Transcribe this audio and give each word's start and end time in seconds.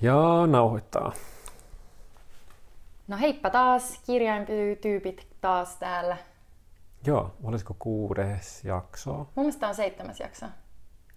Ja 0.00 0.46
nauhoittaa. 0.46 1.12
No 3.08 3.16
heippa 3.18 3.50
taas, 3.50 4.00
kirjaintyypit 4.06 5.26
taas 5.40 5.76
täällä. 5.76 6.16
Joo, 7.06 7.34
olisiko 7.44 7.76
kuudes 7.78 8.64
jakso? 8.64 9.12
Mun 9.14 9.28
mielestä 9.36 9.68
on 9.68 9.74
seitsemäs 9.74 10.20
jakso. 10.20 10.46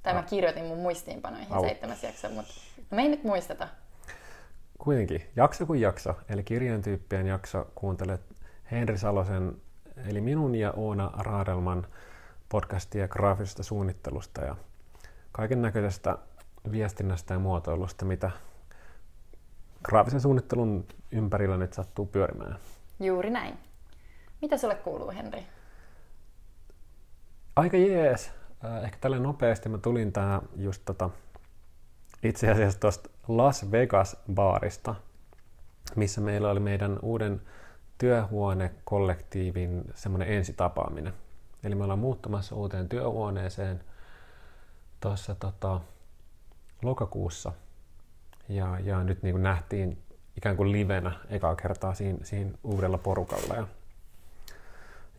Tai 0.03 0.13
mä 0.13 0.19
Ah. 0.19 0.25
kirjoitin 0.25 0.65
mun 0.65 0.77
muistiinpanoihin 0.77 1.53
Au. 1.53 1.61
seitsemäs 1.61 2.03
jakso, 2.03 2.29
mutta 2.29 2.53
no 2.91 2.95
me 2.95 3.01
ei 3.01 3.07
nyt 3.09 3.23
muisteta. 3.23 3.67
Kuitenkin, 4.77 5.29
jakso 5.35 5.65
kuin 5.65 5.81
jakso, 5.81 6.15
eli 6.29 6.43
kirjan 6.43 6.81
tyyppien 6.81 7.27
jakso, 7.27 7.67
kuuntelet 7.75 8.21
Henri 8.71 8.97
Salosen, 8.97 9.61
eli 10.09 10.21
minun 10.21 10.55
ja 10.55 10.73
Oona 10.75 11.11
Raadelman 11.17 11.87
podcastia 12.49 13.07
graafisesta 13.07 13.63
suunnittelusta 13.63 14.41
ja 14.41 14.55
kaiken 15.31 15.61
näköisestä 15.61 16.17
viestinnästä 16.71 17.33
ja 17.33 17.39
muotoilusta, 17.39 18.05
mitä 18.05 18.31
graafisen 19.83 20.21
suunnittelun 20.21 20.87
ympärillä 21.11 21.57
nyt 21.57 21.73
sattuu 21.73 22.05
pyörimään. 22.05 22.59
Juuri 22.99 23.29
näin. 23.29 23.57
Mitä 24.41 24.57
sulle 24.57 24.75
kuuluu, 24.75 25.11
Henri? 25.11 25.47
Aika 27.55 27.77
jees. 27.77 28.31
Äh, 28.65 28.83
Ehkä 28.83 28.97
tälle 29.01 29.19
nopeasti 29.19 29.69
mä 29.69 29.77
tulin 29.77 30.13
tää 30.13 30.41
just 30.55 30.81
tota, 30.85 31.09
itse 32.23 32.51
asiassa 32.51 32.79
tuosta 32.79 33.09
Las 33.27 33.65
Vegas-baarista, 33.71 34.95
missä 35.95 36.21
meillä 36.21 36.49
oli 36.49 36.59
meidän 36.59 36.99
uuden 37.01 37.41
työhuonekollektiivin 37.97 39.83
semmoinen 39.95 40.27
ensitapaaminen. 40.27 41.13
Eli 41.63 41.75
me 41.75 41.83
ollaan 41.83 41.99
muuttamassa 41.99 42.55
uuteen 42.55 42.89
työhuoneeseen 42.89 43.83
tuossa 44.99 45.35
tota, 45.35 45.81
lokakuussa. 46.81 47.51
Ja, 48.49 48.79
ja 48.79 49.03
nyt 49.03 49.23
niin 49.23 49.33
kuin 49.33 49.43
nähtiin 49.43 49.97
ikään 50.37 50.57
kuin 50.57 50.71
livenä 50.71 51.11
ekaa 51.29 51.55
kertaa 51.55 51.93
siinä, 51.93 52.19
siinä 52.23 52.51
uudella 52.63 52.97
porukalla. 52.97 53.55
Ja 53.55 53.67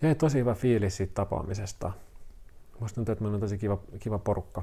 jäi 0.02 0.14
tosi 0.14 0.38
hyvä 0.38 0.54
fiilis 0.54 0.96
siitä 0.96 1.14
tapaamisesta. 1.14 1.92
Musta 2.80 2.94
tuntuu, 2.94 3.12
että 3.12 3.24
meillä 3.24 3.34
on 3.34 3.40
tosi 3.40 3.58
kiva, 3.58 3.78
kiva 4.00 4.18
porukka, 4.18 4.62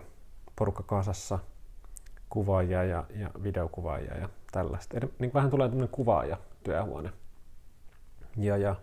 porukka 0.56 0.84
kasassa, 0.84 1.40
kuvaajia 2.30 2.84
ja, 2.84 3.04
ja 3.16 3.32
videokuvaajia 3.44 4.18
ja 4.18 4.30
tällaista. 4.52 4.98
Eli 4.98 5.14
niin 5.20 5.34
vähän 5.34 5.50
tulee 5.50 5.68
tämmöinen 5.68 5.92
kuvaaja 5.92 6.38
työhuone. 6.64 7.12
Ja, 8.38 8.58
ja 8.58 8.76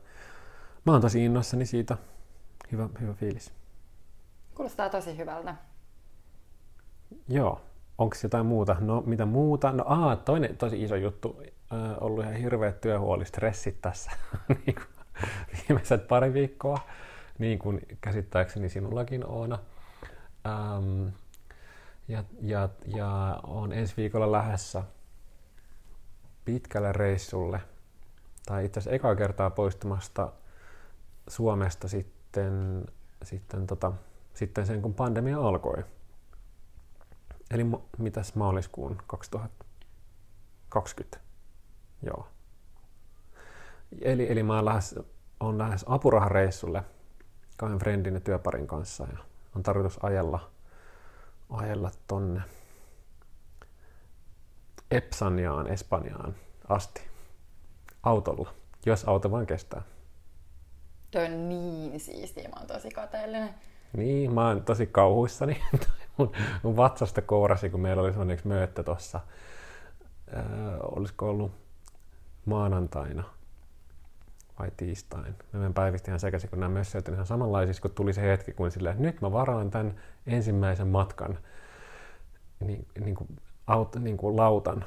mä 0.87 0.93
oon 0.93 1.01
tosi 1.01 1.25
innoissani 1.25 1.67
siitä. 1.67 1.97
Hyvä, 2.73 2.89
hyvä 3.01 3.13
fiilis. 3.13 3.53
Kuulostaa 4.55 4.91
tosi 4.91 5.17
hyvältä. 5.17 5.55
Joo. 7.29 7.61
Onko 7.99 8.17
jotain 8.23 8.47
muuta? 8.47 8.77
No 8.81 9.03
mitä 9.07 9.27
muuta? 9.27 9.73
No 9.73 9.85
aa, 9.87 10.17
toinen 10.17 10.57
tosi 10.57 10.83
iso 10.83 10.97
juttu. 10.97 11.43
Äh, 11.73 11.79
ollut 12.01 12.25
ihan 12.25 12.37
hirveät 12.37 12.81
työhuolistressit 12.81 13.81
tässä 13.81 14.11
niin 14.49 14.75
kuin 14.75 14.87
viimeiset 15.53 16.09
pari 16.09 16.33
viikkoa. 16.33 16.79
Niin 17.39 17.59
kuin 17.59 17.81
käsittääkseni 18.01 18.69
sinullakin 18.69 19.27
Oona. 19.27 19.59
Ähm, 20.47 21.07
ja, 22.09 22.25
ja, 22.41 22.69
ja 22.87 23.41
on 23.47 23.73
ensi 23.73 23.95
viikolla 23.97 24.33
lähdössä 24.33 24.83
pitkälle 26.45 26.93
reissulle. 26.93 27.61
Tai 28.47 28.65
itse 28.65 28.81
asiassa 28.81 28.97
ekaa 28.97 29.15
kertaa 29.17 29.51
poistumasta 29.51 30.33
Suomesta 31.29 31.89
sitten, 31.89 32.85
sitten, 33.23 33.67
tota, 33.67 33.93
sitten 34.35 34.67
sen 34.67 34.83
kun 34.83 34.95
pandemia 34.95 35.41
alkoi. 35.41 35.85
Eli 37.55 37.65
ma- 37.65 37.83
mitäs 37.99 38.35
maaliskuun 38.35 38.99
2020? 39.07 41.19
Joo. 42.03 42.29
Eli, 44.01 44.33
eli 44.33 44.43
mä 44.43 44.55
oon 44.55 44.65
lähes, 44.65 44.95
on 45.41 45.59
lähes 45.59 45.85
apurahareissulle 45.89 46.83
kahden 47.57 47.79
friendin 47.79 48.15
ja 48.15 48.21
työparin 48.21 48.67
kanssa 48.67 49.07
ja 49.13 49.19
on 49.57 49.63
tarkoitus 49.63 50.05
ajella, 50.05 50.51
ajella 51.51 51.91
tonne 52.07 52.43
Epsaniaan, 54.91 55.67
Espanjaan 55.67 56.35
asti 56.69 57.03
autolla, 58.03 58.55
jos 58.87 59.05
auto 59.05 59.31
vaan 59.31 59.47
kestää. 59.47 59.83
Toi 61.11 61.25
on 61.25 61.49
niin 61.49 62.01
siistiä, 62.01 62.49
mä 62.49 62.57
oon 62.57 62.67
tosi 62.67 62.91
kateellinen. 62.91 63.55
Niin, 63.97 64.33
mä 64.33 64.49
oon 64.49 64.65
tosi 64.65 64.87
kauhuissani. 64.87 65.63
mun, 66.17 66.33
mun 66.63 66.77
vatsasta 66.77 67.23
kourasi, 67.23 67.71
kun 67.71 67.81
meillä 67.81 68.03
oli 68.03 68.11
semmoinen 68.11 68.35
yksi 68.35 68.49
mööttö 68.49 68.83
tuossa, 68.83 69.21
olisiko 70.83 71.31
ollut 71.31 71.53
maanantaina 72.45 73.25
vai 74.59 74.71
tiistain. 74.77 75.35
Mä 75.53 75.59
menen 75.59 75.75
päivistä 75.75 76.11
ihan 76.11 76.21
sekaisin, 76.21 76.51
kun 76.51 76.61
nämä 76.61 76.79
on 77.09 77.15
ihan 77.15 77.27
samanlaisissa, 77.27 77.83
kun 77.83 77.91
tuli 77.91 78.13
se 78.13 78.23
hetki, 78.23 78.53
kun 78.53 78.71
silleen, 78.71 78.93
että 78.93 79.05
nyt 79.05 79.21
mä 79.21 79.33
varaan 79.33 79.71
tämän 79.71 79.95
ensimmäisen 80.27 80.89
matkan 80.89 81.39
niin, 82.61 82.87
niin 83.01 83.15
kuin, 83.15 83.29
aut, 83.67 83.97
niin 83.97 84.17
kuin 84.17 84.37
lautan 84.37 84.85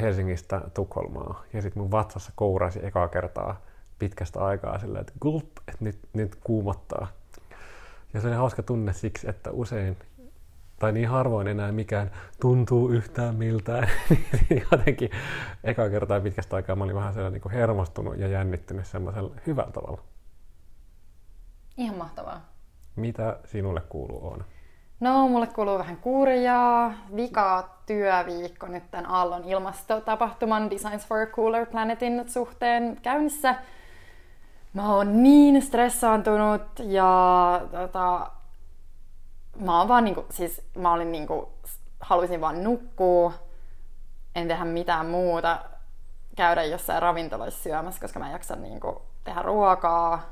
Helsingistä 0.00 0.60
Tukholmaa. 0.74 1.44
Ja 1.52 1.62
sitten 1.62 1.82
mun 1.82 1.90
vatsassa 1.90 2.32
kourasi 2.36 2.86
ekaa 2.86 3.08
kertaa 3.08 3.60
pitkästä 3.98 4.40
aikaa 4.44 4.78
silleen, 4.78 5.00
että 5.00 5.12
gulp, 5.20 5.50
että 5.68 5.84
nyt, 5.84 5.98
nyt 6.12 6.36
kuumottaa. 6.44 7.06
Ja 8.14 8.20
se 8.20 8.28
oli 8.28 8.36
hauska 8.36 8.62
tunne 8.62 8.92
siksi, 8.92 9.30
että 9.30 9.50
usein 9.50 9.96
tai 10.78 10.92
niin 10.92 11.08
harvoin 11.08 11.48
enää 11.48 11.72
mikään 11.72 12.10
tuntuu 12.40 12.88
yhtään 12.88 13.34
miltään. 13.34 13.88
Niin 14.50 14.66
Jotenkin 14.72 15.10
eka 15.64 15.90
kertaa 15.90 16.20
pitkästä 16.20 16.56
aikaa 16.56 16.76
mä 16.76 16.84
olin 16.84 16.96
vähän 16.96 17.14
sellainen 17.14 17.40
niin 17.44 17.52
hermostunut 17.52 18.18
ja 18.18 18.28
jännittynyt 18.28 18.86
semmoisella 18.86 19.34
hyvällä 19.46 19.72
tavalla. 19.72 20.02
Ihan 21.76 21.96
mahtavaa. 21.96 22.40
Mitä 22.96 23.38
sinulle 23.44 23.80
kuuluu 23.80 24.26
Oona? 24.26 24.44
No, 25.00 25.28
mulle 25.28 25.46
kuuluu 25.46 25.78
vähän 25.78 25.96
kurjaa. 25.96 26.92
Vika 27.16 27.68
työviikko 27.86 28.66
nyt 28.66 28.90
tämän 28.90 29.10
Aallon 29.10 29.44
ilmastotapahtuman 29.44 30.70
Designs 30.70 31.06
for 31.06 31.18
a 31.18 31.26
Cooler 31.26 31.66
Planetin 31.66 32.24
suhteen 32.30 32.98
käynnissä. 33.02 33.54
Mä 34.74 34.94
oon 34.94 35.22
niin 35.22 35.62
stressaantunut 35.62 36.62
ja 36.84 37.60
tota, 37.70 38.30
mä 39.58 39.78
oon 39.78 39.88
vaan 39.88 40.04
niinku, 40.04 40.26
siis 40.30 40.62
mä 40.76 40.92
olin 40.92 41.12
niinku, 41.12 41.52
halusin 42.00 42.40
vaan 42.40 42.64
nukkua, 42.64 43.32
en 44.34 44.48
tehdä 44.48 44.64
mitään 44.64 45.06
muuta, 45.06 45.58
käydä 46.36 46.64
jossain 46.64 47.02
ravintoloissa 47.02 47.62
syömässä, 47.62 48.00
koska 48.00 48.18
mä 48.18 48.26
en 48.26 48.32
jaksa 48.32 48.56
niinku 48.56 49.02
tehdä 49.24 49.42
ruokaa. 49.42 50.22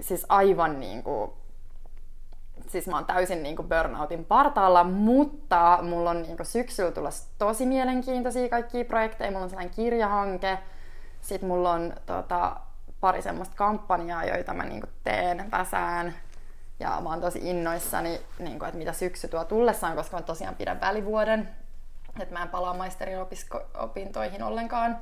Siis 0.00 0.26
aivan 0.28 0.80
niinku, 0.80 1.38
siis 2.66 2.86
mä 2.86 2.96
oon 2.96 3.04
täysin 3.04 3.42
niinku 3.42 3.62
burnoutin 3.62 4.24
partaalla, 4.24 4.84
mutta 4.84 5.78
mulla 5.82 6.10
on 6.10 6.22
niinku 6.22 6.44
syksyllä 6.44 6.90
tulossa 6.90 7.28
tosi 7.38 7.66
mielenkiintoisia 7.66 8.48
kaikkia 8.48 8.84
projekteja. 8.84 9.30
Mulla 9.30 9.44
on 9.44 9.50
sellainen 9.50 9.74
kirjahanke, 9.74 10.58
sitten 11.20 11.48
mulla 11.48 11.72
on 11.72 11.94
tota, 12.06 12.56
pari 13.00 13.22
semmoista 13.22 13.56
kampanjaa, 13.56 14.24
joita 14.24 14.54
mä 14.54 14.64
niinku 14.64 14.86
teen, 15.04 15.50
väsään. 15.50 16.14
Ja 16.80 17.00
mä 17.02 17.08
oon 17.08 17.20
tosi 17.20 17.38
innoissani, 17.50 18.20
niinku, 18.38 18.64
että 18.64 18.78
mitä 18.78 18.92
syksy 18.92 19.28
tuo 19.28 19.44
tullessaan, 19.44 19.96
koska 19.96 20.16
mä 20.16 20.22
tosiaan 20.22 20.54
pidän 20.54 20.80
välivuoden. 20.80 21.48
Että 22.20 22.34
mä 22.34 22.42
en 22.42 22.48
palaa 22.48 22.74
maisterin 22.74 23.18
opisko- 23.18 23.66
opintoihin 23.82 24.42
ollenkaan 24.42 25.00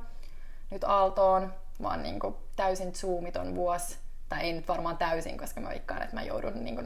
nyt 0.71 0.83
Aaltoon. 0.83 1.53
Mä 1.79 1.89
oon 1.89 2.03
niinku 2.03 2.37
täysin 2.55 2.95
zoomiton 2.95 3.55
vuosi. 3.55 3.97
Tai 4.29 4.41
ei 4.41 4.53
nyt 4.53 4.67
varmaan 4.67 4.97
täysin, 4.97 5.37
koska 5.37 5.61
mä 5.61 5.69
veikkaan, 5.69 6.01
että 6.01 6.15
mä 6.15 6.23
joudun 6.23 6.63
niinku 6.63 6.81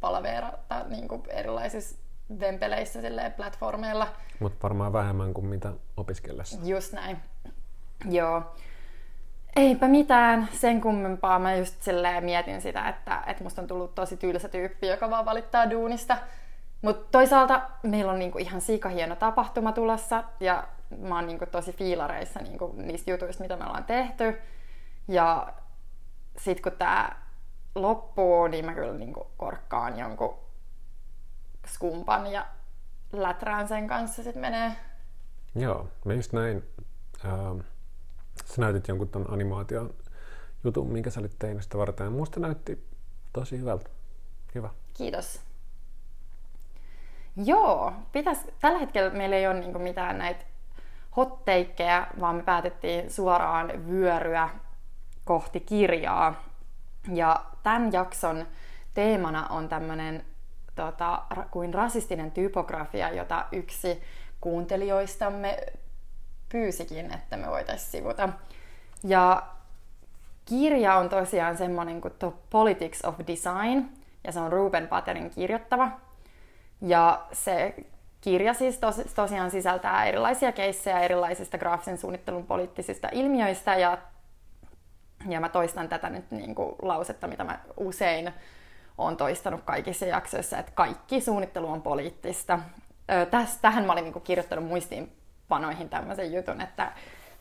palaveerata 0.00 0.84
niinku 0.88 1.24
erilaisissa 1.28 1.96
vempeleissä 2.40 3.00
silleen, 3.00 3.32
platformeilla. 3.32 4.08
Mutta 4.40 4.62
varmaan 4.62 4.92
vähemmän 4.92 5.34
kuin 5.34 5.46
mitä 5.46 5.72
opiskellessa. 5.96 6.58
Just 6.64 6.92
näin. 6.92 7.18
Joo. 8.10 8.42
Eipä 9.56 9.88
mitään 9.88 10.48
sen 10.52 10.80
kummempaa. 10.80 11.38
Mä 11.38 11.54
just 11.54 11.82
silleen 11.82 12.24
mietin 12.24 12.60
sitä, 12.60 12.88
että, 12.88 13.22
että 13.26 13.44
musta 13.44 13.62
on 13.62 13.68
tullut 13.68 13.94
tosi 13.94 14.16
tylsä 14.16 14.48
tyyppi, 14.48 14.86
joka 14.86 15.10
vaan 15.10 15.24
valittaa 15.24 15.70
duunista. 15.70 16.16
Mutta 16.82 17.08
toisaalta 17.10 17.70
meillä 17.82 18.12
on 18.12 18.18
niinku 18.18 18.38
ihan 18.38 18.60
hieno 18.94 19.16
tapahtuma 19.16 19.72
tulossa 19.72 20.24
ja 20.40 20.68
mä 20.98 21.14
oon 21.14 21.26
niinku 21.26 21.46
tosi 21.46 21.72
fiilareissa 21.72 22.40
niinku 22.40 22.74
niistä 22.76 23.10
jutuista, 23.10 23.42
mitä 23.42 23.56
me 23.56 23.64
ollaan 23.64 23.84
tehty. 23.84 24.38
Ja 25.08 25.52
sit 26.38 26.60
kun 26.60 26.72
tää 26.72 27.22
loppuu, 27.74 28.46
niin 28.46 28.64
mä 28.64 28.74
kyllä 28.74 28.94
niinku 28.94 29.30
korkkaan 29.36 29.98
jonkun 29.98 30.36
skumpan 31.66 32.26
ja 32.26 32.46
läträän 33.12 33.68
sen 33.68 33.88
kanssa 33.88 34.22
sit 34.22 34.36
menee. 34.36 34.72
Joo, 35.54 35.88
mä 36.04 36.14
just 36.14 36.32
näin. 36.32 36.62
Ähm, 37.24 37.58
sä 38.44 38.60
näytit 38.60 38.88
jonkun 38.88 39.08
ton 39.08 39.32
animaation 39.32 39.94
jutun, 40.64 40.92
minkä 40.92 41.10
sä 41.10 41.20
olit 41.20 41.38
tehnyt 41.38 41.62
sitä 41.62 41.78
varten. 41.78 42.12
Musta 42.12 42.40
näytti 42.40 42.86
tosi 43.32 43.58
hyvältä. 43.58 43.90
Hyvä. 44.54 44.70
Kiitos. 44.94 45.40
Joo, 47.44 47.92
pitäis, 48.12 48.38
tällä 48.60 48.78
hetkellä 48.78 49.10
meillä 49.10 49.36
ei 49.36 49.46
ole 49.46 49.60
niinku 49.60 49.78
mitään 49.78 50.18
näitä 50.18 50.44
hotteikkejä, 51.16 52.06
vaan 52.20 52.36
me 52.36 52.42
päätettiin 52.42 53.10
suoraan 53.10 53.86
vyöryä 53.88 54.48
kohti 55.24 55.60
kirjaa. 55.60 56.44
Ja 57.14 57.44
tämän 57.62 57.92
jakson 57.92 58.46
teemana 58.94 59.46
on 59.48 59.68
tämmöinen 59.68 60.24
tota, 60.74 61.22
kuin 61.50 61.74
rasistinen 61.74 62.30
typografia, 62.30 63.10
jota 63.10 63.46
yksi 63.52 64.02
kuuntelijoistamme 64.40 65.56
pyysikin, 66.56 67.14
että 67.14 67.36
me 67.36 67.46
voitaisiin 67.50 67.90
sivuta. 67.90 68.28
Ja 69.04 69.42
kirja 70.44 70.96
on 70.96 71.08
tosiaan 71.08 71.56
semmoinen 71.56 72.00
kuin 72.00 72.14
The 72.18 72.32
Politics 72.50 73.04
of 73.04 73.14
Design, 73.26 73.88
ja 74.24 74.32
se 74.32 74.40
on 74.40 74.52
Ruben 74.52 74.88
Paterin 74.88 75.30
kirjoittava. 75.30 75.90
Ja 76.80 77.26
se 77.32 77.74
kirja 78.20 78.54
siis 78.54 78.78
tos, 78.78 78.96
tosiaan 79.14 79.50
sisältää 79.50 80.04
erilaisia 80.04 80.52
keissejä 80.52 81.00
erilaisista 81.00 81.58
graafisen 81.58 81.98
suunnittelun 81.98 82.46
poliittisista 82.46 83.08
ilmiöistä, 83.12 83.74
ja, 83.76 83.98
ja 85.28 85.40
mä 85.40 85.48
toistan 85.48 85.88
tätä 85.88 86.10
nyt 86.10 86.30
niin 86.30 86.54
kuin 86.54 86.74
lausetta, 86.82 87.26
mitä 87.26 87.44
mä 87.44 87.58
usein 87.76 88.32
olen 88.98 89.16
toistanut 89.16 89.60
kaikissa 89.64 90.06
jaksoissa, 90.06 90.58
että 90.58 90.72
kaikki 90.74 91.20
suunnittelu 91.20 91.70
on 91.70 91.82
poliittista. 91.82 92.58
Täs, 93.30 93.58
tähän 93.58 93.84
mä 93.84 93.92
olin 93.92 94.04
niin 94.04 94.12
kuin 94.12 94.22
kirjoittanut 94.22 94.64
muistiinpanoihin 95.48 95.88
tämmöisen 95.88 96.32
jutun, 96.32 96.60
että 96.60 96.92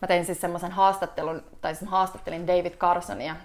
mä 0.02 0.08
tein 0.08 0.26
siis 0.26 0.42
semmoisen 0.42 0.72
haastattelun, 0.72 1.44
tai 1.62 1.76
siis 1.76 1.92
haastattelin 1.92 2.48
David 2.48 2.74
Carsonia 2.74 3.36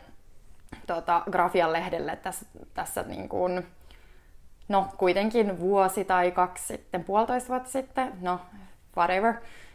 tuota, 0.87 1.23
Grafian 1.31 1.73
lehdelle 1.73 2.17
tässä, 2.17 2.47
tässä 2.75 3.03
niin 3.03 3.29
kuin, 3.29 3.67
no 4.69 4.87
kuitenkin 4.97 5.61
vuosi 5.61 6.05
tai 6.05 6.31
kaksi 6.31 6.67
sitten, 6.67 7.05
puolitoista 7.05 7.49
vuotta 7.49 7.71
sitten, 7.71 8.13
no 8.21 8.41
whatever, 8.97 9.35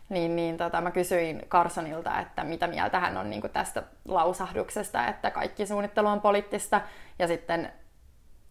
niin, 0.10 0.36
niin 0.36 0.58
tota, 0.58 0.82
mä 0.82 0.92
kysyin 0.92 1.42
Carsonilta, 1.50 2.20
että 2.20 2.44
mitä 2.44 2.68
mieltä 2.68 3.00
hän 3.00 3.18
on 3.18 3.30
niin 3.30 3.42
kuin 3.42 3.54
tästä 3.54 3.84
lausahduksesta, 4.08 5.08
että 5.08 5.32
kaikki 5.32 5.66
suunnittelu 5.66 6.08
on 6.08 6.22
poliittista, 6.22 6.82
ja 7.20 7.28
sitten 7.28 7.72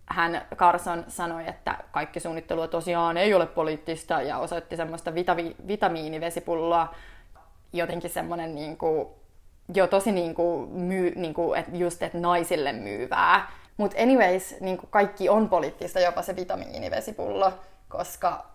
hän 0.07 0.47
Carson 0.57 1.05
sanoi, 1.09 1.49
että 1.49 1.79
kaikki 1.91 2.21
suunnittelu 2.21 2.69
tosiaan 2.69 3.17
ei 3.17 3.35
ole 3.35 3.47
poliittista 3.47 4.23
ja 4.23 4.39
osoitti 4.39 4.77
semmoista 4.77 5.11
vitavi- 5.11 5.67
vitamiinivesipulloa, 5.69 6.95
jotenkin 7.73 8.11
semmoinen 8.11 8.55
niin 8.55 8.77
kuin, 8.77 9.09
jo 9.75 9.87
tosi 9.87 10.13
niin 10.13 10.35
kuin, 10.35 10.71
myy, 10.71 11.13
niin 11.17 11.35
kuin, 11.35 11.61
et 11.61 11.67
just, 11.73 12.03
että 12.03 12.19
naisille 12.19 12.73
myyvää. 12.73 13.51
Mutta 13.77 14.03
anyways, 14.03 14.61
niin 14.61 14.79
kuin 14.79 14.91
kaikki 14.91 15.29
on 15.29 15.49
poliittista, 15.49 16.01
jopa 16.01 16.23
se 16.23 16.37
vitamiinivesipullo, 16.37 17.53
koska... 17.89 18.47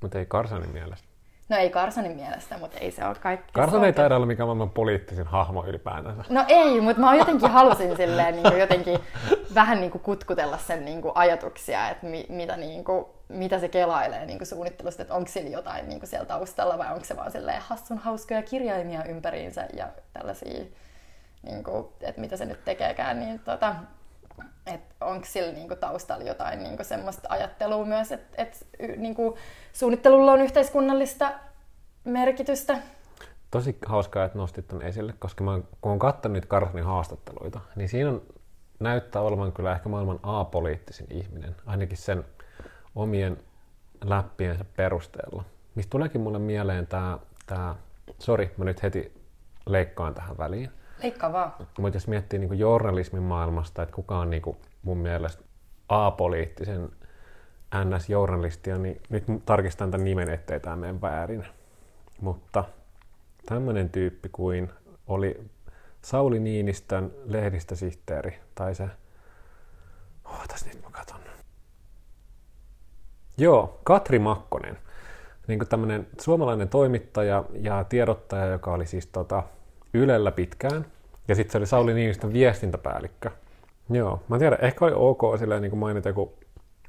Mutta 0.00 0.18
ei 0.18 0.26
Carsonin 0.26 0.70
mielestä. 0.70 1.13
No 1.48 1.56
ei 1.56 1.70
Carsonin 1.70 2.16
mielestä, 2.16 2.58
mutta 2.58 2.78
ei 2.78 2.90
se 2.90 3.04
ole 3.04 3.14
kaikki. 3.14 3.52
Carson 3.52 3.84
ei 3.84 3.92
taida 3.92 4.16
olla 4.16 4.26
mikään 4.26 4.46
maailman 4.46 4.70
poliittisin 4.70 5.26
hahmo 5.26 5.64
ylipäätänsä. 5.66 6.24
No 6.28 6.44
ei, 6.48 6.80
mutta 6.80 7.00
mä 7.02 7.14
jotenkin 7.14 7.50
halusin 7.50 7.96
silleen 7.96 8.34
niin 8.34 8.42
kuin 8.42 8.60
jotenkin 8.60 8.98
vähän 9.54 9.80
niin 9.80 9.90
kuin 9.90 10.02
kutkutella 10.02 10.58
sen 10.58 10.84
niin 10.84 11.02
kuin 11.02 11.12
ajatuksia, 11.14 11.88
että 11.88 12.06
mi, 12.06 12.26
mitä, 12.28 12.56
niin 12.56 12.84
kuin, 12.84 13.04
mitä 13.28 13.58
se 13.58 13.68
kelailee 13.68 14.26
niin 14.26 14.38
kuin 14.38 14.48
suunnittelusta, 14.48 15.02
että 15.02 15.14
onko 15.14 15.30
sillä 15.30 15.50
jotain 15.50 15.88
niin 15.88 16.00
kuin 16.00 16.10
siellä 16.10 16.26
taustalla 16.26 16.78
vai 16.78 16.92
onko 16.92 17.04
se 17.04 17.16
vaan 17.16 17.30
silleen 17.30 17.62
hassun 17.62 17.98
hauskoja 17.98 18.42
kirjaimia 18.42 19.04
ympäriinsä 19.04 19.66
ja 19.76 19.88
tällaisia, 20.12 20.64
niin 21.42 21.64
kuin, 21.64 21.86
että 22.00 22.20
mitä 22.20 22.36
se 22.36 22.44
nyt 22.44 22.64
tekeekään, 22.64 23.20
niin 23.20 23.38
tota, 23.38 23.74
että 24.66 24.94
onko 25.00 25.26
sillä 25.26 25.52
niinku 25.52 25.76
taustalla 25.76 26.24
jotain 26.24 26.62
niinku 26.62 26.84
semmoista 26.84 27.28
ajattelua 27.30 27.84
myös, 27.84 28.12
että 28.12 28.42
et, 28.42 28.66
niinku, 28.96 29.38
suunnittelulla 29.72 30.32
on 30.32 30.40
yhteiskunnallista 30.40 31.32
merkitystä. 32.04 32.78
Tosi 33.50 33.78
hauskaa, 33.86 34.24
että 34.24 34.38
nostit 34.38 34.68
tämän 34.68 34.86
esille, 34.86 35.14
koska 35.18 35.44
mä, 35.44 35.60
kun 35.80 35.90
olen 35.90 35.98
katsonut 35.98 36.46
Carsonin 36.46 36.84
haastatteluita, 36.84 37.60
niin 37.76 37.88
siinä 37.88 38.10
on, 38.10 38.22
näyttää 38.80 39.22
olevan 39.22 39.52
kyllä 39.52 39.72
ehkä 39.72 39.88
maailman 39.88 40.20
apoliittisin 40.22 41.06
ihminen, 41.10 41.56
ainakin 41.66 41.96
sen 41.96 42.24
omien 42.94 43.38
läppiensä 44.04 44.64
perusteella. 44.76 45.44
Mistä 45.74 45.90
tuleekin 45.90 46.20
mulle 46.20 46.38
mieleen 46.38 46.86
tämä, 46.86 47.18
tää, 47.46 47.74
sori, 48.18 48.54
mä 48.56 48.64
nyt 48.64 48.82
heti 48.82 49.12
leikkaan 49.66 50.14
tähän 50.14 50.38
väliin, 50.38 50.70
Mutta 51.78 51.96
jos 51.96 52.08
miettii 52.08 52.38
niin 52.38 52.58
journalismin 52.58 53.22
maailmasta, 53.22 53.82
että 53.82 53.94
kuka 53.94 54.18
on 54.18 54.30
niin 54.30 54.42
kuin 54.42 54.56
mun 54.82 54.98
mielestä 54.98 55.42
apoliittisen 55.88 56.88
NS-journalistia, 57.74 58.78
niin 58.78 59.00
nyt 59.08 59.24
tarkistan 59.46 59.90
tämän 59.90 60.04
nimen, 60.04 60.30
ettei 60.30 60.60
tämä 60.60 60.76
mene 60.76 61.00
väärin. 61.00 61.46
Mutta 62.20 62.64
tämmöinen 63.46 63.90
tyyppi 63.90 64.28
kuin 64.28 64.70
oli 65.06 65.40
Sauli 66.02 66.40
Niinistön 66.40 67.12
lehdistösihteeri, 67.24 68.38
tai 68.54 68.74
se... 68.74 68.88
Ootas 70.24 70.66
nyt 70.66 70.82
mä 70.82 70.90
katon. 70.90 71.20
Joo, 73.38 73.80
Katri 73.84 74.18
Makkonen. 74.18 74.78
Niin 75.46 75.58
kuin 75.58 75.68
tämmöinen 75.68 76.06
suomalainen 76.20 76.68
toimittaja 76.68 77.44
ja 77.52 77.84
tiedottaja, 77.84 78.46
joka 78.46 78.72
oli 78.72 78.86
siis 78.86 79.06
tota, 79.06 79.42
Ylellä 79.94 80.30
pitkään. 80.32 80.86
Ja 81.28 81.34
sitten 81.34 81.52
se 81.52 81.58
oli 81.58 81.66
Sauli 81.66 81.94
Niinistön 81.94 82.32
viestintäpäällikkö. 82.32 83.30
Joo, 83.90 84.22
mä 84.28 84.38
tiedän, 84.38 84.58
ehkä 84.62 84.84
oli 84.84 84.92
ok 84.96 85.38
silleen 85.38 85.62
niin 85.62 85.70
kuin 85.70 85.80
mainita 85.80 86.08
joku 86.08 86.34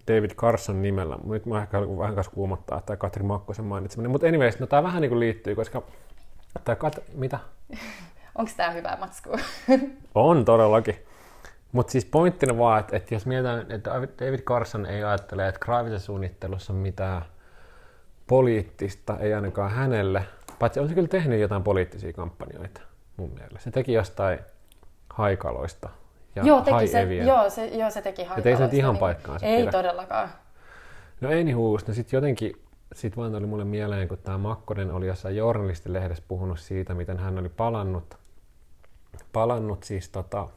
David 0.07 0.31
Carson 0.31 0.81
nimellä, 0.81 1.16
mutta 1.16 1.34
nyt 1.34 1.46
mä 1.46 1.62
ehkä 1.62 1.81
vähän 1.81 2.16
kanssa 2.16 2.31
kuumottaa 2.31 2.81
tämä 2.81 2.98
Katri 2.98 3.24
Makkosen 3.24 3.66
mainitseminen. 3.66 4.12
Mutta 4.12 4.28
anyways, 4.28 4.60
no 4.60 4.68
tämä 4.68 4.84
vähän 4.84 5.02
niin 5.02 5.10
kuin 5.10 5.19
liittyy, 5.19 5.56
koska 5.56 5.81
tämä 6.63 6.75
Kat... 6.75 7.00
Mitä? 7.13 7.40
Onko 8.36 8.52
tämä 8.57 8.72
hyvä 8.72 8.98
matsku? 9.00 9.30
on 10.16 10.46
todellakin. 10.46 10.96
Mutta 11.72 11.92
siis 11.92 12.06
pointtina 12.06 12.58
vaan, 12.58 12.80
että, 12.80 12.98
että 12.98 13.16
jos 13.16 13.25
mietitään, 13.25 13.72
että 13.72 13.92
David 14.25 14.40
Carson 14.40 14.86
ei 14.86 15.04
ajattele, 15.04 15.48
että 15.48 16.00
suunnittelussa 16.00 16.74
on 16.74 16.80
mitään 16.80 17.22
poliittista, 18.28 19.18
ei 19.19 19.34
ainakaan 19.34 19.72
hänelle, 19.72 20.24
paitsi 20.60 20.80
on 20.80 20.88
se 20.88 20.96
kyllä 20.96 21.08
tehnyt 21.08 21.40
jotain 21.40 21.63
poliittisia 21.63 22.13
kampanjoita 22.13 22.81
mun 23.17 23.31
mielestä. 23.33 23.59
Se 23.59 23.71
teki 23.71 23.94
jostain 23.94 24.39
haikaloista 25.09 25.89
ja 26.35 26.44
joo, 26.44 26.62
teki 26.62 26.88
se, 26.88 27.13
joo, 27.13 27.50
se, 27.50 27.65
joo, 27.65 27.89
se 27.89 28.01
teki 28.01 28.24
haikaloista. 28.24 28.50
ei 28.50 28.57
se 28.57 28.63
nyt 28.63 28.74
ihan 28.74 28.93
niin, 28.93 29.00
paikkaan 29.00 29.39
Ei 29.43 29.60
pidä. 29.60 29.72
todellakaan. 29.72 30.29
No 31.22 31.29
anyways, 31.29 31.88
no 31.88 31.93
sitten 31.93 32.17
jotenkin 32.17 32.62
sit 32.93 33.17
vaan 33.17 33.31
tuli 33.31 33.45
mulle 33.45 33.65
mieleen, 33.65 34.07
kun 34.07 34.17
tämä 34.17 34.38
Makkonen 34.38 34.91
oli 34.91 35.07
jossain 35.07 35.36
journalistilehdessä 35.36 36.24
puhunut 36.27 36.60
siitä, 36.60 36.93
miten 36.93 37.17
hän 37.17 37.39
oli 37.39 37.50
palannut, 37.50 38.17
palannut 39.34 39.84
siis 39.84 40.10
tota, 40.10 40.48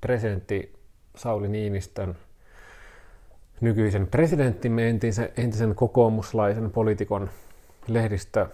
presidentti 0.00 0.72
Sauli 1.16 1.48
Niinistön 1.48 2.16
nykyisen 3.60 4.06
presidenttimme, 4.06 4.88
entisen, 4.88 5.32
entisen 5.36 5.74
kokoomuslaisen 5.74 6.70
poliitikon 6.70 7.30
lehdistö 7.88 8.46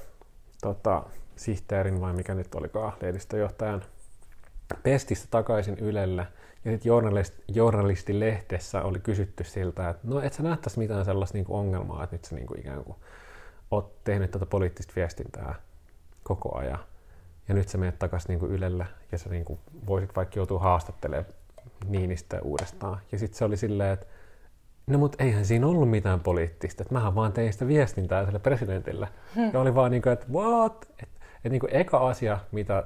tota, 0.63 1.03
sihteerin 1.41 2.01
vai 2.01 2.13
mikä 2.13 2.35
nyt 2.35 2.55
olikaan 2.55 2.93
lehdistöjohtajan 3.01 3.83
pestistä 4.83 5.29
takaisin 5.31 5.79
Ylellä. 5.79 6.27
Ja 6.65 6.71
sitten 6.71 6.89
journalist, 6.89 7.35
journalistilehdessä 7.49 8.83
oli 8.83 9.01
kysytty 9.01 9.45
siltä, 9.45 9.89
että 9.89 10.09
no 10.09 10.21
et 10.21 10.33
sä 10.33 10.43
nähtäisi 10.43 10.79
mitään 10.79 11.05
sellaista 11.05 11.39
niinku 11.39 11.57
ongelmaa, 11.57 12.05
että 12.05 12.17
nyt 12.17 12.25
sä 12.25 12.35
niinku 12.35 12.55
ikään 12.59 12.85
kuin 12.85 12.97
oot 13.71 14.05
tehnyt 14.05 14.31
tätä 14.31 14.47
poliittista 14.47 14.93
viestintää 14.97 15.55
koko 16.23 16.59
ajan. 16.59 16.79
Ja 17.49 17.55
nyt 17.55 17.69
sä 17.69 17.79
menet 17.79 17.99
takaisin 17.99 18.29
niinku 18.29 18.47
Ylellä 18.47 18.87
ja 19.13 19.19
sä 19.19 19.31
niinku 19.31 19.59
voisit 19.87 20.17
vaikka 20.17 20.39
joutua 20.39 20.59
haastattelemaan 20.59 21.35
Niinistä 21.89 22.41
uudestaan. 22.43 23.01
Ja 23.13 23.19
sitten 23.19 23.39
se 23.39 23.45
oli 23.45 23.57
silleen, 23.57 23.93
että 23.93 24.07
no 24.87 24.99
mut 24.99 25.17
eihän 25.19 25.45
siinä 25.45 25.67
ollut 25.67 25.91
mitään 25.91 26.21
poliittista, 26.21 26.83
että 26.83 26.95
mähän 26.95 27.15
vaan 27.15 27.33
tein 27.33 27.53
sitä 27.53 27.67
viestintää 27.67 28.25
sille 28.25 28.39
presidentille. 28.39 29.09
Hmm. 29.35 29.51
Ja 29.53 29.61
oli 29.61 29.75
vaan 29.75 29.91
niin 29.91 30.03
kuin, 30.03 30.13
että 30.13 30.27
what? 30.33 30.93
Et 31.03 31.20
että 31.41 31.49
niin 31.49 31.61
kuin 31.61 31.75
eka 31.75 32.09
asia, 32.09 32.39
mitä 32.53 32.85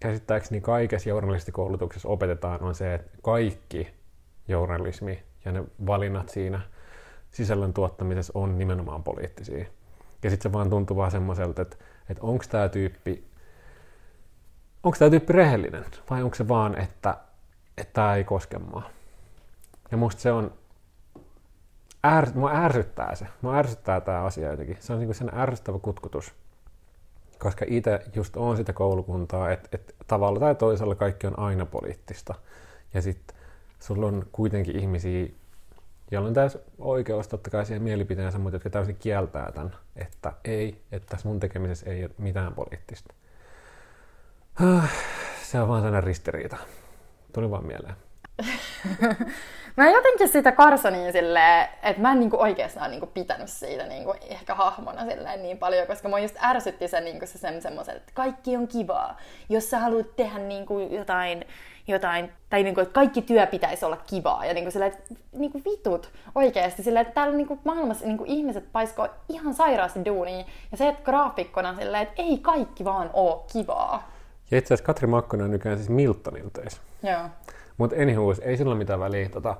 käsittääkseni 0.00 0.60
kaikessa 0.60 1.08
journalistikoulutuksessa 1.08 2.08
opetetaan, 2.08 2.62
on 2.62 2.74
se, 2.74 2.94
että 2.94 3.10
kaikki 3.22 3.94
journalismi 4.48 5.22
ja 5.44 5.52
ne 5.52 5.64
valinnat 5.86 6.28
siinä 6.28 6.60
sisällön 7.30 7.72
tuottamisessa 7.72 8.32
on 8.36 8.58
nimenomaan 8.58 9.02
poliittisia. 9.02 9.64
Ja 10.22 10.30
sitten 10.30 10.50
se 10.50 10.52
vaan 10.52 10.70
tuntuu 10.70 10.96
vaan 10.96 11.10
semmoiselta, 11.10 11.62
että, 11.62 11.76
että 12.10 12.22
onko 12.22 12.44
tämä 12.50 12.68
tyyppi 12.68 13.24
onko 14.82 14.98
tämä 14.98 15.10
tyyppi 15.10 15.32
rehellinen 15.32 15.84
vai 16.10 16.22
onko 16.22 16.34
se 16.34 16.48
vaan, 16.48 16.78
että 16.78 17.16
tämä 17.92 18.14
ei 18.14 18.24
koske 18.24 18.58
mua. 18.58 18.82
Ja 19.90 19.96
musta 19.96 20.22
se 20.22 20.32
on, 20.32 20.52
är, 22.02 22.26
mua 22.34 22.50
ärsyttää 22.50 23.14
se, 23.14 23.26
mua 23.42 23.56
ärsyttää 23.56 24.00
tämä 24.00 24.22
asia 24.22 24.50
jotenkin. 24.50 24.76
Se 24.80 24.92
on 24.92 24.98
niinku 24.98 25.14
sen 25.14 25.30
ärsyttävä 25.34 25.78
kutkutus 25.78 26.34
koska 27.38 27.64
itse 27.68 28.00
just 28.14 28.36
on 28.36 28.56
sitä 28.56 28.72
koulukuntaa, 28.72 29.50
että, 29.50 29.68
että 29.72 29.94
tavalla 30.06 30.40
tai 30.40 30.54
toisella 30.54 30.94
kaikki 30.94 31.26
on 31.26 31.38
aina 31.38 31.66
poliittista. 31.66 32.34
Ja 32.94 33.02
sitten 33.02 33.36
sulla 33.80 34.06
on 34.06 34.26
kuitenkin 34.32 34.76
ihmisiä 34.76 35.28
jolla 36.10 36.28
on 36.28 36.34
täysin 36.34 36.60
oikeus 36.78 37.28
totta 37.28 37.50
kai 37.50 37.66
siihen 37.66 37.82
mielipiteensä, 37.82 38.38
mutta 38.38 38.56
jotka 38.56 38.70
täysin 38.70 38.96
kieltää 38.96 39.52
tämän, 39.52 39.76
että 39.96 40.32
ei, 40.44 40.82
että 40.92 41.08
tässä 41.10 41.28
mun 41.28 41.40
tekemisessä 41.40 41.90
ei 41.90 42.04
ole 42.04 42.10
mitään 42.18 42.54
poliittista. 42.54 43.14
Se 45.42 45.60
on 45.60 45.68
vaan 45.68 45.80
sellainen 45.80 46.04
ristiriita. 46.04 46.56
Tuli 47.32 47.50
vaan 47.50 47.66
mieleen. 47.66 48.05
Mä 49.76 49.90
jotenkin 49.90 50.28
sitä 50.28 50.52
Carsonia 50.52 51.12
silleen, 51.12 51.68
että 51.82 52.02
mä 52.02 52.12
en 52.12 52.20
niinku 52.20 52.40
oikeastaan 52.40 52.90
niinku 52.90 53.06
pitänyt 53.06 53.48
siitä 53.48 53.86
niinku 53.86 54.14
ehkä 54.28 54.54
hahmona 54.54 55.04
silleen 55.04 55.42
niin 55.42 55.58
paljon, 55.58 55.86
koska 55.86 56.08
mua 56.08 56.18
just 56.18 56.36
ärsytti 56.42 56.88
se, 56.88 57.00
niinku 57.00 57.26
se 57.26 57.38
sen 57.38 57.62
semmoisen, 57.62 57.96
että 57.96 58.12
kaikki 58.14 58.56
on 58.56 58.68
kivaa. 58.68 59.16
Jos 59.48 59.70
sä 59.70 59.78
haluat 59.78 60.16
tehdä 60.16 60.38
niinku 60.38 60.78
jotain, 60.78 61.44
jotain 61.88 62.32
tai 62.50 62.62
niinku, 62.62 62.80
että 62.80 62.94
kaikki 62.94 63.22
työ 63.22 63.46
pitäisi 63.46 63.84
olla 63.84 63.98
kivaa. 64.06 64.46
Ja 64.46 64.54
niinku 64.54 64.70
silleen, 64.70 64.92
että 64.92 65.14
niinku 65.32 65.60
vitut 65.64 66.10
oikeasti 66.34 66.82
silleen, 66.82 67.06
että 67.06 67.14
täällä 67.14 67.36
niinku 67.36 67.58
maailmassa 67.64 68.06
niinku 68.06 68.24
ihmiset 68.26 68.72
paiskoo 68.72 69.08
ihan 69.28 69.54
sairaasti 69.54 70.04
duunia. 70.04 70.44
Ja 70.70 70.76
se, 70.76 70.88
että 70.88 71.04
graafikkona 71.04 71.76
silleen, 71.76 72.02
että 72.02 72.22
ei 72.22 72.38
kaikki 72.38 72.84
vaan 72.84 73.10
oo 73.12 73.46
kivaa. 73.52 74.10
Ja 74.50 74.58
itse 74.58 74.74
asiassa 74.74 74.86
Katri 74.86 75.06
Makkonen 75.06 75.44
on 75.44 75.50
nykyään 75.50 75.78
siis 75.78 75.90
Miltonin 75.90 76.50
töissä. 76.50 76.80
Joo. 77.02 77.28
Mutta 77.78 77.96
anywho, 77.96 78.34
ei 78.42 78.56
sillä 78.56 78.70
ole 78.70 78.78
mitään 78.78 79.00
väliä. 79.00 79.28
Tota, 79.28 79.56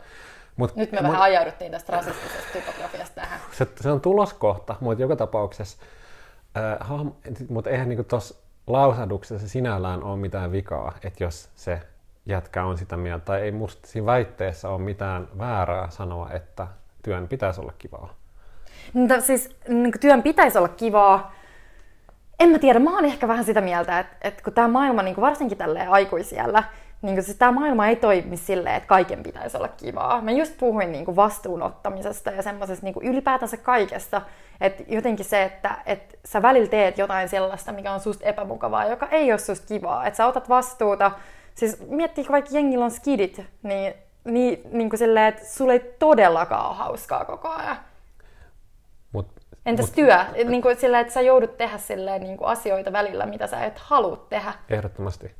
mut, 0.57 0.77
Nyt 0.77 0.93
me 0.93 1.01
mut, 1.01 1.11
vähän 1.11 1.23
ajauduttiin 1.23 1.73
tästä 1.73 1.93
rasistisesta 1.93 2.53
typografiasta 2.53 3.15
tähän. 3.15 3.41
Se, 3.53 3.67
se 3.81 3.91
on 3.91 4.01
tuloskohta, 4.01 4.75
mutta 4.81 5.03
joka 5.03 5.17
tapauksessa, 5.17 5.79
äh, 6.57 6.89
mutta 7.49 7.71
eihän 7.71 7.89
niinku 7.89 8.05
tuossa 8.05 8.35
lausahduksessa 8.67 9.49
sinällään 9.49 10.03
ole 10.03 10.17
mitään 10.17 10.53
vikaa, 10.53 10.93
että 11.05 11.25
jos 11.25 11.49
se 11.55 11.81
jätkä 12.27 12.65
on 12.65 12.79
sitä 12.79 12.97
mieltä, 12.97 13.25
tai 13.25 13.41
ei 13.41 13.53
musta 13.53 13.89
siinä 13.89 14.07
väitteessä 14.07 14.69
ole 14.69 14.81
mitään 14.81 15.29
väärää 15.39 15.91
sanoa, 15.91 16.31
että 16.31 16.67
työn 17.03 17.29
pitäisi 17.29 17.61
olla 17.61 17.73
kivaa. 17.79 18.15
No, 18.95 19.21
siis 19.21 19.57
niin 19.69 20.01
työn 20.01 20.23
pitäisi 20.23 20.59
olla 20.59 20.69
kivaa, 20.69 21.35
en 22.41 22.49
mä 22.49 22.59
tiedä, 22.59 22.79
mä 22.79 22.95
oon 22.95 23.05
ehkä 23.05 23.29
vähän 23.29 23.45
sitä 23.45 23.61
mieltä, 23.61 23.99
että, 23.99 24.17
että 24.23 24.43
kun 24.43 24.53
tämä 24.53 24.69
maailma, 24.69 25.03
niin 25.03 25.21
varsinkin 25.21 25.59
tälleen 25.59 25.91
aikuisiellä, 25.91 26.65
niin 27.03 27.23
siis 27.23 27.37
tämä 27.37 27.53
maailma 27.53 27.87
ei 27.87 27.97
toimi 27.97 28.37
silleen, 28.37 28.75
että 28.75 28.87
kaiken 28.87 29.23
pitäisi 29.23 29.57
olla 29.57 29.69
kivaa. 29.69 30.23
Mä 30.23 30.31
just 30.31 30.59
puhuin 30.59 30.93
niin 30.93 31.17
vastuunottamisesta 31.17 32.31
ja 32.31 32.43
semmoisesta 32.43 32.87
niin 32.87 32.95
ylipäätänsä 33.03 33.57
kaikesta. 33.57 34.23
Että 34.61 34.83
jotenkin 34.89 35.25
se, 35.25 35.43
että, 35.43 35.75
että 35.87 36.17
sä 36.25 36.43
välillä 36.43 36.69
teet 36.69 36.99
jotain 36.99 37.29
sellaista, 37.29 37.73
mikä 37.73 37.93
on 37.93 38.01
susta 38.01 38.25
epämukavaa, 38.25 38.87
joka 38.87 39.09
ei 39.11 39.33
ole 39.33 39.39
susta 39.39 39.67
kivaa. 39.67 40.07
Että 40.07 40.17
sä 40.17 40.27
otat 40.27 40.49
vastuuta. 40.49 41.11
Siis 41.55 41.81
miettii, 41.89 42.27
vaikka 42.31 42.51
jengillä 42.53 42.85
on 42.85 42.91
skidit, 42.91 43.43
niin, 43.63 43.95
niin, 44.25 44.61
niin 44.73 44.91
kuin 44.91 44.99
silleen, 44.99 45.27
että 45.27 45.45
sulla 45.45 45.73
ei 45.73 45.95
todellakaan 45.99 46.69
ole 46.69 46.77
hauskaa 46.77 47.25
koko 47.25 47.49
ajan. 47.49 47.77
Mut, 49.13 49.27
Entäs 49.67 49.87
mut, 49.87 49.95
työ? 49.95 50.17
Niin 50.45 50.63
kuin 50.63 50.77
sillä, 50.77 51.01
että 51.01 51.13
sä 51.13 51.21
joudut 51.21 51.57
tehdä 51.57 51.79
silleen, 51.79 52.23
niin 52.23 52.37
kuin 52.37 52.49
asioita 52.49 52.93
välillä, 52.93 53.27
mitä 53.27 53.47
sä 53.47 53.65
et 53.65 53.79
halua 53.79 54.27
tehdä. 54.29 54.53
Ehdottomasti. 54.69 55.35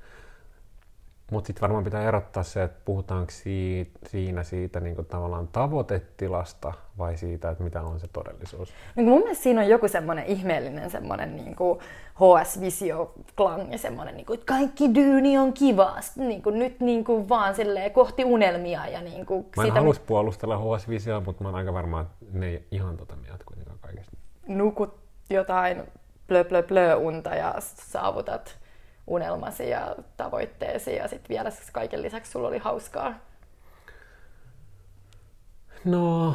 Mutta 1.31 1.47
sitten 1.47 1.61
varmaan 1.61 1.85
pitää 1.85 2.09
erottaa 2.09 2.43
se, 2.43 2.63
että 2.63 2.81
puhutaanko 2.85 3.31
siitä, 3.31 3.99
siinä 4.07 4.43
siitä 4.43 4.81
niin 4.81 4.97
kuin 4.97 5.07
tavallaan 5.07 5.49
tavoitetilasta 5.49 6.73
vai 6.99 7.17
siitä, 7.17 7.51
että 7.51 7.65
mitä 7.65 7.83
on 7.83 8.01
se 8.01 8.07
todellisuus. 8.13 8.73
Niin 8.97 9.09
mun 9.09 9.19
mielestä 9.19 9.43
siinä 9.43 9.61
on 9.61 9.69
joku 9.69 9.89
semmoinen 9.89 10.27
ihmeellinen 10.27 10.91
semmoinen 10.91 11.37
niin 11.37 11.57
HS-visio-klangi, 12.15 13.79
semmoinen, 13.79 14.17
niin 14.17 14.27
kuin, 14.27 14.35
että 14.35 14.47
kaikki 14.47 14.95
dyyni 14.95 15.39
on 15.39 15.53
kiva, 15.53 15.97
niin 16.17 16.43
kuin, 16.43 16.59
nyt 16.59 16.81
niin 16.81 17.05
kuin 17.05 17.29
vaan 17.29 17.55
silleen, 17.55 17.91
kohti 17.91 18.25
unelmia. 18.25 18.87
Ja 18.87 19.01
niin 19.01 19.27
kuin, 19.27 19.47
mä 19.57 19.63
en 19.63 19.69
sitä, 19.69 19.81
halus 19.81 20.01
puolustella 20.01 20.59
HS-visioa, 20.59 21.21
mutta 21.21 21.43
mä 21.43 21.49
oon 21.49 21.59
aika 21.59 21.73
varma, 21.73 22.01
että 22.01 22.15
ne 22.33 22.47
ei 22.47 22.67
ihan 22.71 22.97
tota 22.97 23.17
mieltä 23.17 23.45
kuitenkaan 23.45 23.79
kaikesta. 23.79 24.17
Nukut 24.47 24.99
jotain 25.31 25.83
plö 26.27 26.45
plö 26.45 26.63
plö 26.63 26.97
unta 26.97 27.35
ja 27.35 27.55
saavutat 27.59 28.59
unelmasi 29.07 29.71
ja 29.71 29.97
tavoitteesi 30.17 30.97
ja 30.97 31.09
sitten 31.09 31.29
vielä 31.29 31.51
kaiken 31.73 32.03
lisäksi 32.03 32.33
sulla 32.33 32.49
oli 32.49 32.59
hauskaa? 32.59 33.15
No, 35.85 36.35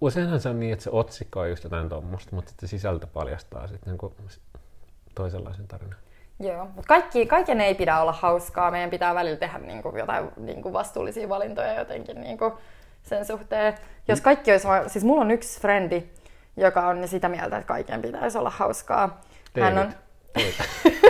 useinhan 0.00 0.40
se 0.40 0.48
on 0.48 0.60
niin, 0.60 0.72
että 0.72 0.82
se 0.82 0.90
otsikko 0.90 1.40
on 1.40 1.50
just 1.50 1.64
jotain 1.64 1.88
tuommoista, 1.88 2.36
mutta 2.36 2.48
sitten 2.50 2.68
sisältö 2.68 3.06
paljastaa 3.06 3.66
sitten 3.66 3.96
niin 4.02 4.30
toisenlaisen 5.14 5.68
tarinan. 5.68 5.98
Joo, 6.40 6.64
mutta 6.64 6.88
kaikki, 6.88 7.26
kaiken 7.26 7.60
ei 7.60 7.74
pidä 7.74 8.00
olla 8.00 8.12
hauskaa. 8.12 8.70
Meidän 8.70 8.90
pitää 8.90 9.14
välillä 9.14 9.36
tehdä 9.36 9.58
niin 9.58 9.82
kuin 9.82 9.96
jotain 9.96 10.30
niin 10.36 10.62
kuin 10.62 10.72
vastuullisia 10.72 11.28
valintoja 11.28 11.78
jotenkin 11.78 12.20
niin 12.20 12.38
kuin 12.38 12.52
sen 13.02 13.24
suhteen. 13.24 13.74
Jos 14.08 14.20
kaikki 14.20 14.50
olisi 14.50 14.68
siis 14.86 15.04
mulla 15.04 15.20
on 15.20 15.30
yksi 15.30 15.60
frendi, 15.60 16.02
joka 16.56 16.86
on 16.86 17.08
sitä 17.08 17.28
mieltä, 17.28 17.56
että 17.56 17.68
kaiken 17.68 18.02
pitäisi 18.02 18.38
olla 18.38 18.50
hauskaa. 18.50 19.20
David. 19.56 19.74
Hän 19.74 19.78
on... 19.78 19.92
David. 20.34 21.02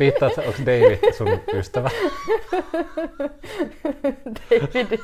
Viittaat, 0.00 0.38
onko 0.38 0.58
David 0.60 1.12
sun 1.12 1.40
ystävä? 1.54 1.90
David. 4.50 4.98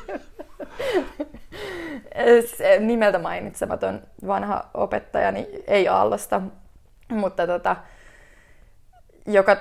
Nimeltä 2.79 3.19
mainitsematon 3.19 4.01
vanha 4.27 4.69
opettajani, 4.73 5.47
ei 5.67 5.87
Aallosta, 5.87 6.41
mutta 7.09 7.47
tota, 7.47 7.75
joka, 9.25 9.57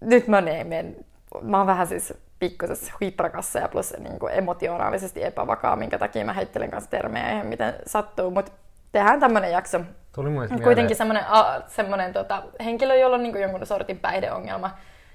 nyt 0.00 0.28
mä 0.28 0.40
menen, 0.40 0.96
mä 1.42 1.58
oon 1.58 1.66
vähän 1.66 1.86
siis 1.86 2.14
pikkusessa 2.38 2.92
hiprakassa 3.02 3.58
ja 3.58 3.68
plus 3.68 3.94
niin 3.98 4.18
emotionaalisesti 4.32 5.24
epävakaa, 5.24 5.76
minkä 5.76 5.98
takia 5.98 6.24
mä 6.24 6.32
heittelen 6.32 6.70
kanssa 6.70 6.90
termejä 6.90 7.32
ihan 7.32 7.46
miten 7.46 7.74
sattuu, 7.86 8.30
mutta 8.30 8.52
tehdään 8.94 9.20
tämmönen 9.20 9.52
jakso 9.52 9.80
Tuli 10.14 10.30
Kuitenkin 10.62 10.96
semmoinen, 10.96 11.24
a, 11.28 11.60
semmoinen 11.66 12.12
tota, 12.12 12.42
henkilö, 12.64 12.94
jolla 12.94 13.16
on 13.16 13.22
niin 13.22 13.40
jonkun 13.40 13.66
sortin 13.66 13.98
päihdeongelma. 13.98 14.70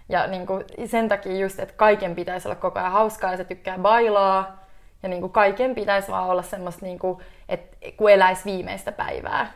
Ja 0.10 0.28
niin 0.28 0.48
kuin 0.48 0.64
sen 0.86 1.08
takia 1.08 1.38
just, 1.38 1.60
että 1.60 1.74
kaiken 1.78 2.16
pitäisi 2.16 2.48
olla 2.48 2.56
koko 2.56 2.80
ajan 2.80 2.92
hauskaa 2.92 3.32
ja 3.32 3.38
se 3.38 3.44
tykkää 3.44 3.78
bailaa. 3.78 4.66
Ja 5.04 5.10
niin 5.10 5.22
kuin 5.22 5.32
kaiken 5.32 5.76
pitäisi 5.76 6.12
vaan 6.12 6.30
olla 6.30 6.42
semmoista, 6.42 6.86
niin 6.86 7.00
kuin, 7.00 7.20
että 7.50 7.78
kun 7.98 8.12
eläisi 8.12 8.46
viimeistä 8.46 8.92
päivää. 8.92 9.52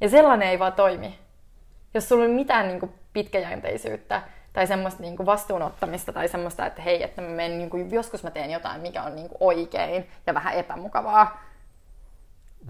Ja 0.00 0.08
sellainen 0.08 0.48
ei 0.48 0.58
vaan 0.58 0.72
toimi. 0.72 1.18
Jos 1.94 2.08
sulla 2.08 2.24
on 2.24 2.30
mitään 2.30 2.68
niin 2.68 2.80
kuin 2.80 2.94
pitkäjänteisyyttä 3.12 4.22
tai 4.52 4.66
semmoista 4.66 5.02
niin 5.02 5.16
kuin 5.16 5.26
vastuunottamista 5.26 6.12
tai 6.12 6.28
semmoista, 6.28 6.66
että 6.66 6.82
hei, 6.82 7.02
että 7.02 7.22
mä 7.22 7.28
menen, 7.28 7.58
niin 7.58 7.70
kuin, 7.70 7.90
joskus 7.90 8.22
mä 8.22 8.30
teen 8.30 8.50
jotain, 8.50 8.80
mikä 8.80 9.02
on 9.02 9.14
niin 9.16 9.28
kuin 9.28 9.38
oikein 9.40 10.08
ja 10.26 10.34
vähän 10.34 10.54
epämukavaa, 10.54 11.45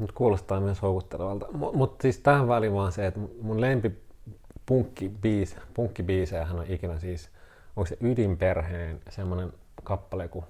mutta 0.00 0.14
kuulostaa 0.14 0.60
myös 0.60 0.82
houkuttelevalta. 0.82 1.46
Mutta 1.52 1.76
mut 1.78 2.00
siis 2.00 2.18
tähän 2.18 2.48
väliin 2.48 2.74
vaan 2.74 2.92
se, 2.92 3.06
että 3.06 3.20
mun 3.42 3.60
lempi 3.60 3.92
punkkibiis, 4.66 5.56
punkkibiisejähän 5.74 6.58
on 6.58 6.64
ikinä 6.68 6.98
siis, 6.98 7.30
onko 7.76 7.86
se 7.86 7.96
Ydinperheen 8.00 9.00
semmoinen 9.08 9.52
kappale 9.84 10.28
kuin, 10.28 10.44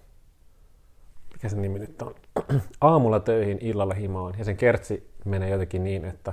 mikä 1.32 1.48
se 1.48 1.56
nimi 1.56 1.78
nyt 1.78 2.02
on, 2.02 2.14
aamulla 2.80 3.20
töihin, 3.20 3.58
illalla 3.60 3.94
himaan. 3.94 4.34
Ja 4.38 4.44
sen 4.44 4.56
kertsi 4.56 5.10
menee 5.24 5.50
jotenkin 5.50 5.84
niin, 5.84 6.04
että 6.04 6.32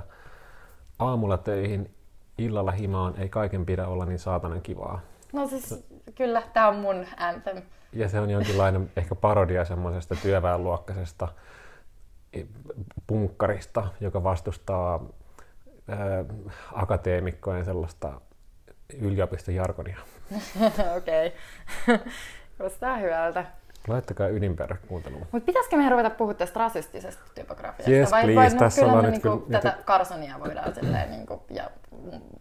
aamulla 0.98 1.38
töihin, 1.38 1.94
illalla 2.38 2.70
himaan, 2.70 3.14
ei 3.18 3.28
kaiken 3.28 3.66
pidä 3.66 3.86
olla 3.86 4.06
niin 4.06 4.18
saatanan 4.18 4.62
kivaa. 4.62 5.00
No 5.32 5.48
siis 5.48 5.84
kyllä, 6.14 6.42
tämä 6.52 6.68
on 6.68 6.76
mun 6.76 7.06
anthem. 7.16 7.62
Ja 7.92 8.08
se 8.08 8.20
on 8.20 8.30
jonkinlainen 8.30 8.90
ehkä 8.96 9.14
parodia 9.14 9.64
semmoisesta 9.64 10.16
työväenluokkaisesta 10.22 11.28
punkkarista, 13.06 13.88
joka 14.00 14.22
vastustaa 14.22 15.04
ää, 15.88 16.24
akateemikkojen 16.72 17.64
sellaista 17.64 18.20
yliopistojargonia. 19.00 19.98
Okei. 20.96 21.32
okay. 21.86 21.98
Kuulostaa 22.58 22.96
hyvältä. 22.96 23.44
Laittakaa 23.88 24.28
ydinperä 24.28 24.76
kuunteluun. 24.88 25.26
Mutta 25.32 25.46
pitäisikö 25.46 25.76
meidän 25.76 25.92
ruveta 25.92 26.10
puhua 26.10 26.34
tästä 26.34 26.60
rasistisesta 26.60 27.22
typografiasta? 27.34 27.90
Yes, 27.90 28.10
vai, 28.10 28.22
please. 28.22 28.36
Vai, 28.36 28.50
no, 28.50 28.58
Tässä 28.58 28.86
ollaan 28.86 29.04
nyt 29.04 29.24
niinku. 29.24 29.46
Tätä 29.52 29.76
Carsonia 29.84 30.40
voidaan 30.40 30.74
silleen, 30.74 31.10
niinku, 31.10 31.44
ja 31.50 31.70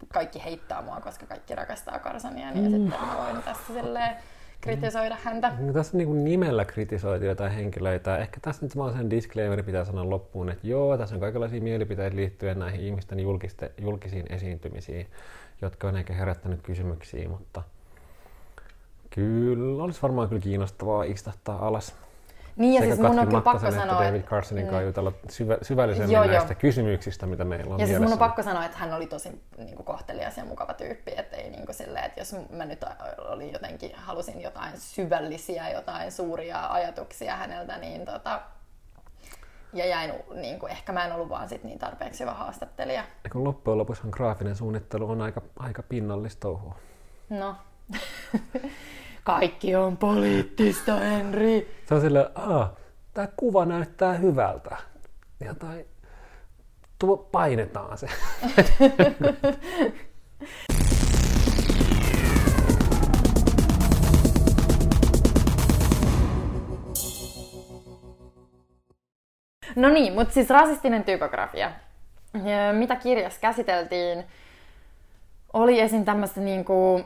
kaikki 0.07 0.43
heittää 0.43 0.81
mua, 0.81 1.01
koska 1.01 1.25
kaikki 1.25 1.55
rakastaa 1.55 1.99
Carsonia, 1.99 2.51
niin 2.51 2.65
mm. 2.65 2.71
sitten 2.71 2.99
mä 2.99 3.17
voin 3.17 3.43
tässä 3.43 3.73
silleen 3.73 4.15
kritisoida 4.63 5.17
häntä. 5.23 5.51
No, 5.59 5.73
tässä 5.73 5.97
niin 5.97 6.07
kuin 6.07 6.23
nimellä 6.23 6.65
kritisoitu 6.65 7.25
jotain 7.25 7.51
henkilöitä. 7.51 8.17
Ehkä 8.17 8.39
tässä 8.41 8.65
nyt 8.65 8.73
sen 8.97 9.09
disclaimer 9.09 9.63
pitää 9.63 9.85
sanoa 9.85 10.09
loppuun, 10.09 10.49
että 10.49 10.67
joo, 10.67 10.97
tässä 10.97 11.15
on 11.15 11.21
kaikenlaisia 11.21 11.61
mielipiteitä 11.61 12.15
liittyen 12.15 12.59
näihin 12.59 12.81
ihmisten 12.81 13.19
julkiste, 13.19 13.71
julkisiin 13.77 14.25
esiintymisiin, 14.29 15.07
jotka 15.61 15.87
on 15.87 15.97
ehkä 15.97 16.13
herättänyt 16.13 16.61
kysymyksiä, 16.61 17.29
mutta 17.29 17.63
kyllä 19.09 19.83
olisi 19.83 20.01
varmaan 20.01 20.29
kyllä 20.29 20.41
kiinnostavaa 20.41 21.03
istahtaa 21.03 21.67
alas 21.67 21.95
niin, 22.55 22.73
ja 22.73 22.81
Sekä 22.81 22.95
siis 22.95 23.07
mun 23.07 23.19
on 23.19 23.27
kyllä 23.27 23.41
pakko 23.41 23.71
sanoa, 23.71 24.03
David 24.03 24.21
Carsonin 24.21 24.65
kanssa 24.67 24.81
jutella 24.81 25.11
syvä, 25.29 25.57
syvällisemmin 25.61 26.13
joo, 26.13 26.25
näistä 26.25 26.53
joo. 26.53 26.59
kysymyksistä, 26.59 27.25
mitä 27.25 27.45
meillä 27.45 27.73
on 27.73 27.79
Ja 27.79 27.87
siis 27.87 27.99
mun 27.99 28.11
on 28.11 28.17
pakko 28.17 28.43
sanoa, 28.43 28.65
että 28.65 28.77
hän 28.77 28.93
oli 28.93 29.07
tosi 29.07 29.41
niin 29.57 29.75
kuin, 29.75 29.85
kohtelias 29.85 30.37
ja 30.37 30.45
mukava 30.45 30.73
tyyppi, 30.73 31.11
että 31.17 31.35
ei 31.35 31.49
niin 31.49 31.65
kuin, 31.65 31.75
silleen, 31.75 32.05
että 32.05 32.19
jos 32.21 32.35
mä 32.49 32.65
nyt 32.65 32.85
oli 33.17 33.53
jotenkin, 33.53 33.91
halusin 33.95 34.41
jotain 34.41 34.73
syvällisiä, 34.77 35.69
jotain 35.69 36.11
suuria 36.11 36.67
ajatuksia 36.67 37.35
häneltä, 37.35 37.77
niin 37.77 38.05
tota, 38.05 38.41
ja 39.73 39.85
jäin, 39.85 40.13
niin 40.35 40.59
kuin, 40.59 40.71
ehkä 40.71 40.91
mä 40.91 41.05
en 41.05 41.11
ollut 41.11 41.29
vaan 41.29 41.49
sit 41.49 41.63
niin 41.63 41.79
tarpeeksi 41.79 42.19
hyvä 42.19 42.33
haastattelija. 42.33 43.03
Ja 43.23 43.29
kun 43.29 43.43
loppujen 43.43 43.77
lopuksi 43.77 44.01
graafinen 44.11 44.55
suunnittelu 44.55 45.09
on 45.09 45.21
aika, 45.21 45.41
aika 45.59 45.83
pinnallista 45.83 46.39
touhua. 46.39 46.75
No. 47.29 47.55
Kaikki 49.23 49.75
on 49.75 49.97
poliittista, 49.97 50.95
Henri. 50.95 51.79
Se 51.85 51.95
on 51.95 52.01
silleen, 52.01 52.25
aah, 52.35 52.71
tämä 53.13 53.27
kuva 53.37 53.65
näyttää 53.65 54.13
hyvältä. 54.13 54.77
Ja 55.39 55.55
tai 55.55 55.85
tuo 56.99 57.17
painetaan 57.17 57.97
se. 57.97 58.07
No 69.75 69.89
niin, 69.89 70.13
mutta 70.13 70.33
siis 70.33 70.49
rasistinen 70.49 71.03
typografia. 71.03 71.71
Mitä 72.77 72.95
kirjassa 72.95 73.39
käsiteltiin, 73.39 74.23
oli 75.53 75.79
esim. 75.79 76.05
tämmöistä 76.05 76.41
niinku 76.41 77.01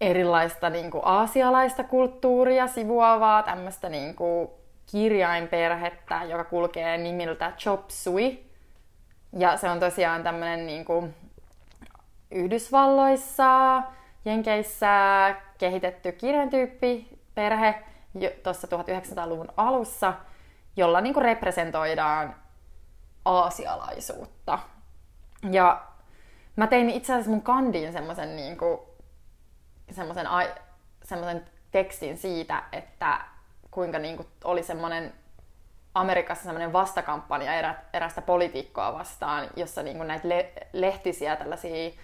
erilaista 0.00 0.70
niinku 0.70 1.00
aasialaista 1.04 1.84
kulttuuria 1.84 2.66
sivuavaa, 2.66 3.42
tämmöistä 3.42 3.88
niinku 3.88 4.50
kirjainperhettä, 4.90 6.20
joka 6.24 6.44
kulkee 6.44 6.96
nimiltä 6.96 7.52
Chop 7.58 7.90
Suey. 7.90 8.36
Ja 9.38 9.56
se 9.56 9.70
on 9.70 9.80
tosiaan 9.80 10.22
tämmöinen 10.22 10.66
niinku 10.66 11.08
Yhdysvalloissa, 12.30 13.82
Jenkeissä 14.24 14.88
kehitetty 15.58 16.12
kirjaintyyppi, 16.12 17.18
perhe 17.34 17.82
tuossa 18.42 18.68
1900-luvun 18.68 19.48
alussa– 19.56 20.14
jolla 20.76 21.00
niin 21.00 21.14
kuin 21.14 21.24
representoidaan 21.24 22.34
aasialaisuutta. 23.24 24.58
Ja 25.50 25.84
mä 26.56 26.66
tein 26.66 26.90
itse 26.90 27.12
asiassa 27.12 27.30
mun 27.30 27.42
kandiin 27.42 27.92
semmoisen 27.92 28.36
niin 28.36 28.56
semmoisen, 29.90 30.26
semmoisen 31.04 31.44
tekstin 31.70 32.18
siitä, 32.18 32.62
että 32.72 33.20
kuinka 33.70 33.98
niin 33.98 34.16
kuin 34.16 34.28
oli 34.44 34.62
semmoinen 34.62 35.12
Amerikassa 35.94 36.44
semmoinen 36.44 36.72
vastakampanja 36.72 37.54
erä, 37.54 37.74
erästä 37.92 38.22
politiikkoa 38.22 38.92
vastaan, 38.92 39.48
jossa 39.56 39.82
niin 39.82 39.96
kuin 39.96 40.08
näitä 40.08 40.28
le- 40.28 40.52
lehtisiä, 40.72 41.36
tällaisia 41.36 41.94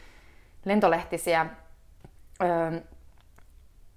lentolehtisiä, 0.64 1.46
öö, 2.42 2.80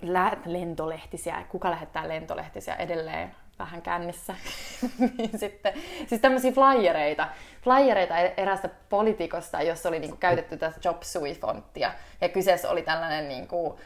lä- 0.01 0.37
lentolehtisiä, 0.45 1.45
kuka 1.49 1.71
lähettää 1.71 2.07
lentolehtisiä 2.07 2.75
edelleen 2.75 3.35
vähän 3.59 3.81
kännissä. 3.81 4.35
niin 5.17 5.39
sitten, 5.39 5.73
siis 6.07 6.21
tämmöisiä 6.21 6.51
flyereita, 6.51 7.27
flyereita 7.63 8.17
e- 8.17 8.33
erästä 8.37 8.69
politikosta, 8.89 9.61
jossa 9.61 9.89
oli 9.89 9.99
niinku 9.99 10.17
käytetty 10.17 10.57
tätä 10.57 10.79
Job 10.83 11.01
Sui-fonttia. 11.01 11.91
Ja 12.21 12.29
kyseessä 12.29 12.69
oli 12.69 12.81
tällainen 12.81 13.27
niinku, 13.27 13.79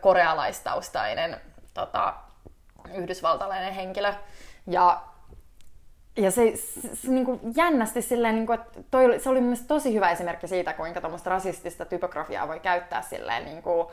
korealaistaustainen 0.00 1.36
tota, 1.74 2.14
yhdysvaltalainen 2.94 3.74
henkilö. 3.74 4.12
Ja 4.66 5.00
ja 6.16 6.30
se, 6.30 6.52
se, 6.56 6.96
se 6.96 7.10
niin 7.10 7.24
kuin 7.24 7.40
jännästi 7.56 8.02
silleen, 8.02 8.34
niin 8.34 8.46
kuin, 8.46 8.60
että 8.60 8.80
toi, 8.90 9.20
se 9.20 9.28
oli 9.28 9.40
mielestäni 9.40 9.68
tosi 9.68 9.94
hyvä 9.94 10.10
esimerkki 10.10 10.48
siitä, 10.48 10.72
kuinka 10.72 11.00
tuommoista 11.00 11.30
rasistista 11.30 11.84
typografiaa 11.84 12.48
voi 12.48 12.60
käyttää 12.60 13.02
silleen, 13.02 13.44
niin 13.44 13.62
kuin, 13.62 13.86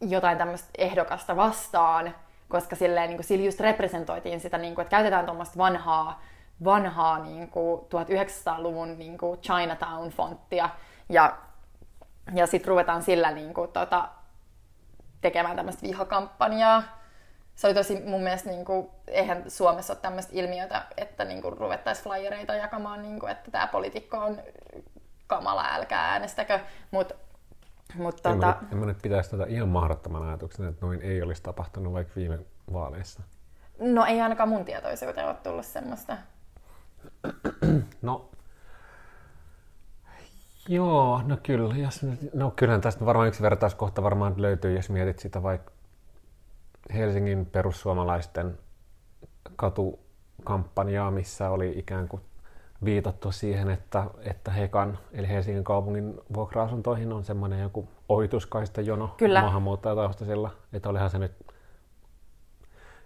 jotain 0.00 0.38
tämmöistä 0.38 0.68
ehdokasta 0.78 1.36
vastaan, 1.36 2.14
koska 2.50 2.76
silleen, 2.76 3.08
niin 3.08 3.16
kuin, 3.16 3.24
sillä 3.24 3.44
just 3.44 3.60
representoitiin 3.60 4.40
sitä, 4.40 4.58
niin 4.58 4.74
kuin, 4.74 4.82
että 4.82 4.90
käytetään 4.90 5.24
tuommoista 5.24 5.58
vanhaa, 5.58 6.22
vanhaa 6.64 7.18
niin 7.18 7.48
kuin 7.48 7.80
1900-luvun 7.80 8.98
niin 8.98 9.18
kuin 9.18 9.40
Chinatown-fonttia 9.40 10.68
ja, 11.08 11.36
ja 12.34 12.46
sitten 12.46 12.68
ruvetaan 12.68 13.02
sillä 13.02 13.30
niin 13.30 13.54
kuin, 13.54 13.72
tota, 13.72 14.08
tekemään 15.20 15.56
tämmöistä 15.56 15.82
vihakampanjaa. 15.82 16.82
Se 17.54 17.66
oli 17.66 17.74
tosi 17.74 18.02
mun 18.06 18.22
mielestä, 18.22 18.50
niin 18.50 18.64
kuin, 18.64 18.90
eihän 19.06 19.50
Suomessa 19.50 19.92
ole 19.92 20.00
tämmöistä 20.02 20.32
ilmiötä, 20.34 20.82
että 20.96 21.24
niin 21.24 21.42
kuin, 21.42 21.56
ruvettaisiin 21.56 22.04
flyereita 22.04 22.54
jakamaan, 22.54 23.02
niin 23.02 23.20
kuin, 23.20 23.32
että 23.32 23.50
tämä 23.50 23.66
poliitikko 23.66 24.16
on 24.16 24.38
kamala, 25.26 25.64
älkää 25.74 26.12
äänestäkö, 26.12 26.60
mutta 26.90 27.14
mutta 27.94 28.30
en, 28.30 28.34
tota... 28.34 28.46
mä 28.46 28.58
nyt, 28.60 28.72
en 28.72 28.78
mä 28.78 28.86
nyt 28.86 29.02
pitäisi 29.02 29.30
tätä 29.30 29.44
ihan 29.48 29.68
mahdottoman 29.68 30.22
ajatuksena, 30.22 30.68
että 30.68 30.86
noin 30.86 31.02
ei 31.02 31.22
olisi 31.22 31.42
tapahtunut 31.42 31.92
vaikka 31.92 32.12
viime 32.16 32.38
vaaleissa. 32.72 33.22
No 33.78 34.04
ei 34.04 34.20
ainakaan 34.20 34.48
mun 34.48 34.64
tietoisuuteen 34.64 35.26
ole 35.26 35.34
tullut 35.34 35.64
semmoista. 35.64 36.16
No, 38.02 38.30
joo, 40.68 41.22
no 41.26 41.38
kyllä. 41.42 41.76
Jos, 41.76 42.06
no 42.34 42.50
kyllähän 42.56 42.80
tästä 42.80 43.06
varmaan 43.06 43.28
yksi 43.28 43.42
vertauskohta 43.42 44.02
varmaan 44.02 44.34
löytyy, 44.36 44.76
jos 44.76 44.90
mietit 44.90 45.18
sitä 45.18 45.42
vaikka 45.42 45.72
Helsingin 46.94 47.46
perussuomalaisten 47.46 48.58
katukampanjaa, 49.56 51.10
missä 51.10 51.50
oli 51.50 51.78
ikään 51.78 52.08
kuin 52.08 52.22
viitattu 52.84 53.32
siihen, 53.32 53.70
että, 53.70 54.04
että 54.24 54.50
Hekan, 54.50 54.98
eli 55.12 55.28
Helsingin 55.28 55.64
kaupungin 55.64 56.20
vuokra-asuntoihin 56.34 57.12
on 57.12 57.24
semmoinen 57.24 57.60
joku 57.60 57.88
ohituskaista 58.08 58.80
jono 58.80 59.14
Kyllä. 59.16 59.42
maahanmuuttajataustaisilla, 59.42 60.50
että 60.72 60.88
olihan 60.88 61.10
se 61.10 61.18
nyt, 61.18 61.32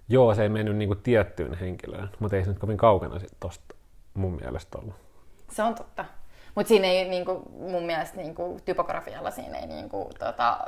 joo 0.08 0.34
se 0.34 0.42
ei 0.42 0.48
mennyt 0.48 0.76
niin 0.76 0.88
kuin 0.88 1.02
tiettyyn 1.02 1.54
henkilöön, 1.54 2.10
mutta 2.18 2.36
ei 2.36 2.44
se 2.44 2.50
nyt 2.50 2.58
kovin 2.58 2.76
kaukana 2.76 3.18
sitten 3.18 3.36
tosta 3.40 3.74
mun 4.14 4.38
mielestä 4.40 4.78
ollut. 4.78 4.94
Se 5.50 5.62
on 5.62 5.74
totta. 5.74 6.04
Mutta 6.54 6.68
siinä 6.68 6.86
ei 6.86 7.08
niinku, 7.08 7.42
mun 7.58 7.82
mielestä 7.82 8.16
niinku, 8.16 8.60
typografialla 8.64 9.30
siinä 9.30 9.58
ei 9.58 9.66
niinku, 9.66 10.10
tota, 10.18 10.58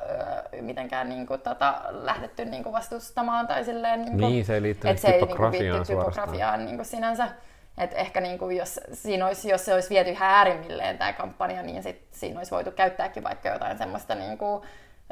mitenkään 0.61 1.09
niinku, 1.09 1.39
tota, 1.39 1.83
lähdetty 1.91 2.45
niinku, 2.45 2.73
vastustamaan 2.73 3.47
tai 3.47 3.65
silleen... 3.65 4.03
Niinku, 4.03 4.17
niin, 4.17 4.45
se 4.45 4.55
ei 4.55 4.63
liittynyt 4.63 5.01
typografiaan 5.01 5.81
niinku, 5.81 6.03
typografiaan 6.03 6.65
niinku, 6.65 6.85
sinänsä. 6.85 7.29
Et 7.79 7.91
ehkä 7.95 8.21
niin 8.21 8.39
kuin 8.39 8.57
jos, 8.57 8.81
siinä 8.93 9.27
olisi, 9.27 9.49
jos 9.49 9.65
se 9.65 9.75
olisi 9.75 9.91
viety 9.91 10.11
ihan 10.11 10.29
äärimmilleen 10.31 10.99
tämä 10.99 11.13
kampanja, 11.13 11.63
niin 11.63 11.83
sit 11.83 12.09
siinä 12.11 12.41
olisi 12.41 12.51
voitu 12.51 12.71
käyttääkin 12.71 13.25
vaikka 13.25 13.49
jotain 13.49 13.79
semmoista 13.79 14.15
niin 14.15 14.39
kuin, 14.39 14.63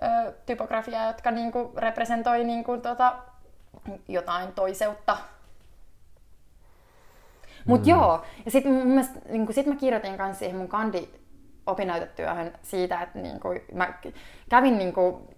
ö, 0.03 0.33
typografiaa, 0.47 1.07
jotka 1.07 1.31
niin 1.31 1.53
kuin 1.53 1.69
representoi 1.77 2.45
niin 2.45 2.65
kuin, 2.65 2.83
tota, 2.83 3.17
jotain 4.09 4.53
toiseutta. 4.53 5.17
Mutta 7.65 7.85
mm. 7.85 7.91
joo, 7.91 8.23
ja 8.45 8.51
sitten 8.51 8.97
niin 9.29 9.55
sit 9.55 9.67
mä 9.67 9.77
kirjoitin 9.77 10.17
kanssa 10.17 10.39
siihen 10.39 10.57
mun 10.57 10.69
kandi 10.69 11.09
opinnäytetyöhön 11.67 12.53
siitä, 12.63 13.01
että 13.03 13.19
niin 13.19 13.41
kuin, 13.41 13.61
mä 13.73 13.95
kävin 14.49 14.79
niin 14.79 14.93
kuin, 14.93 15.29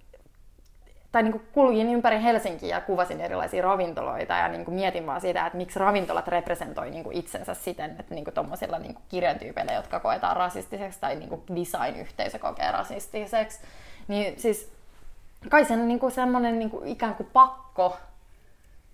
tai 1.16 1.22
niin 1.22 1.32
kuin 1.32 1.48
kulkin 1.52 1.88
ympäri 1.88 2.22
Helsinkiä 2.22 2.76
ja 2.76 2.80
kuvasin 2.80 3.20
erilaisia 3.20 3.62
ravintoloita 3.62 4.34
ja 4.34 4.48
niin 4.48 4.64
kuin 4.64 4.74
mietin 4.74 5.06
vaan 5.06 5.20
sitä, 5.20 5.46
että 5.46 5.56
miksi 5.56 5.78
ravintolat 5.78 6.28
representoi 6.28 6.90
niin 6.90 7.04
kuin 7.04 7.16
itsensä 7.16 7.54
siten, 7.54 7.96
että 7.98 8.14
niin 8.14 8.24
tuommoisilla 8.34 8.78
niin 8.78 8.98
kirjantyypeillä, 9.08 9.72
jotka 9.72 10.00
koetaan 10.00 10.36
rasistiseksi 10.36 11.00
tai 11.00 11.16
niin 11.16 11.28
kuin 11.28 11.42
design-yhteisö 11.48 12.38
kokee 12.38 12.72
rasistiseksi, 12.72 13.60
niin 14.08 14.40
siis 14.40 14.72
kai 15.48 15.64
se 15.64 15.74
on 15.74 15.88
niin 15.88 16.00
kuin 16.00 16.12
semmoinen 16.12 16.58
niin 16.58 16.70
kuin 16.70 16.88
ikään 16.88 17.14
kuin 17.14 17.30
pakko, 17.32 17.96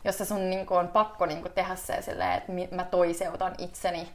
jossa 0.04 0.24
sun 0.24 0.50
niin 0.50 0.66
kuin 0.66 0.78
on 0.78 0.88
pakko 0.88 1.26
niin 1.26 1.42
kuin 1.42 1.52
tehdä 1.52 1.76
se 1.76 2.02
silleen, 2.02 2.32
että 2.32 2.52
mä 2.76 2.84
toiseutan 2.84 3.54
itseni 3.58 4.08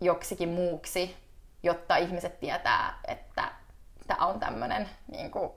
joksikin 0.00 0.48
muuksi, 0.48 1.16
jotta 1.62 1.96
ihmiset 1.96 2.40
tietää, 2.40 2.98
että 3.08 3.48
tämä 4.06 4.26
on 4.26 4.40
tämmöinen 4.40 4.88
niin 5.12 5.30
kuin 5.30 5.50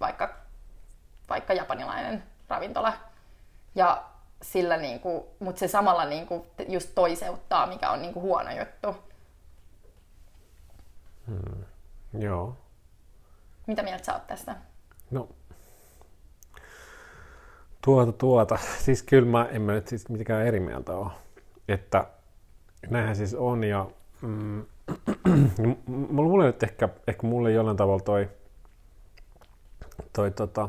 vaikka, 0.00 0.34
vaikka 1.28 1.52
japanilainen 1.52 2.22
ravintola. 2.48 2.92
Ja 3.74 4.04
sillä 4.42 4.76
niinku, 4.76 5.28
mutta 5.38 5.58
se 5.58 5.68
samalla 5.68 6.04
niinku 6.04 6.46
just 6.68 6.90
toiseuttaa, 6.94 7.66
mikä 7.66 7.90
on 7.90 8.02
niinku 8.02 8.20
huono 8.20 8.50
juttu. 8.58 8.96
Hmm. 11.26 11.64
Joo. 12.18 12.56
Mitä 13.66 13.82
mieltä 13.82 14.04
sä 14.04 14.12
oot 14.12 14.26
tästä? 14.26 14.56
No, 15.10 15.28
tuota 17.84 18.12
tuota. 18.12 18.58
Siis 18.84 19.02
kyllä 19.02 19.28
mä 19.28 19.44
en 19.44 19.62
mä 19.62 19.72
nyt 19.72 19.88
siis 19.88 20.08
mitenkään 20.08 20.46
eri 20.46 20.60
mieltä 20.60 20.92
ole. 20.92 21.10
Että 21.68 22.04
näinhän 22.90 23.16
siis 23.16 23.34
on 23.34 23.64
ja 23.64 23.86
mm, 24.22 24.66
mulla 25.86 26.44
nyt 26.44 26.62
ehkä, 26.62 26.88
ehkä 27.06 27.26
mulle 27.26 27.52
jollain 27.52 27.76
tavalla 27.76 28.00
toi 28.00 28.28
toi 30.12 30.30
tota, 30.30 30.68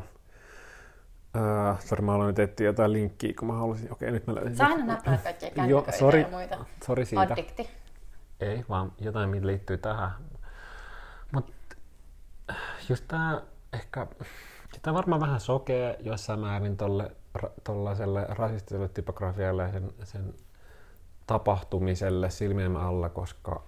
Uh, 1.36 1.80
sori, 1.80 2.02
mä 2.02 2.14
aloin 2.14 2.26
nyt 2.26 2.38
etsiä 2.38 2.66
jotain 2.66 2.92
linkkiä, 2.92 3.32
kun 3.38 3.48
mä 3.48 3.54
halusin. 3.54 3.92
Okei, 3.92 4.10
nyt 4.10 4.26
mä 4.26 4.34
löysin. 4.34 4.56
Sä 4.56 4.66
aina 4.66 4.84
näppää 4.84 5.18
kaikkia 5.18 5.50
kännyköitä 5.50 5.98
sorry, 5.98 6.20
ja 6.20 6.28
muita. 6.28 6.64
Sori 6.86 7.04
siitä. 7.04 7.22
Addikti. 7.22 7.70
Ei, 8.40 8.64
vaan 8.68 8.92
jotain, 9.00 9.30
mitä 9.30 9.46
liittyy 9.46 9.78
tähän. 9.78 10.10
Mut 11.32 11.54
just 12.88 13.04
tää 13.08 13.40
ehkä, 13.72 14.06
tää 14.82 14.94
varmaan 14.94 15.20
vähän 15.20 15.40
sokee 15.40 15.96
jossain 16.00 16.40
määrin 16.40 16.76
tolle 16.76 17.10
ra- 17.38 17.50
tuollaiselle 17.64 18.26
rasistiselle 18.28 18.88
typografialle 18.88 19.62
ja 19.62 19.72
sen, 19.72 19.92
sen 20.04 20.34
tapahtumiselle 21.26 22.30
silmien 22.30 22.76
alla, 22.76 23.08
koska, 23.08 23.62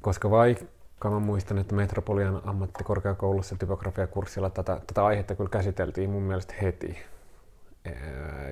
koska 0.00 0.30
vaikka 0.30 0.64
mä 1.10 1.18
muistan, 1.18 1.58
että 1.58 1.74
Metropolian 1.74 2.42
ammattikorkeakoulussa 2.44 3.56
typografiakurssilla 3.58 4.50
tätä, 4.50 4.80
tätä 4.86 5.04
aihetta 5.04 5.34
kyllä 5.34 5.50
käsiteltiin 5.50 6.10
mun 6.10 6.22
mielestä 6.22 6.54
heti. 6.62 6.98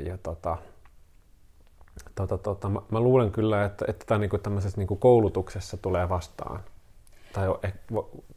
Ja 0.04 0.18
tota, 0.18 0.56
tota, 2.14 2.38
tota, 2.38 2.68
mä, 2.68 2.80
mä 2.90 3.00
luulen 3.00 3.32
kyllä, 3.32 3.64
että, 3.64 3.84
että 3.88 4.04
tämä 4.06 4.18
niinku 4.18 4.38
tämmöisessä 4.38 4.78
niinku 4.78 4.96
koulutuksessa 4.96 5.76
tulee 5.76 6.08
vastaan. 6.08 6.60
Tai 7.32 7.48
on, 7.48 7.58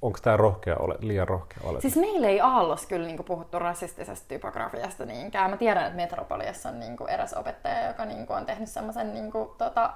onko 0.01 0.19
tämä 0.21 0.37
rohkea 0.37 0.77
ole, 0.77 0.95
liian 0.99 1.27
rohkea 1.27 1.57
ole? 1.63 1.81
Siis 1.81 1.95
meillä 1.95 2.27
ei 2.27 2.41
Aallos 2.41 2.85
kyllä 2.85 3.07
niinku 3.07 3.23
puhuttu 3.23 3.59
rasistisesta 3.59 4.27
typografiasta 4.27 5.05
niinkään. 5.05 5.49
Mä 5.49 5.57
tiedän, 5.57 5.85
että 5.85 5.95
Metropoliassa 5.95 6.69
on 6.69 6.79
niinku 6.79 7.05
eräs 7.05 7.33
opettaja, 7.33 7.87
joka 7.87 8.05
niinku 8.05 8.33
on 8.33 8.45
tehnyt 8.45 8.69
semmoisen 8.69 9.13
niinku, 9.13 9.55
tota, 9.57 9.93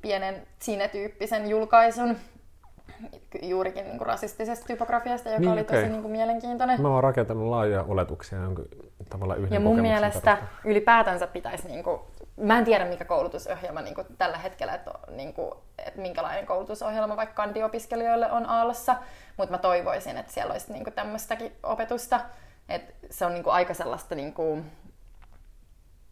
pienen 0.00 0.46
sinetyyppisen 0.58 1.50
julkaisun 1.50 2.16
juurikin 3.42 3.84
niin 3.84 3.98
kuin 3.98 4.06
rasistisesta 4.06 4.66
typografiasta, 4.66 5.28
joka 5.28 5.40
niin, 5.40 5.52
oli 5.52 5.64
tosi 5.64 5.78
okay. 5.78 5.88
niin 5.88 6.02
kuin 6.02 6.12
mielenkiintoinen. 6.12 6.82
Mä 6.82 6.88
oon 6.88 7.02
rakentanut 7.02 7.48
laajoja 7.48 7.84
oletuksia 7.88 8.38
jonkun 8.38 8.68
tavalla 9.10 9.34
yhden 9.34 9.52
Ja 9.52 9.60
mun 9.60 9.80
mielestä 9.80 10.36
perusta. 10.36 10.58
ylipäätänsä 10.64 11.26
pitäisi, 11.26 11.68
niin 11.68 11.84
kuin, 11.84 12.00
mä 12.36 12.58
en 12.58 12.64
tiedä 12.64 12.84
mikä 12.84 13.04
koulutusohjelma 13.04 13.82
niin 13.82 13.94
kuin 13.94 14.06
tällä 14.18 14.38
hetkellä, 14.38 14.74
että, 14.74 14.90
niin 15.10 15.32
kuin, 15.32 15.52
että 15.86 16.00
minkälainen 16.00 16.46
koulutusohjelma 16.46 17.16
vaikka 17.16 17.34
kandiopiskelijoille 17.34 18.32
on 18.32 18.46
Aallossa, 18.46 18.96
mutta 19.36 19.52
mä 19.52 19.58
toivoisin, 19.58 20.16
että 20.16 20.32
siellä 20.32 20.52
olisi 20.52 20.72
niin 20.72 20.84
kuin 20.84 20.94
tämmöistäkin 20.94 21.52
opetusta. 21.62 22.20
Että 22.68 22.92
se 23.10 23.26
on 23.26 23.34
niin 23.34 23.44
kuin 23.44 23.54
aika 23.54 23.74
sellaista 23.74 24.14
niin 24.14 24.32
kuin, 24.32 24.70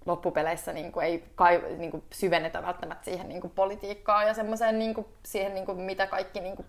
loppupeleissä 0.06 0.72
niin 0.72 0.92
kuin 0.92 1.06
ei 1.06 1.24
kai, 1.34 1.64
niin 1.78 1.90
kuin 1.90 2.02
syvennetä 2.12 2.62
välttämättä 2.62 3.04
siihen 3.04 3.28
niin 3.28 3.40
kuin 3.40 3.52
politiikkaan 3.54 4.26
ja 4.26 4.34
semmoiseen 4.34 4.78
niin 4.78 4.94
kuin, 4.94 5.06
siihen, 5.26 5.54
niin 5.54 5.66
kuin, 5.66 5.80
mitä 5.80 6.06
kaikki 6.06 6.40
niin 6.40 6.56
kuin, 6.56 6.66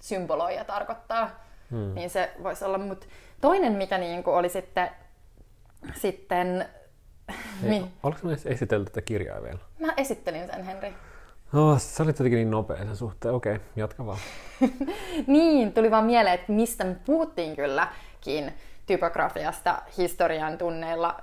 symboloi 0.00 0.56
ja 0.56 0.64
tarkoittaa. 0.64 1.44
Hmm. 1.70 1.94
Niin 1.94 2.10
se 2.10 2.32
voisi 2.42 2.64
olla. 2.64 2.78
Mut 2.78 3.08
toinen, 3.40 3.72
mikä 3.72 3.98
niin 3.98 4.24
kuin, 4.24 4.36
oli 4.36 4.48
sitten, 4.48 4.90
sitten 5.94 6.68
Hei, 7.62 7.70
niin. 7.70 7.92
Oletko 8.02 8.28
edes 8.28 8.46
esitellyt 8.46 8.88
tätä 8.88 9.02
kirjaa 9.02 9.42
vielä? 9.42 9.58
Mä 9.78 9.94
esittelin 9.96 10.46
sen, 10.46 10.64
Henri. 10.64 10.94
Oh, 11.54 11.80
sä 11.80 12.02
olit 12.02 12.18
jotenkin 12.18 12.36
niin 12.36 12.50
nopea 12.50 12.76
sen 12.76 12.96
suhteen. 12.96 13.34
Okei, 13.34 13.54
okay, 13.54 13.66
jatka 13.76 14.06
vaan. 14.06 14.18
niin, 15.26 15.72
tuli 15.72 15.90
vaan 15.90 16.04
mieleen, 16.04 16.34
että 16.34 16.52
mistä 16.52 16.84
me 16.84 16.96
puhuttiin 17.06 17.56
kylläkin 17.56 18.52
typografiasta 18.86 19.82
historian 19.98 20.58
tunneilla 20.58 21.20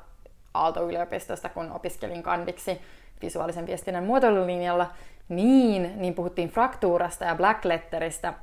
Aalto-yliopistosta, 0.54 1.50
kun 1.50 1.72
opiskelin 1.72 2.24
kandiksi 2.24 2.82
visuaalisen 3.22 3.66
viestinnän 3.68 4.04
muotoilulinjalla, 4.04 4.92
niin, 5.30 5.94
niin 5.96 6.14
puhuttiin 6.14 6.50
fraktuurasta 6.50 7.26
ja 7.26 7.36
blackletteristä, 7.36 8.34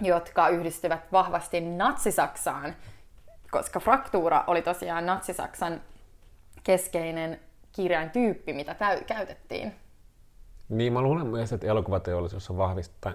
jotka 0.00 0.48
yhdistyvät 0.48 1.12
vahvasti 1.12 1.60
natsisaksaan, 1.60 2.74
koska 3.50 3.80
fraktuura 3.80 4.44
oli 4.46 4.62
tosiaan 4.62 5.06
natsisaksan 5.06 5.80
keskeinen 6.64 7.40
kirjaintyyppi, 7.72 8.52
mitä 8.52 8.74
täy- 8.74 9.04
käytettiin. 9.04 9.74
Niin, 10.68 10.92
mä 10.92 11.02
luulen 11.02 11.26
myös, 11.26 11.52
että 11.52 11.66
elokuvateollisuus 11.66 12.50
on 12.50 12.58
vahvistaa. 12.58 13.12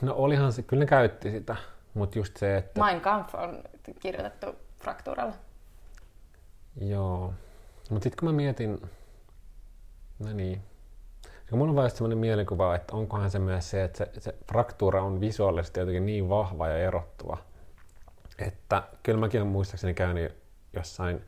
No 0.00 0.14
olihan 0.16 0.52
se, 0.52 0.62
kyllä 0.62 0.80
ne 0.80 0.86
käytti 0.86 1.30
sitä, 1.30 1.56
mutta 1.94 2.18
just 2.18 2.36
se, 2.36 2.56
että... 2.56 2.80
Mein 2.80 3.00
Kampf 3.00 3.34
on 3.34 3.62
kirjoitettu 4.00 4.46
fraktuuralla. 4.78 5.32
Joo. 6.80 7.32
Mutta 7.90 8.04
sitten 8.04 8.18
kun 8.18 8.28
mä 8.28 8.32
mietin, 8.32 8.82
no 10.18 10.32
niin, 10.32 10.62
kun 11.50 11.58
mulla 11.58 11.70
on 11.70 11.76
vaan 11.76 11.90
sellainen 11.90 12.18
mielikuva, 12.18 12.74
että 12.74 12.96
onkohan 12.96 13.30
se 13.30 13.38
myös 13.38 13.70
se, 13.70 13.84
että 13.84 13.98
se, 13.98 14.20
se 14.20 14.34
fraktuura 14.48 15.02
on 15.02 15.20
visuaalisesti 15.20 15.80
jotenkin 15.80 16.06
niin 16.06 16.28
vahva 16.28 16.68
ja 16.68 16.78
erottuva, 16.78 17.36
että 18.38 18.82
kyllä 19.02 19.20
mäkin 19.20 19.40
olen 19.40 19.52
muistaakseni 19.52 19.94
käynyt 19.94 20.36
jossain 20.72 21.24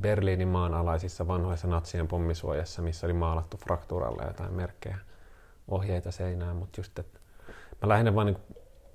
Berliinin 0.00 0.48
maanalaisissa 0.48 1.26
vanhoissa 1.26 1.68
natsien 1.68 2.08
pommisuojassa, 2.08 2.82
missä 2.82 3.06
oli 3.06 3.12
maalattu 3.12 3.56
fraktuuralla 3.56 4.22
jotain 4.22 4.52
merkkejä, 4.54 4.98
ohjeita 5.68 6.10
seinään, 6.10 6.56
mutta 6.56 6.80
just, 6.80 6.98
että 6.98 7.20
mä 7.82 7.88
lähinnä 7.88 8.14
vaan 8.14 8.26
niin 8.26 8.38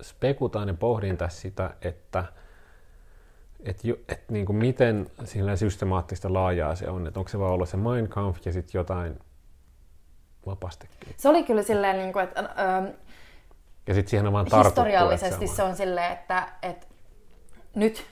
spekutaan 0.02 0.68
ja 0.68 0.74
pohdin 0.74 1.18
tässä 1.18 1.42
sitä, 1.42 1.74
että 1.82 2.26
että 3.66 3.88
et 4.08 4.32
niin 4.32 4.46
kuin 4.46 4.56
miten 4.56 5.08
sillä 5.24 5.56
systemaattista 5.56 6.34
laajaa 6.34 6.76
se 6.76 6.90
on, 6.90 7.08
että 7.08 7.20
onko 7.20 7.30
se 7.30 7.40
vaan 7.40 7.52
ollut 7.52 7.70
se 7.70 7.78
Mein 7.78 8.08
Kampf 8.08 8.46
ja 8.46 8.52
sitten 8.52 8.80
jotain 8.80 9.20
vapastikin. 10.46 11.16
Se 11.18 11.30
oli 11.30 11.44
kyllä 11.44 11.64
silleen, 11.64 11.98
niin 11.98 12.14
kuin, 12.14 12.24
että 12.24 12.40
ähm, 12.40 12.86
ja 13.88 13.94
sitten 13.94 14.10
siihen 14.10 14.28
on 14.28 14.34
vaan 14.34 14.48
Historiallisesti 14.64 15.48
se 15.48 15.52
on, 15.52 15.56
se 15.56 15.64
on 15.64 15.76
silleen, 15.76 16.12
että, 16.12 16.48
että 16.62 16.88
nyt 17.76 18.06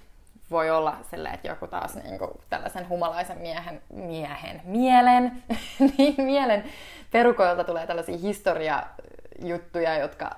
voi 0.51 0.69
olla 0.69 0.97
silleen, 1.11 1.35
että 1.35 1.47
joku 1.47 1.67
taas 1.67 1.95
niin 1.95 2.19
kuin 2.19 2.31
tällaisen 2.49 2.89
humalaisen 2.89 3.37
miehen, 3.37 3.81
miehen 3.93 4.61
mielen, 4.63 5.43
niin 5.97 6.15
mielen 6.17 6.63
perukoilta 7.11 7.63
tulee 7.63 7.87
tällaisia 7.87 8.17
historiajuttuja, 8.17 9.97
jotka 9.97 10.35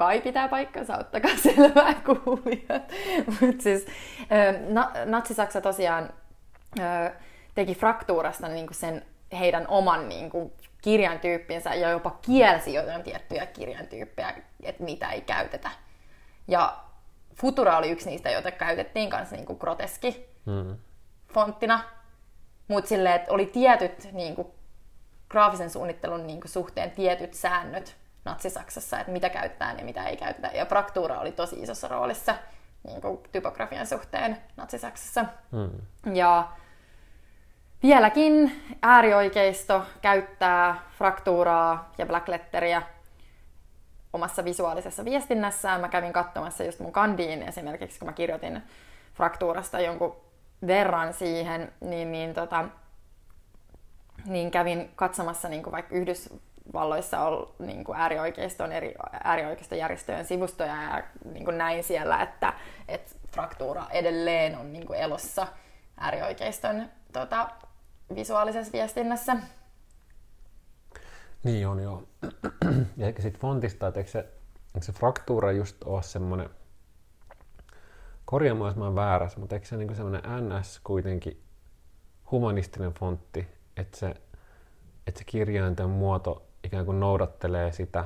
kai 0.00 0.20
pitää 0.20 0.48
paikkansa, 0.48 0.98
ottakaa 0.98 1.36
selvää 1.54 1.94
kuulijat. 1.94 2.92
Mutta 3.26 3.62
siis 3.62 3.86
na, 4.68 4.90
Natsi-Saksa 5.04 5.60
tosiaan 5.60 6.10
teki 7.54 7.74
fraktuurasta 7.74 8.48
niin 8.48 8.66
kuin 8.66 8.76
sen 8.76 9.06
heidän 9.38 9.68
oman 9.68 10.08
niin 10.08 10.30
kuin, 10.30 10.52
kirjan 10.82 11.18
tyyppinsä 11.18 11.74
ja 11.74 11.90
jopa 11.90 12.18
kielsi 12.22 12.74
jotain 12.74 13.02
tiettyjä 13.02 13.46
kirjan 13.46 13.86
tyyppejä, 13.86 14.34
että 14.62 14.84
mitä 14.84 15.10
ei 15.10 15.20
käytetä. 15.20 15.70
Ja 16.48 16.76
Futura 17.34 17.78
oli 17.78 17.90
yksi 17.90 18.10
niistä, 18.10 18.30
joita 18.30 18.50
käytettiin 18.50 19.10
kanssa 19.10 19.36
niin 19.36 19.46
kuin 19.46 19.58
groteski 19.60 20.28
mm. 20.46 20.76
fonttina. 21.34 21.80
Mutta 22.68 22.88
silleen, 22.88 23.16
että 23.16 23.32
oli 23.32 23.46
tietyt 23.46 24.08
niin 24.12 24.34
kuin, 24.34 24.48
graafisen 25.28 25.70
suunnittelun 25.70 26.26
niin 26.26 26.40
kuin, 26.40 26.50
suhteen 26.50 26.90
tietyt 26.90 27.34
säännöt, 27.34 27.96
Natsi-Saksassa, 28.24 29.00
että 29.00 29.12
mitä 29.12 29.30
käytetään 29.30 29.78
ja 29.78 29.84
mitä 29.84 30.04
ei 30.04 30.16
käytetä. 30.16 30.50
Ja 30.54 30.66
fraktuura 30.66 31.20
oli 31.20 31.32
tosi 31.32 31.62
isossa 31.62 31.88
roolissa 31.88 32.34
niin 32.86 33.00
kuin 33.00 33.20
typografian 33.32 33.86
suhteen 33.86 34.36
Natsi-Saksassa. 34.56 35.24
Hmm. 35.52 36.14
Ja 36.14 36.48
vieläkin 37.82 38.62
äärioikeisto 38.82 39.82
käyttää 40.02 40.82
fraktuuraa 40.98 41.92
ja 41.98 42.06
blackletteria 42.06 42.82
omassa 44.12 44.44
visuaalisessa 44.44 45.04
viestinnässään. 45.04 45.80
Mä 45.80 45.88
kävin 45.88 46.12
katsomassa 46.12 46.64
just 46.64 46.80
mun 46.80 46.92
kandiin 46.92 47.42
esimerkiksi, 47.42 47.98
kun 47.98 48.08
mä 48.08 48.12
kirjoitin 48.12 48.62
fraktuurasta 49.14 49.80
jonkun 49.80 50.16
verran 50.66 51.14
siihen, 51.14 51.72
niin, 51.80 52.12
niin, 52.12 52.34
tota, 52.34 52.64
niin 54.26 54.50
kävin 54.50 54.90
katsomassa 54.96 55.48
niin 55.48 55.62
kuin 55.62 55.72
vaikka 55.72 55.94
Yhdys, 55.94 56.34
Valloissa 56.72 57.20
on 57.20 57.54
niin 57.58 57.84
kuin 57.84 57.98
äärioikeiston 57.98 58.72
eri 58.72 58.94
äärioikeistojärjestöjen 59.24 60.24
sivustoja 60.24 60.82
ja 60.82 61.02
niin 61.32 61.44
kuin 61.44 61.58
näin 61.58 61.84
siellä, 61.84 62.22
että, 62.22 62.52
että 62.88 63.12
fraktuura 63.32 63.86
edelleen 63.90 64.58
on 64.58 64.72
niin 64.72 64.86
kuin 64.86 64.98
elossa 64.98 65.46
äärioikeiston 65.96 66.88
tota, 67.12 67.50
visuaalisessa 68.14 68.72
viestinnässä. 68.72 69.36
Niin 71.44 71.68
on 71.68 71.82
joo. 71.82 72.02
ja 72.96 73.06
ehkä 73.06 73.22
sitten 73.22 73.40
fontista, 73.40 73.86
että 73.86 74.00
eikö 74.00 74.10
se, 74.10 74.18
eikö 74.74 74.86
se 74.86 74.92
fraktuura 74.92 75.52
just 75.52 75.84
ole 75.84 76.02
semmoinen, 76.02 76.50
korjaamaan 78.24 78.68
jos 78.68 78.76
mä 78.76 78.94
väärässä, 78.94 79.40
mutta 79.40 79.56
eikö 79.56 79.66
se 79.66 79.76
niinku 79.76 79.94
semmoinen 79.94 80.22
NS 80.48 80.80
kuitenkin 80.84 81.42
humanistinen 82.30 82.92
fontti, 82.92 83.48
että 83.76 83.98
se, 83.98 84.14
että 85.06 85.18
se 85.18 85.24
kirjainten 85.24 85.90
muoto 85.90 86.49
ikään 86.64 86.86
kuin 86.86 87.00
noudattelee 87.00 87.72
sitä 87.72 88.04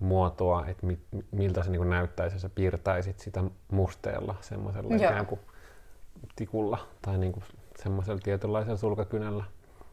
muotoa, 0.00 0.66
että 0.66 0.86
mi, 0.86 0.98
miltä 1.30 1.62
se 1.62 1.70
niin 1.70 1.90
näyttäisi, 1.90 2.34
jos 2.34 2.42
sä 2.42 2.48
piirtäisit 2.48 3.20
sitä 3.20 3.44
musteella 3.70 4.34
semmoisella 4.40 4.96
ikään 4.96 5.26
kuin 5.26 5.40
tikulla 6.36 6.78
tai 7.02 7.18
niin 7.18 7.32
kuin 7.32 7.44
semmoisella 7.82 8.20
tietynlaisella 8.24 8.76
sulkakynällä. 8.76 9.44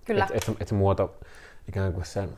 Kyllä. 0.05 0.23
Että 0.23 0.51
et, 0.51 0.61
et 0.61 0.67
se 0.67 0.75
muoto 0.75 1.15
ikään 1.67 1.93
kuin 1.93 2.05
sen 2.05 2.29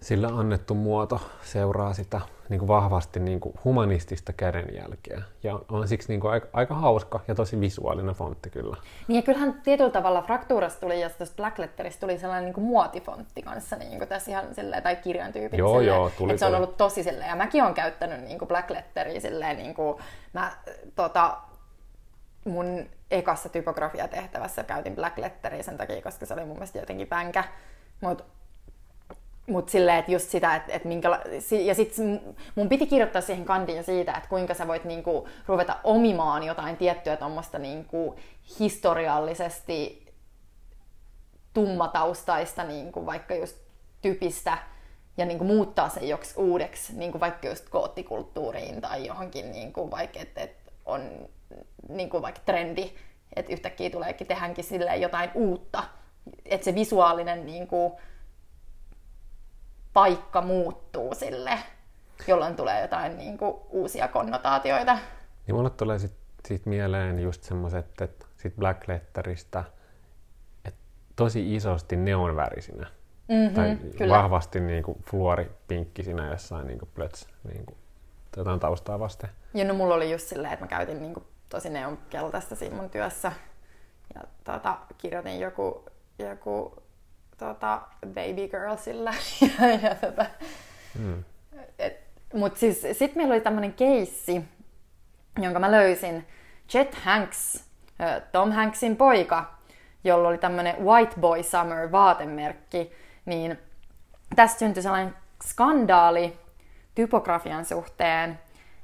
sillä 0.00 0.28
annettu 0.28 0.74
muoto 0.74 1.20
seuraa 1.42 1.94
sitä 1.94 2.20
niin 2.48 2.58
kuin 2.58 2.68
vahvasti 2.68 3.20
niin 3.20 3.40
kuin 3.40 3.54
humanistista 3.64 4.32
kädenjälkeä. 4.32 5.22
Ja 5.42 5.60
on 5.68 5.88
siksi 5.88 6.08
niin 6.08 6.20
kuin 6.20 6.30
aika, 6.30 6.48
aika 6.52 6.74
hauska 6.74 7.20
ja 7.28 7.34
tosi 7.34 7.60
visuaalinen 7.60 8.14
fontti 8.14 8.50
kyllä. 8.50 8.76
Niin 9.08 9.16
ja 9.16 9.22
kyllähän 9.22 9.60
tietyllä 9.64 9.90
tavalla 9.90 10.22
Fraktuurasta 10.22 10.80
tuli 10.80 11.00
ja 11.00 11.10
tuosta 11.10 11.36
Blackletterista 11.36 12.00
tuli 12.00 12.18
sellainen 12.18 12.44
niin 12.44 12.54
kuin 12.54 12.64
muotifontti 12.64 13.42
kanssa 13.42 13.76
niin 13.76 13.98
kuin 13.98 14.08
tässä 14.08 14.30
ihan 14.30 14.54
silleen, 14.54 14.82
tai 14.82 14.96
kirjan 14.96 15.32
tyypit. 15.32 15.58
Joo, 15.58 15.68
silleen, 15.68 15.86
joo, 15.86 16.10
tuli, 16.18 16.32
että 16.32 16.38
se 16.40 16.46
on 16.46 16.54
ollut 16.54 16.76
tosi 16.76 17.02
silleen. 17.02 17.28
Ja 17.28 17.36
mäkin 17.36 17.62
olen 17.62 17.74
käyttänyt 17.74 18.20
niin 18.20 18.38
kuin 18.38 18.48
Blackletteria 18.48 19.20
silleen, 19.20 19.56
niin 19.56 19.74
kuin 19.74 19.98
mä 20.32 20.52
tota, 20.94 21.38
mun 22.44 22.86
ekassa 23.10 23.48
typografiatehtävässä 23.48 24.64
käytin 24.64 24.94
Black 24.94 25.18
Letteria 25.18 25.62
sen 25.62 25.76
takia, 25.76 26.02
koska 26.02 26.26
se 26.26 26.34
oli 26.34 26.44
mun 26.44 26.56
mielestä 26.56 26.78
jotenkin 26.78 27.08
pänkä. 27.08 27.44
Mutta 28.00 28.24
mut 29.48 29.68
silleen, 29.68 29.98
että 29.98 30.12
just 30.12 30.30
sitä, 30.30 30.56
että, 30.56 30.72
että 30.72 30.88
minkäla... 30.88 31.20
ja 31.64 31.74
sit 31.74 31.96
mun 32.54 32.68
piti 32.68 32.86
kirjoittaa 32.86 33.22
siihen 33.22 33.44
kandiin 33.44 33.84
siitä, 33.84 34.12
että 34.12 34.28
kuinka 34.28 34.54
sä 34.54 34.68
voit 34.68 34.84
niinku 34.84 35.28
ruveta 35.46 35.76
omimaan 35.84 36.42
jotain 36.42 36.76
tiettyä 36.76 37.16
tuommoista 37.16 37.58
niinku 37.58 38.16
historiallisesti 38.60 40.08
tummataustaista 41.54 42.64
niinku 42.64 43.06
vaikka 43.06 43.34
just 43.34 43.56
typistä 44.02 44.58
ja 45.16 45.24
niinku 45.24 45.44
muuttaa 45.44 45.88
sen 45.88 46.08
joksi 46.08 46.34
uudeksi, 46.36 46.96
niinku 46.96 47.20
vaikka 47.20 47.48
just 47.48 47.68
koottikulttuuriin 47.68 48.80
tai 48.80 49.06
johonkin, 49.06 49.52
niinku 49.52 49.90
vaikka 49.90 50.20
että 50.20 50.40
et 50.40 50.56
on 50.86 51.28
niinku 51.88 52.22
vaikka 52.22 52.40
trendi, 52.44 52.92
että 53.36 53.52
yhtäkkiä 53.52 53.90
tuleekin 53.90 54.26
tehdäänkin 54.26 54.64
jotain 55.00 55.30
uutta, 55.34 55.84
että 56.44 56.64
se 56.64 56.74
visuaalinen 56.74 57.46
niinku, 57.46 58.00
paikka 59.98 60.42
muuttuu 60.42 61.14
sille, 61.14 61.58
jolloin 62.26 62.56
tulee 62.56 62.82
jotain 62.82 63.18
niin 63.18 63.38
kuin, 63.38 63.56
uusia 63.70 64.08
konnotaatioita. 64.08 64.98
Niin 65.46 65.54
mulle 65.54 65.70
tulee 65.70 65.98
sit, 65.98 66.14
sit 66.48 66.66
mieleen 66.66 67.18
just 67.18 67.42
semmoiset, 67.42 68.00
että 68.00 68.26
sit 68.36 68.56
Black 68.56 68.88
Letteristä, 68.88 69.64
että 70.64 70.80
tosi 71.16 71.54
isosti 71.54 71.96
neonvärisinä. 71.96 72.86
Mm-hmm, 73.28 73.54
tai 73.54 73.76
kyllä. 73.98 74.14
vahvasti 74.14 74.60
niin 74.60 74.82
kuin 74.82 75.02
fluoripinkkisinä 75.10 76.30
jossain 76.30 76.66
niin 76.66 76.78
kuin 76.78 76.90
plöts, 76.94 77.28
niin 77.52 77.66
kuin, 77.66 77.76
jotain 78.36 78.60
taustaa 78.60 78.98
vasten. 78.98 79.30
Ja 79.54 79.64
no 79.64 79.74
mulla 79.74 79.94
oli 79.94 80.12
just 80.12 80.26
silleen, 80.26 80.52
että 80.52 80.64
mä 80.64 80.68
käytin 80.68 81.02
niin 81.02 81.14
kuin, 81.14 81.24
tosi 81.48 81.70
neonkeltaista 81.70 82.54
siinä 82.54 82.76
mun 82.76 82.90
työssä. 82.90 83.32
Ja 84.14 84.20
tota, 84.44 84.78
kirjoitin 84.98 85.40
joku, 85.40 85.84
joku 86.18 86.82
tota, 87.38 87.80
Baby 88.06 88.48
Girl 88.48 88.76
sillä. 88.76 89.14
ja, 89.60 89.68
ja 89.82 89.94
tota, 89.94 90.26
mm. 90.98 91.24
Mutta 92.34 92.58
siis 92.58 92.80
sitten 92.80 93.16
meillä 93.16 93.32
oli 93.32 93.40
tämmöinen 93.40 93.72
keissi, 93.72 94.44
jonka 95.38 95.58
mä 95.58 95.70
löysin. 95.70 96.26
Chet 96.68 96.94
Hanks, 96.94 97.64
Tom 98.32 98.52
Hanksin 98.52 98.96
poika, 98.96 99.54
jolla 100.04 100.28
oli 100.28 100.38
tämmöinen 100.38 100.84
White 100.84 101.14
Boy 101.20 101.42
Summer 101.42 101.92
vaatemerkki, 101.92 102.92
niin 103.24 103.58
tästä 104.36 104.58
syntyi 104.58 104.82
sellainen 104.82 105.14
skandaali 105.44 106.38
typografian 106.94 107.64
suhteen, 107.64 108.40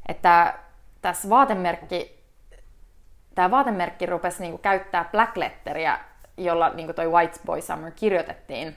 että 0.09 0.55
tässä 1.03 1.29
vaatemerkki, 1.29 2.25
tämä 3.35 3.51
vaatemerkki 3.51 4.07
rupesi 4.07 4.43
niinku 4.43 4.59
käyttää 4.59 5.09
black 5.13 5.37
letteriä 5.37 6.01
jolla 6.37 6.69
niin 6.71 6.95
toi 6.95 7.09
White 7.09 7.41
Boy 7.47 7.63
Summer 7.63 7.93
kirjoitettiin 7.97 8.77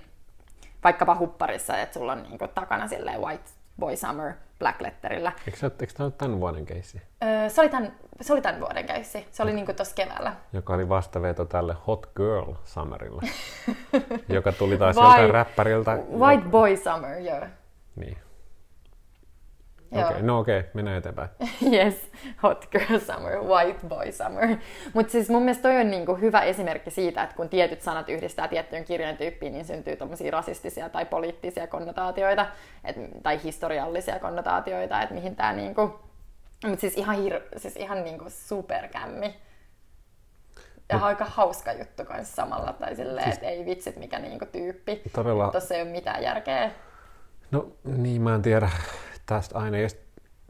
vaikkapa 0.84 1.16
hupparissa, 1.16 1.78
että 1.78 2.00
sulla 2.00 2.12
on 2.12 2.24
niin 2.24 2.38
kuin, 2.38 2.52
takana 2.56 2.88
silleen 2.88 3.22
White 3.22 3.50
Boy 3.80 3.96
Summer 3.96 4.34
Black 4.60 4.82
Letterillä. 4.82 5.32
Eikö, 5.48 5.72
eikö 5.80 5.94
tämä 5.94 6.06
ole 6.06 6.14
tämän 6.18 6.40
vuoden 6.40 6.66
keissi? 6.66 7.02
Öö, 7.24 7.50
se, 7.50 7.62
oli 7.62 7.70
tämän, 7.70 7.94
se 8.22 8.34
oli 8.34 8.42
tämän 8.42 8.60
vuoden 8.62 8.86
keissi. 8.86 9.28
Se 9.32 9.44
oli 9.44 9.54
niin 9.54 9.76
tuossa 9.76 9.96
keväällä. 9.96 10.34
Joka 10.54 10.74
oli 10.74 10.90
vastaveto 10.90 11.46
tälle 11.46 11.76
Hot 11.88 12.12
Girl 12.16 12.54
Summerille, 12.64 13.22
joka 14.30 14.52
tuli 14.52 14.78
taas 14.78 14.96
White, 14.96 15.10
joltain 15.10 15.30
räppäriltä. 15.30 16.00
White 16.18 16.50
Boy 16.50 16.78
Summer, 16.78 17.20
joo. 17.20 17.46
Niin. 17.96 18.18
Okei, 19.92 20.04
okay, 20.04 20.22
no 20.22 20.40
okei, 20.40 20.60
okay, 20.60 20.72
mennään 20.74 20.98
eteenpäin. 20.98 21.30
yes, 21.74 22.12
hot 22.44 22.68
girl 22.72 23.00
summer, 23.00 23.40
white 23.44 23.88
boy 23.88 24.12
summer. 24.12 24.58
Mutta 24.94 25.12
siis 25.12 25.30
mun 25.30 25.42
mielestä 25.42 25.62
toi 25.62 25.82
on 25.82 25.92
niinku 25.92 26.16
hyvä 26.16 26.42
esimerkki 26.42 26.92
siitä, 26.92 27.24
että 27.24 27.36
kun 27.36 27.50
tietyt 27.50 27.82
sanat 27.82 28.10
yhdistää 28.10 28.48
tiettyyn 28.48 28.86
kirjan 28.86 29.18
tyyppiin, 29.18 29.54
niin 29.54 29.66
syntyy 29.66 29.96
tommosia 29.96 30.32
rasistisia 30.32 30.90
tai 30.90 31.06
poliittisia 31.06 31.68
konnotaatioita, 31.68 32.46
et, 32.84 32.96
tai 33.24 33.44
historiallisia 33.44 34.20
konnotaatioita, 34.20 35.02
että 35.02 35.16
mihin 35.16 35.36
tää 35.36 35.54
niinku... 35.54 36.00
Mutta 36.66 36.82
siis 36.82 36.98
ihan, 36.98 37.16
hir- 37.16 37.60
siis 37.60 37.76
ihan 37.76 38.04
niinku 38.04 38.26
superkämmi. 38.30 39.36
Ja 40.90 40.98
aika 40.98 41.26
hauska 41.26 41.74
juttu 41.74 42.06
kanssa 42.06 42.36
samalla, 42.36 42.74
tai 42.74 42.96
silleen, 42.96 43.24
siis... 43.24 43.36
että 43.36 43.48
ei 43.48 43.66
vitsit 43.66 43.98
mikä 43.98 44.20
niinku 44.20 44.46
tyyppi. 44.46 45.02
Todella... 45.14 45.52
Tossa 45.52 45.76
ei 45.76 45.82
ole 45.82 45.92
mitään 45.92 46.24
järkeä. 46.24 46.72
No 47.52 47.68
niin, 47.84 48.22
mä 48.22 48.36
en 48.36 48.42
tiedä 48.42 48.70
tästä 49.28 49.60
aina, 49.60 49.80
just, 49.80 49.98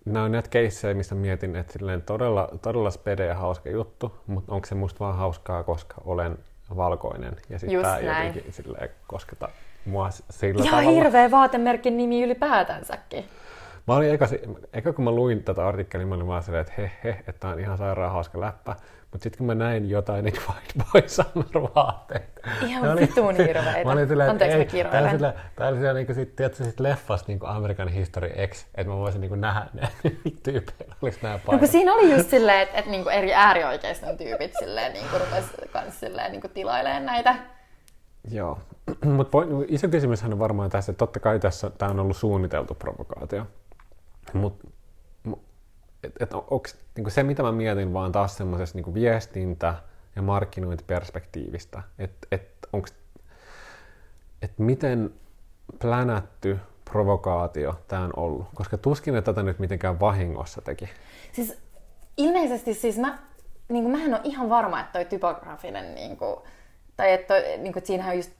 nämä 0.05 0.25
on 0.25 0.31
näitä 0.31 0.49
keissejä, 0.49 0.93
mistä 0.93 1.15
mietin, 1.15 1.55
että 1.55 1.73
silleen 1.73 2.01
todella, 2.01 2.49
todella 2.61 2.91
spede 2.91 3.25
ja 3.25 3.35
hauska 3.35 3.69
juttu, 3.69 4.15
mutta 4.27 4.53
onko 4.53 4.67
se 4.67 4.75
musta 4.75 4.99
vaan 4.99 5.17
hauskaa, 5.17 5.63
koska 5.63 5.95
olen 6.05 6.37
valkoinen 6.75 7.35
ja 7.49 7.59
sitten 7.59 7.81
tämä 7.81 7.99
jotenkin 7.99 8.53
silleen 8.53 8.89
kosketa 9.07 9.49
mua 9.85 10.09
sillä 10.29 10.65
ja 10.65 10.71
tavalla. 10.71 10.91
hirveä 10.91 11.31
vaatemerkin 11.31 11.97
nimi 11.97 12.23
ylipäätänsäkin. 12.23 13.25
Mä 13.87 13.95
olin 13.95 14.13
eka, 14.13 14.27
eka 14.73 14.93
kun 14.93 15.03
mä 15.05 15.11
luin 15.11 15.43
tätä 15.43 15.67
artikkelia, 15.67 16.07
mä 16.07 16.15
olin 16.15 16.27
vaan 16.27 16.43
silleen, 16.43 16.61
että 16.61 16.73
he 16.77 16.91
he, 17.03 17.23
että 17.27 17.47
on 17.47 17.59
ihan 17.59 17.77
sairaan 17.77 18.11
hauska 18.11 18.39
läppä. 18.39 18.75
Mutta 19.11 19.23
sitten 19.23 19.37
kun 19.37 19.47
mä 19.47 19.55
näin 19.55 19.89
jotain 19.89 20.25
niitä 20.25 20.41
White 20.49 20.73
Boy 20.91 21.09
Summer 21.09 21.71
vaatteita. 21.75 22.41
Ihan 22.65 22.91
oli, 22.91 23.01
vitun 23.01 23.35
hirveitä. 23.35 23.83
Mä 23.85 23.91
olin 23.91 24.07
silleen, 24.07 24.29
Anteeksi, 24.29 24.77
ei, 24.77 24.83
Tää 24.83 25.01
oli 25.01 25.09
sillä, 25.09 25.33
tää 25.55 25.67
oli 25.67 25.77
sillä 25.77 25.93
niin 25.93 26.15
sit, 26.15 26.35
tiedätkö, 26.35 26.63
sit 26.63 26.79
leffasta 26.79 27.27
niin 27.27 27.39
American 27.43 27.87
History 27.87 28.29
X, 28.47 28.65
että 28.75 28.93
mä 28.93 28.97
voisin 28.97 29.21
niin 29.21 29.41
nähdä 29.41 29.67
ne 29.73 29.87
tyyppejä, 30.43 30.95
oliko 31.01 31.17
nämä 31.21 31.33
paikat. 31.37 31.51
No 31.51 31.59
kun 31.59 31.67
siinä 31.67 31.93
oli 31.93 32.11
just 32.11 32.29
silleen, 32.29 32.61
että, 32.61 32.77
että 32.77 32.91
niin 32.91 33.09
eri 33.09 33.33
äärioikeiston 33.33 34.17
tyypit 34.17 34.53
silleen, 34.59 34.93
niin 34.93 35.05
kuin 35.09 35.21
rupes 35.21 35.45
kans 35.71 35.99
silleen 35.99 36.31
niin 36.31 36.41
kuin 36.41 36.51
tilailemaan 36.51 37.05
näitä. 37.05 37.35
Joo, 38.31 38.59
mutta 39.05 39.37
iso 39.67 39.87
kysymyshän 39.87 40.33
on 40.33 40.39
varmaan 40.39 40.69
tässä, 40.69 40.91
että 40.91 40.99
totta 40.99 41.19
kai 41.19 41.39
tässä 41.39 41.69
tämä 41.69 41.91
on 41.91 41.99
ollut 41.99 42.17
suunniteltu 42.17 42.75
provokaatio. 42.75 43.47
Mutta 44.33 44.67
et, 46.03 46.13
et 46.19 46.33
onko 46.33 46.63
niinku 46.95 47.09
se, 47.09 47.23
mitä 47.23 47.43
mä 47.43 47.51
mietin 47.51 47.93
vaan 47.93 48.11
taas 48.11 48.37
semmoisesta 48.37 48.77
niinku 48.77 48.93
viestintä- 48.93 49.75
ja 50.15 50.21
markkinointiperspektiivistä, 50.21 51.83
että 51.99 52.27
et, 52.31 52.67
et 54.41 54.59
miten 54.59 55.13
plänätty 55.79 56.59
provokaatio 56.85 57.79
tämä 57.87 58.03
on 58.03 58.13
ollut, 58.15 58.47
koska 58.55 58.77
tuskin, 58.77 59.15
että 59.15 59.33
tätä 59.33 59.43
nyt 59.43 59.59
mitenkään 59.59 59.99
vahingossa 59.99 60.61
teki. 60.61 60.89
Siis 61.31 61.57
ilmeisesti 62.17 62.73
siis 62.73 62.97
mä, 62.97 63.19
niin 63.69 63.83
kuin, 63.83 63.91
mähän 63.91 64.13
on 64.13 64.19
ihan 64.23 64.49
varma, 64.49 64.79
että 64.79 64.91
toi 64.91 65.05
typografinen, 65.05 65.95
niin 65.95 66.17
kuin, 66.17 66.35
tai 66.97 67.11
että, 67.11 67.33
niin 67.57 67.73
kuin, 67.73 67.85
siinähän 67.85 68.15
just 68.15 68.31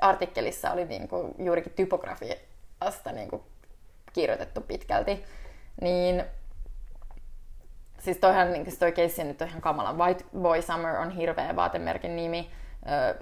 artikkelissa 0.00 0.72
oli 0.72 0.84
niin 0.84 1.08
kuin, 1.08 1.34
juurikin 1.38 1.72
typografiasta 1.72 3.12
niin 3.12 3.28
kuin, 3.28 3.42
kirjoitettu 4.16 4.60
pitkälti, 4.60 5.24
niin 5.80 6.24
siis 7.98 8.18
toihan, 8.18 8.52
niin 8.52 8.78
toi 8.78 8.92
keissi 8.92 9.24
nyt 9.24 9.42
on 9.42 9.48
ihan 9.48 9.60
kamala. 9.60 9.92
White 9.92 10.24
Boy 10.38 10.62
Summer 10.62 10.96
on 10.96 11.10
hirveä 11.10 11.56
vaatemerkin 11.56 12.16
nimi. 12.16 12.50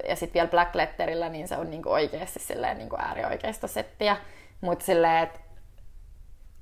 Ja 0.09 0.17
sitten 0.17 0.35
vielä 0.35 0.49
Black 0.49 0.75
Letterillä, 0.75 1.29
niin 1.29 1.49
se 1.49 1.57
on 1.57 1.71
niinku 1.71 1.91
oikeasti 1.91 2.39
silleen 2.39 2.79
niinku 2.79 2.97
äärioikeistosettiä. 2.99 4.17
Mutta 4.61 4.85
silleen, 4.85 5.23
että... 5.23 5.41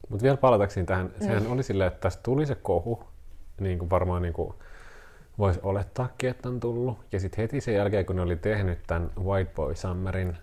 Mutta 0.09 0.23
vielä 0.23 0.37
palatakseni 0.37 0.87
tähän, 0.87 1.11
sehän 1.21 1.43
niin. 1.43 1.53
oli 1.53 1.63
silleen, 1.63 1.89
että 1.89 2.01
tästä 2.01 2.23
tuli 2.23 2.47
se 2.47 2.55
kohu, 2.55 3.05
niin 3.61 3.79
kuin 3.79 3.91
varmaan 3.91 4.23
niin 4.23 4.35
kuin 4.35 4.55
voisi 5.39 5.61
olettaakin, 5.63 6.31
että 6.31 6.49
on 6.49 6.61
tullut. 6.61 6.99
Ja 7.13 7.21
sitten 7.21 7.43
heti 7.43 7.61
sen 7.61 7.75
jälkeen, 7.75 8.07
kun 8.07 8.17
ne 8.17 8.23
oli 8.23 8.37
tehnyt 8.37 8.79
tämän 8.87 9.11
White 9.21 9.53
Boy 9.55 9.75
Summerin, 9.75 10.39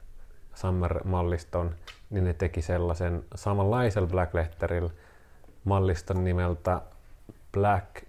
Summer-malliston, 0.59 1.75
niin 2.09 2.23
ne 2.23 2.33
teki 2.33 2.61
sellaisen 2.61 3.23
samanlaisella 3.35 4.07
Black 4.07 4.33
Letterillä 4.33 4.89
malliston 5.63 6.23
nimeltä 6.23 6.81
Black 7.51 8.03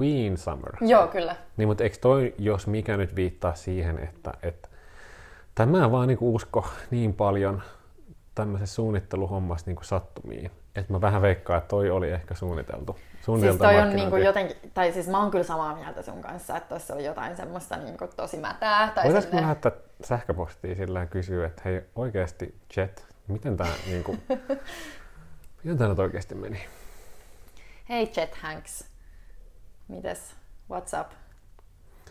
Queen 0.00 0.36
Summer. 0.36 0.72
Joo, 0.80 1.08
kyllä. 1.08 1.36
Niin, 1.56 1.68
mutta 1.68 1.84
eikö 1.84 1.96
toi, 2.00 2.34
jos 2.38 2.66
mikä 2.66 2.96
nyt 2.96 3.16
viittaa 3.16 3.54
siihen, 3.54 3.98
että, 3.98 4.32
että 4.42 4.68
tämä 5.54 5.90
vaan 5.90 6.08
niin 6.08 6.18
usko 6.20 6.66
niin 6.90 7.14
paljon 7.14 7.62
tämmöisessä 8.34 8.74
suunnitteluhommassa 8.74 9.70
niin 9.70 9.78
sattumiin, 9.82 10.50
että 10.76 10.92
mä 10.92 11.00
vähän 11.00 11.22
veikkaan, 11.22 11.58
että 11.58 11.68
toi 11.68 11.90
oli 11.90 12.10
ehkä 12.10 12.34
suunniteltu. 12.34 12.98
Siis 13.40 13.56
toi 13.56 13.80
on 13.80 13.96
niin 13.96 14.10
kuin 14.10 14.24
jotenkin, 14.24 14.56
tai 14.74 14.92
siis 14.92 15.08
mä 15.08 15.20
oon 15.20 15.30
kyllä 15.30 15.44
samaa 15.44 15.74
mieltä 15.74 16.02
sun 16.02 16.22
kanssa, 16.22 16.56
että 16.56 16.68
tuossa 16.68 16.94
oli 16.94 17.04
jotain 17.04 17.36
semmoista 17.36 17.76
niin 17.76 17.98
kuin 17.98 18.10
tosi 18.16 18.36
mätää. 18.36 18.92
Tai 18.94 19.04
Voitaisko 19.04 19.30
sinne... 19.30 19.42
lähettää 19.42 19.72
sähköpostia 20.04 20.74
sillä 20.74 21.00
ja 21.00 21.06
kysyä, 21.06 21.46
että 21.46 21.62
hei 21.64 21.82
oikeasti 21.94 22.60
Jet, 22.76 23.06
miten 23.28 23.56
tämä 23.56 23.70
niin 23.90 24.04
kuin, 24.04 24.22
miten 25.64 25.78
tämä 25.78 25.90
nyt 25.90 25.98
oikeasti 25.98 26.34
meni? 26.34 26.60
Hei 27.88 28.06
Chet 28.06 28.34
Hanks, 28.34 28.84
mites, 29.88 30.34
what's 30.72 31.00
up? 31.00 31.12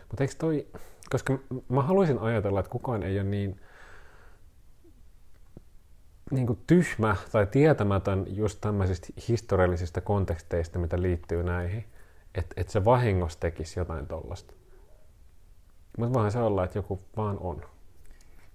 Mutta 0.08 0.24
eikö 0.24 0.34
toi, 0.38 0.66
koska 1.10 1.38
mä 1.68 1.82
haluaisin 1.82 2.18
ajatella, 2.18 2.60
että 2.60 2.70
kukaan 2.70 3.02
ei 3.02 3.20
ole 3.20 3.28
niin, 3.28 3.60
niin 6.30 6.46
kuin 6.46 6.58
tyhmä 6.66 7.16
tai 7.32 7.46
tietämätön 7.46 8.24
just 8.28 8.60
tämmöisistä 8.60 9.06
historiallisista 9.28 10.00
konteksteista, 10.00 10.78
mitä 10.78 11.02
liittyy 11.02 11.42
näihin. 11.42 11.84
että 12.34 12.54
et 12.60 12.68
se 12.68 12.84
vahingossa 12.84 13.40
tekisi 13.40 13.80
jotain 13.80 14.06
tollasta. 14.06 14.54
Mutta 15.98 16.12
voihan 16.12 16.32
se 16.32 16.38
olla, 16.38 16.64
että 16.64 16.78
joku 16.78 17.00
vaan 17.16 17.38
on. 17.38 17.75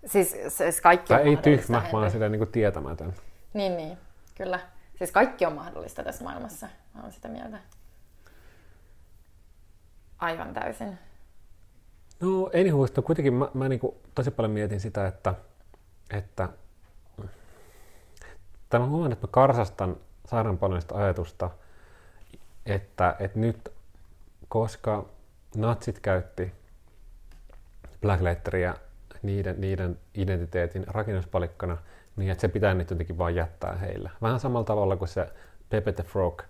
Siis, 0.06 0.36
siis 0.48 0.82
kaikki 0.82 1.08
Tai 1.08 1.22
on 1.22 1.28
ei 1.28 1.38
tyhmä, 1.38 1.80
Henri. 1.80 1.92
vaan 1.92 2.12
silleen 2.12 2.32
niin 2.32 2.40
kuin 2.40 2.52
tietämätön. 2.52 3.14
Niin, 3.54 3.78
niin, 3.78 3.98
kyllä. 4.36 4.60
Siis 4.98 5.12
kaikki 5.12 5.46
on 5.46 5.54
mahdollista 5.54 6.04
tässä 6.04 6.24
maailmassa, 6.24 6.68
mä 6.94 7.02
olen 7.02 7.14
sitä 7.14 7.28
mieltä. 7.28 7.60
Aivan 10.18 10.54
täysin. 10.54 11.00
No 12.20 12.50
anywho, 12.60 12.88
sitten 12.88 13.04
kuitenkin 13.04 13.34
mä, 13.34 13.48
mä 13.54 13.70
niinku 13.70 14.02
tosi 14.16 14.32
paljon 14.32 14.52
mietin 14.52 14.80
sitä, 14.80 15.08
että, 15.08 15.34
että 16.12 16.50
tai 18.70 18.80
mä 18.80 18.86
huomaan, 18.86 19.12
että 19.12 19.28
mä 19.28 19.32
karsastan 19.32 19.98
sairaan 20.26 20.58
paljon 20.58 20.82
sitä 20.82 20.96
ajatusta, 20.96 21.50
että, 22.66 23.16
että 23.20 23.40
nyt, 23.40 23.72
koska 24.48 25.06
natsit 25.56 26.00
käytti 26.00 26.54
Black 28.02 28.22
Letteria 28.22 28.76
niiden, 29.24 29.62
niiden 29.62 30.00
identiteetin 30.14 30.86
rakennuspalikkana, 30.88 31.78
niin 32.16 32.32
että 32.32 32.42
se 32.42 32.48
pitää 32.48 32.74
nyt 32.74 32.90
jotenkin 32.90 33.18
vaan 33.18 33.36
jättää 33.36 33.76
heillä. 33.76 34.10
Vähän 34.22 34.40
samalla 34.40 34.66
tavalla 34.66 34.96
kuin 34.96 35.08
se 35.08 35.28
Pepe 35.70 35.92
the 35.92 36.04
Frog, 36.04 36.42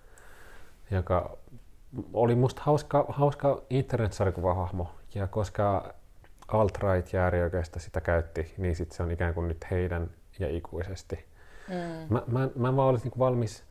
joka 0.91 1.37
oli 2.13 2.35
musta 2.35 2.61
hauska, 2.65 3.05
hauska 3.09 3.61
internet-sarjakuvahahmo, 3.69 4.91
ja 5.15 5.27
koska 5.27 5.93
alt-right 6.47 7.15
äärioikeista 7.15 7.79
sitä 7.79 8.01
käytti, 8.01 8.53
niin 8.57 8.75
sit 8.75 8.91
se 8.91 9.03
on 9.03 9.11
ikään 9.11 9.33
kuin 9.33 9.47
nyt 9.47 9.71
heidän 9.71 10.09
ja 10.39 10.49
ikuisesti. 10.49 11.25
Mm. 11.67 12.13
Mä, 12.13 12.23
mä, 12.27 12.49
mä 12.55 12.75
vaan 12.75 12.89
olisin 12.89 13.09
niin 13.09 13.19
valmis 13.19 13.63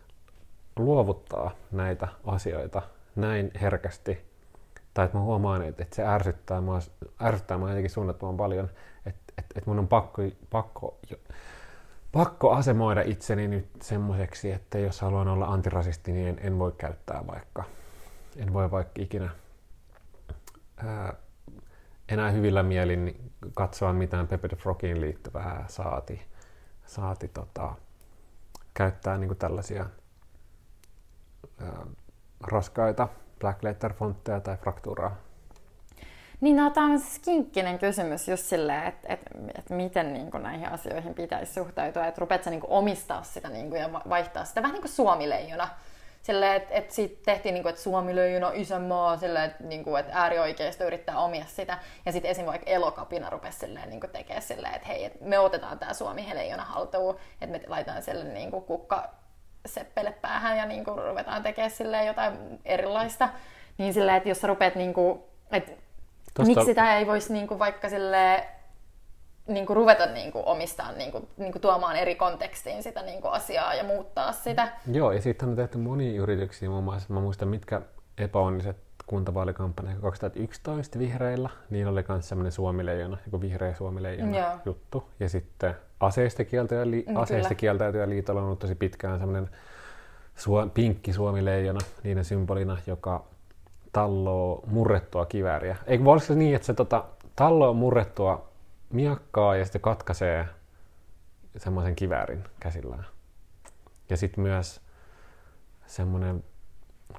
luovuttaa 0.76 1.50
näitä 1.72 2.08
asioita 2.24 2.82
näin 3.16 3.50
herkästi, 3.60 4.29
tai 5.00 5.04
että 5.04 5.18
mä 5.18 5.24
huomaan, 5.24 5.62
että, 5.62 5.82
että 5.82 5.96
se 5.96 6.06
ärsyttää 6.06 6.60
mua, 6.60 6.78
ärsyttää 7.22 7.58
mua 7.58 7.68
jotenkin 7.68 7.90
suunnattoman 7.90 8.36
paljon, 8.36 8.68
että, 9.06 9.32
että, 9.38 9.54
että 9.54 9.70
mun 9.70 9.78
on 9.78 9.88
pakko, 9.88 10.22
pakko, 10.50 10.98
pakko 12.12 12.50
asemoida 12.50 13.02
itseni 13.02 13.48
nyt 13.48 13.68
semmoiseksi, 13.82 14.52
että 14.52 14.78
jos 14.78 15.00
haluan 15.00 15.28
olla 15.28 15.46
antirasisti, 15.46 16.12
niin 16.12 16.28
en, 16.28 16.38
en 16.42 16.58
voi 16.58 16.72
käyttää 16.78 17.26
vaikka, 17.26 17.64
en 18.36 18.52
voi 18.52 18.70
vaikka 18.70 19.02
ikinä 19.02 19.30
ää, 20.76 21.14
enää 22.08 22.30
hyvillä 22.30 22.62
mielin 22.62 23.32
katsoa 23.54 23.92
mitään 23.92 24.28
Pepe 24.28 24.48
the 24.48 24.56
Frogiin 24.56 25.00
liittyvää 25.00 25.64
saati, 25.68 26.22
saati 26.86 27.28
tota, 27.28 27.74
käyttää 28.74 29.18
niin 29.18 29.36
tällaisia 29.36 29.86
ää, 31.60 31.86
raskaita 32.40 33.08
black 33.40 33.62
letter 33.62 33.92
fontteja 33.92 34.40
tai 34.40 34.56
fraktuuraa. 34.56 35.16
Niin 36.40 36.56
no, 36.56 36.70
tämä 36.70 36.86
on 36.86 37.00
siis 37.00 37.18
kinkkinen 37.18 37.78
kysymys 37.78 38.28
just 38.28 38.44
silleen, 38.44 38.84
että 38.84 39.12
et, 39.12 39.20
et 39.58 39.70
miten 39.70 40.12
niin 40.12 40.30
kuin 40.30 40.42
näihin 40.42 40.68
asioihin 40.68 41.14
pitäisi 41.14 41.52
suhtautua, 41.52 42.06
että 42.06 42.20
rupeat 42.20 42.44
sä 42.44 42.50
niin 42.50 42.62
omistaa 42.68 43.22
sitä 43.22 43.48
niin 43.48 43.70
kuin, 43.70 43.80
ja 43.80 43.92
va- 43.92 44.02
vaihtaa 44.08 44.44
sitä 44.44 44.62
vähän 44.62 44.74
niin 44.74 44.82
kuin 44.82 44.92
suomileijona. 44.92 45.68
Silleen, 46.22 46.56
että 46.56 46.74
et 46.74 46.90
siitä 46.90 47.22
tehtiin, 47.24 47.52
niin 47.54 47.62
kuin, 47.62 47.70
että 47.70 47.82
suomileijona 47.82 48.50
isänmaa, 48.54 49.16
silleen, 49.16 49.50
että, 49.50 49.64
niin 49.64 49.84
kuin, 49.84 50.00
että 50.00 50.12
äärioikeisto 50.14 50.84
yrittää 50.84 51.18
omia 51.18 51.44
sitä. 51.46 51.78
Ja 52.06 52.12
sitten 52.12 52.30
esim. 52.30 52.46
vaikka 52.46 52.70
elokapina 52.70 53.30
rupesi 53.30 53.58
silleen, 53.58 53.90
niin 53.90 54.00
kuin 54.00 54.10
tekee 54.10 54.40
silleen, 54.40 54.74
että 54.74 54.88
hei, 54.88 55.04
et 55.04 55.20
me 55.20 55.38
otetaan 55.38 55.78
tämä 55.78 55.94
suomi-leijona 55.94 56.64
haltuun, 56.64 57.16
että 57.40 57.58
me 57.58 57.64
laitetaan 57.66 58.02
sille 58.02 58.24
niin 58.24 58.50
kuin 58.50 58.64
kukka 58.64 59.08
seppele 59.66 60.12
päähän 60.12 60.56
ja 60.56 60.66
niin 60.66 60.84
kuin 60.84 60.98
ruvetaan 60.98 61.42
tekemään 61.42 61.70
silleen 61.70 62.06
jotain 62.06 62.60
erilaista. 62.64 63.28
Niin 63.78 63.94
silleen, 63.94 64.16
että 64.16 64.28
jos 64.28 64.40
sä 64.40 64.46
rupeat 64.46 64.74
niin 64.74 64.94
kuin, 64.94 65.20
että 65.52 65.72
Tosta- 66.34 66.46
Miksi 66.46 66.64
sitä 66.64 66.98
ei 66.98 67.06
voisi 67.06 67.32
niinku 67.32 67.58
vaikka 67.58 67.88
sille 67.88 68.46
niinku 69.46 69.74
ruveta 69.74 70.06
niinku 70.06 70.42
omistaa, 70.46 70.92
niinku, 70.92 71.28
niinku 71.36 71.58
tuomaan 71.58 71.96
eri 71.96 72.14
kontekstiin 72.14 72.82
sitä 72.82 73.02
niinku 73.02 73.28
asiaa 73.28 73.74
ja 73.74 73.84
muuttaa 73.84 74.32
sitä? 74.32 74.68
Joo, 74.92 75.12
ja 75.12 75.20
sitten 75.22 75.48
on 75.48 75.56
tehty 75.56 75.78
monia 75.78 76.20
yrityksiä, 76.22 76.68
muun 76.68 76.84
muassa 76.84 77.14
mä 77.14 77.20
muistan 77.20 77.48
mitkä 77.48 77.82
epäonniset 78.18 78.76
kuntavaalikampanjat 79.10 79.98
2011 80.00 80.98
vihreillä, 80.98 81.50
niin 81.70 81.86
oli 81.86 82.04
myös 82.08 82.28
semmoinen 82.28 82.52
suomileijona, 82.52 83.16
joku 83.26 83.40
vihreä 83.40 83.74
suomileijona 83.74 84.38
Joo. 84.38 84.50
juttu. 84.64 85.10
Ja 85.20 85.28
sitten 85.28 85.74
aseistakieltäjä, 86.00 86.90
li- 86.90 87.04
aseistakieltäytyjä 87.14 88.08
liitolla 88.08 88.40
on 88.40 88.46
ollut 88.46 88.58
tosi 88.58 88.74
pitkään 88.74 89.18
semmoinen 89.18 89.50
suo- 90.36 90.66
pinkki 90.74 91.12
suomileijona 91.12 91.80
niiden 92.02 92.24
symbolina, 92.24 92.78
joka 92.86 93.24
talloo 93.92 94.62
murrettua 94.66 95.26
kivääriä. 95.26 95.76
Eikö 95.86 96.04
voi 96.04 96.12
olla 96.12 96.22
se 96.22 96.34
niin, 96.34 96.54
että 96.54 96.66
se 96.66 96.74
tota, 96.74 97.04
talloo 97.36 97.74
murrettua 97.74 98.48
miakkaa 98.90 99.56
ja 99.56 99.64
sitten 99.64 99.80
katkaisee 99.80 100.48
semmoisen 101.56 101.96
kiväärin 101.96 102.44
käsillään. 102.60 103.06
Ja 104.10 104.16
sitten 104.16 104.42
myös 104.42 104.80
semmoinen 105.86 106.44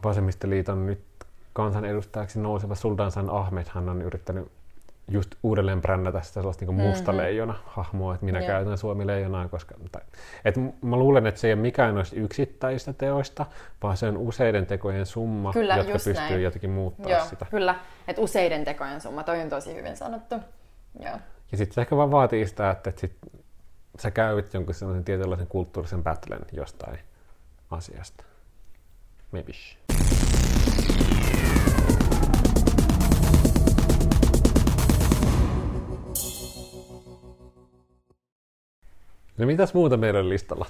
vasemmistoliiton 0.04 0.86
nyt 0.86 1.11
kansanedustajaksi 1.54 2.40
nouseva 2.40 2.76
Sultansan 2.76 3.30
Ahmed, 3.30 3.66
hän 3.70 3.90
on 3.90 4.02
yrittänyt 4.02 4.52
just 5.08 5.36
uudelleen 5.44 5.82
brändätä 5.82 6.22
sitä 6.22 6.34
sellaista 6.34 6.66
niin 6.66 6.76
musta 6.76 7.12
Mhm. 7.12 7.18
leijona 7.22 7.54
hahmoa, 7.66 8.14
että 8.14 8.26
minä 8.26 8.40
Joo. 8.40 8.48
käytän 8.48 8.78
Suomi 8.78 9.08
leijonaa, 9.08 9.48
koska 9.48 9.76
tai, 9.92 10.02
et 10.46 10.56
mä 10.82 10.96
luulen, 10.98 11.28
että 11.28 11.42
se 11.42 11.48
ei 11.48 11.54
ole 11.54 11.62
mikään 11.62 11.96
noista 11.96 12.16
yksittäistä 12.16 12.94
teoista, 12.94 13.46
vaan 13.84 13.98
se 13.98 14.08
on 14.08 14.18
useiden 14.18 14.66
tekojen 14.66 15.06
summa, 15.06 15.54
Kyllä, 15.54 15.76
jotka 15.76 15.94
pystyy 15.94 16.14
näin. 16.14 16.44
jotenkin 16.44 16.70
muuttaa 16.70 17.12
Joo, 17.12 17.26
sitä. 17.26 17.46
kyllä. 17.50 17.76
Että 18.08 18.22
useiden 18.22 18.64
tekojen 18.64 19.02
summa, 19.02 19.24
toi 19.24 19.42
on 19.42 19.50
tosi 19.50 19.76
hyvin 19.76 19.98
sanottu. 19.98 20.36
Joo. 21.00 21.18
Ja 21.52 21.58
sitten 21.58 21.74
se 21.76 21.82
ehkä 21.82 21.98
vaan 21.98 22.12
vaatii 22.12 22.48
sitä, 22.48 22.72
että, 22.72 22.90
että 22.90 23.02
sit 23.02 23.16
sä 24.00 24.12
käyt 24.12 24.54
jonkun 24.54 24.74
sellaisen 24.74 25.04
tietynlaisen 25.04 25.48
kulttuurisen 25.48 26.04
battlen 26.04 26.40
jostain 26.52 27.00
asiasta. 27.72 28.24
Maybe. 29.32 29.52
No 39.42 39.48
mitäs 39.48 39.74
muuta 39.74 39.98
meillä 39.98 40.20
on 40.20 40.30
listalla? 40.30 40.66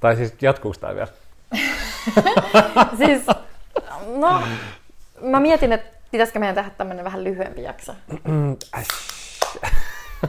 Tai 0.00 0.16
siis 0.16 0.34
jatkuuko 0.40 0.78
tämä 0.80 0.94
vielä? 0.94 1.08
Siis, 2.98 3.26
no, 4.06 4.42
mä 5.20 5.40
mietin, 5.40 5.72
että 5.72 5.98
pitäisikö 6.10 6.38
meidän 6.38 6.54
tehdä 6.54 6.70
tämmönen 6.70 7.04
vähän 7.04 7.24
lyhyempi 7.24 7.62
jakso. 7.62 7.94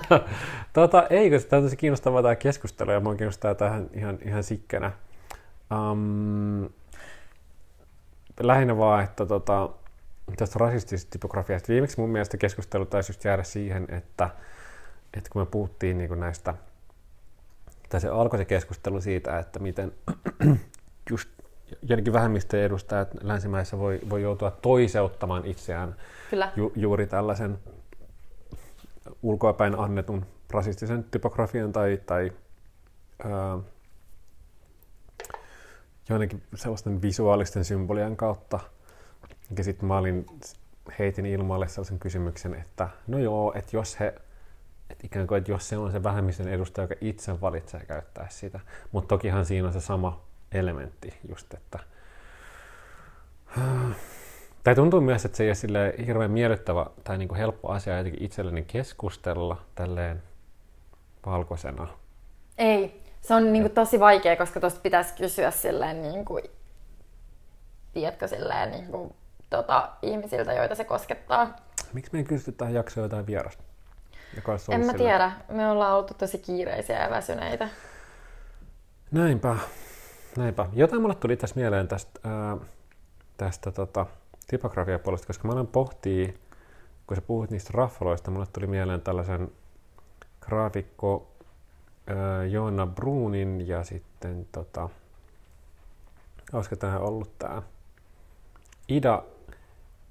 tota, 0.73 1.07
eikö 1.09 1.39
tämä 1.39 1.57
on 1.57 1.63
tosi 1.63 1.77
kiinnostavaa 1.77 2.21
tämä 2.21 2.35
keskustelu 2.35 2.91
ja 2.91 2.99
mua 2.99 3.15
kiinnostaa 3.15 3.55
tähän 3.55 3.89
ihan, 3.93 4.17
ihan 4.25 4.43
sikkänä. 4.43 4.91
Um, 5.71 6.69
lähinnä 8.39 8.77
vaan, 8.77 9.03
että 9.03 9.25
tota, 9.25 9.69
tästä 10.37 10.59
rasistisesta 10.59 11.11
typografiasta 11.11 11.73
viimeksi 11.73 11.99
mun 11.99 12.09
mielestä 12.09 12.37
keskustelu 12.37 12.85
taisi 12.85 13.11
just 13.11 13.23
jäädä 13.23 13.43
siihen, 13.43 13.87
että, 13.89 14.29
että 15.17 15.29
kun 15.29 15.41
me 15.41 15.45
puhuttiin 15.45 15.97
niin 15.97 16.19
näistä, 16.19 16.53
tai 17.93 18.01
se 18.01 18.09
alkoi 18.09 18.39
se 18.39 18.45
keskustelu 18.45 19.01
siitä, 19.01 19.39
että 19.39 19.59
miten 19.59 19.93
just 21.09 21.29
jotenkin 21.81 22.13
vähemmistöjen 22.13 22.65
edustajat 22.65 23.09
länsimaissa 23.21 23.79
voi, 23.79 23.99
voi 24.09 24.21
joutua 24.21 24.51
toiseuttamaan 24.51 25.45
itseään 25.45 25.95
Kyllä. 26.29 26.51
ju, 26.55 26.71
juuri 26.75 27.07
tällaisen 27.07 27.57
ulkoapäin 29.23 29.79
annetun 29.79 30.25
rasistisen 30.49 31.03
typografian 31.03 31.71
tai, 31.71 31.99
tai 32.05 32.31
ää, 33.23 33.59
joidenkin 36.09 36.43
sellaisten 36.55 37.01
visuaalisten 37.01 37.65
symbolien 37.65 38.17
kautta. 38.17 38.59
Ja 39.57 39.63
sitten 39.63 39.87
mä 39.87 39.97
olin, 39.97 40.25
heitin 40.99 41.25
ilmoille 41.25 41.67
sellaisen 41.67 41.99
kysymyksen, 41.99 42.53
että 42.53 42.89
no 43.07 43.17
joo, 43.17 43.53
että 43.55 43.77
jos 43.77 43.99
he, 43.99 44.15
että 44.89 45.05
ikään 45.07 45.27
kuin, 45.27 45.37
että 45.37 45.51
jos 45.51 45.69
se 45.69 45.77
on 45.77 45.91
se 45.91 46.03
vähemmistön 46.03 46.47
edustaja, 46.47 46.83
joka 46.83 46.95
itse 47.01 47.41
valitsee 47.41 47.85
käyttää 47.85 48.27
sitä. 48.29 48.59
Mutta 48.91 49.07
tokihan 49.07 49.45
siinä 49.45 49.67
on 49.67 49.73
se 49.73 49.81
sama 49.81 50.25
elementti 50.51 51.19
just, 51.29 51.53
että 51.53 51.79
Tai 54.63 54.75
tuntuu 54.75 55.01
myös, 55.01 55.25
että 55.25 55.37
se 55.37 55.43
ei 55.43 55.49
ole 55.49 55.55
silleen 55.55 56.05
hirveän 56.05 56.31
miellyttävä 56.31 56.85
tai 57.03 57.17
niin 57.17 57.27
kuin 57.27 57.37
helppo 57.37 57.69
asia 57.69 57.97
jotenkin 57.97 58.23
itselleni 58.23 58.63
keskustella 58.63 59.61
tälleen 59.75 60.23
valkoisena. 61.25 61.87
Ei. 62.57 63.03
Se 63.21 63.33
on 63.33 63.53
niinku 63.53 63.69
tosi 63.69 63.99
vaikea, 63.99 64.35
koska 64.35 64.59
tuosta 64.59 64.79
pitäisi 64.83 65.13
kysyä 65.13 65.51
silleen, 65.51 66.01
niinku, 66.01 66.39
tiedätkö, 67.93 68.27
silleen, 68.27 68.71
niinku, 68.71 69.15
tota, 69.49 69.89
ihmisiltä, 70.01 70.53
joita 70.53 70.75
se 70.75 70.83
koskettaa. 70.83 71.55
Miksi 71.93 72.11
me 72.13 72.19
ei 72.19 72.25
kysytty 72.25 72.51
tähän 72.51 72.73
jaksoon 72.73 73.05
jotain 73.05 73.27
vierasta? 73.27 73.63
Joka 74.35 74.51
olisi 74.51 74.73
En 74.73 74.79
mä 74.79 74.91
silleen- 74.91 74.97
tiedä. 74.97 75.31
Me 75.49 75.69
ollaan 75.71 75.97
oltu 75.97 76.13
tosi 76.13 76.37
kiireisiä 76.37 77.03
ja 77.03 77.09
väsyneitä. 77.09 77.69
Näinpä. 79.11 79.55
Näinpä. 80.37 80.67
Jotain 80.73 81.01
mulle 81.01 81.15
tuli 81.15 81.37
tässä 81.37 81.55
mieleen 81.55 81.87
tästä, 81.87 82.19
ää, 82.23 82.57
tästä 83.37 83.71
tota, 83.71 84.05
typografiapuolesta, 84.49 85.27
koska 85.27 85.47
mä 85.47 85.51
aloin 85.51 85.67
pohtia, 85.67 86.33
kun 87.07 87.17
sä 87.17 87.21
puhut 87.21 87.49
niistä 87.49 87.69
raffaloista, 87.73 88.31
mulle 88.31 88.45
tuli 88.53 88.67
mieleen 88.67 89.01
tällaisen 89.01 89.51
graafikko 90.41 91.27
Joona 92.49 92.87
Bruunin 92.87 93.67
ja 93.67 93.83
sitten 93.83 94.47
tota, 94.51 94.89
olisiko 96.53 96.75
tämä 96.75 96.99
ollut 96.99 97.39
tämä 97.39 97.61
Ida 98.87 99.23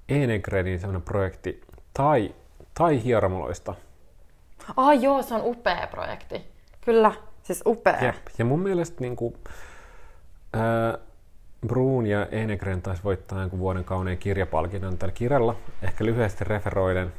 Enegredin 0.09 0.79
sellainen 0.79 1.01
projekti 1.01 1.61
tai, 1.93 2.35
tai 2.73 3.03
hieromoloista. 3.03 3.75
Ah 4.77 5.01
joo, 5.01 5.21
se 5.21 5.35
on 5.35 5.41
upea 5.43 5.87
projekti. 5.87 6.47
Kyllä, 6.81 7.11
siis 7.43 7.63
upea. 7.65 7.97
Jep. 8.01 8.15
Ja 8.37 8.45
mun 8.45 8.59
mielestä 8.59 9.01
niin 9.01 9.15
kuin, 9.15 9.35
ää, 10.53 10.97
Bruun 11.67 12.05
ja 12.05 12.25
Enegren 12.25 12.81
taisi 12.81 13.03
voittaa 13.03 13.41
jonkun 13.41 13.59
vuoden 13.59 13.83
kauneen 13.83 14.17
kirjapalkinnon 14.17 14.97
tällä 14.97 15.13
kirjalla. 15.13 15.55
Ehkä 15.81 16.05
lyhyesti 16.05 16.43
referoiden. 16.43 17.13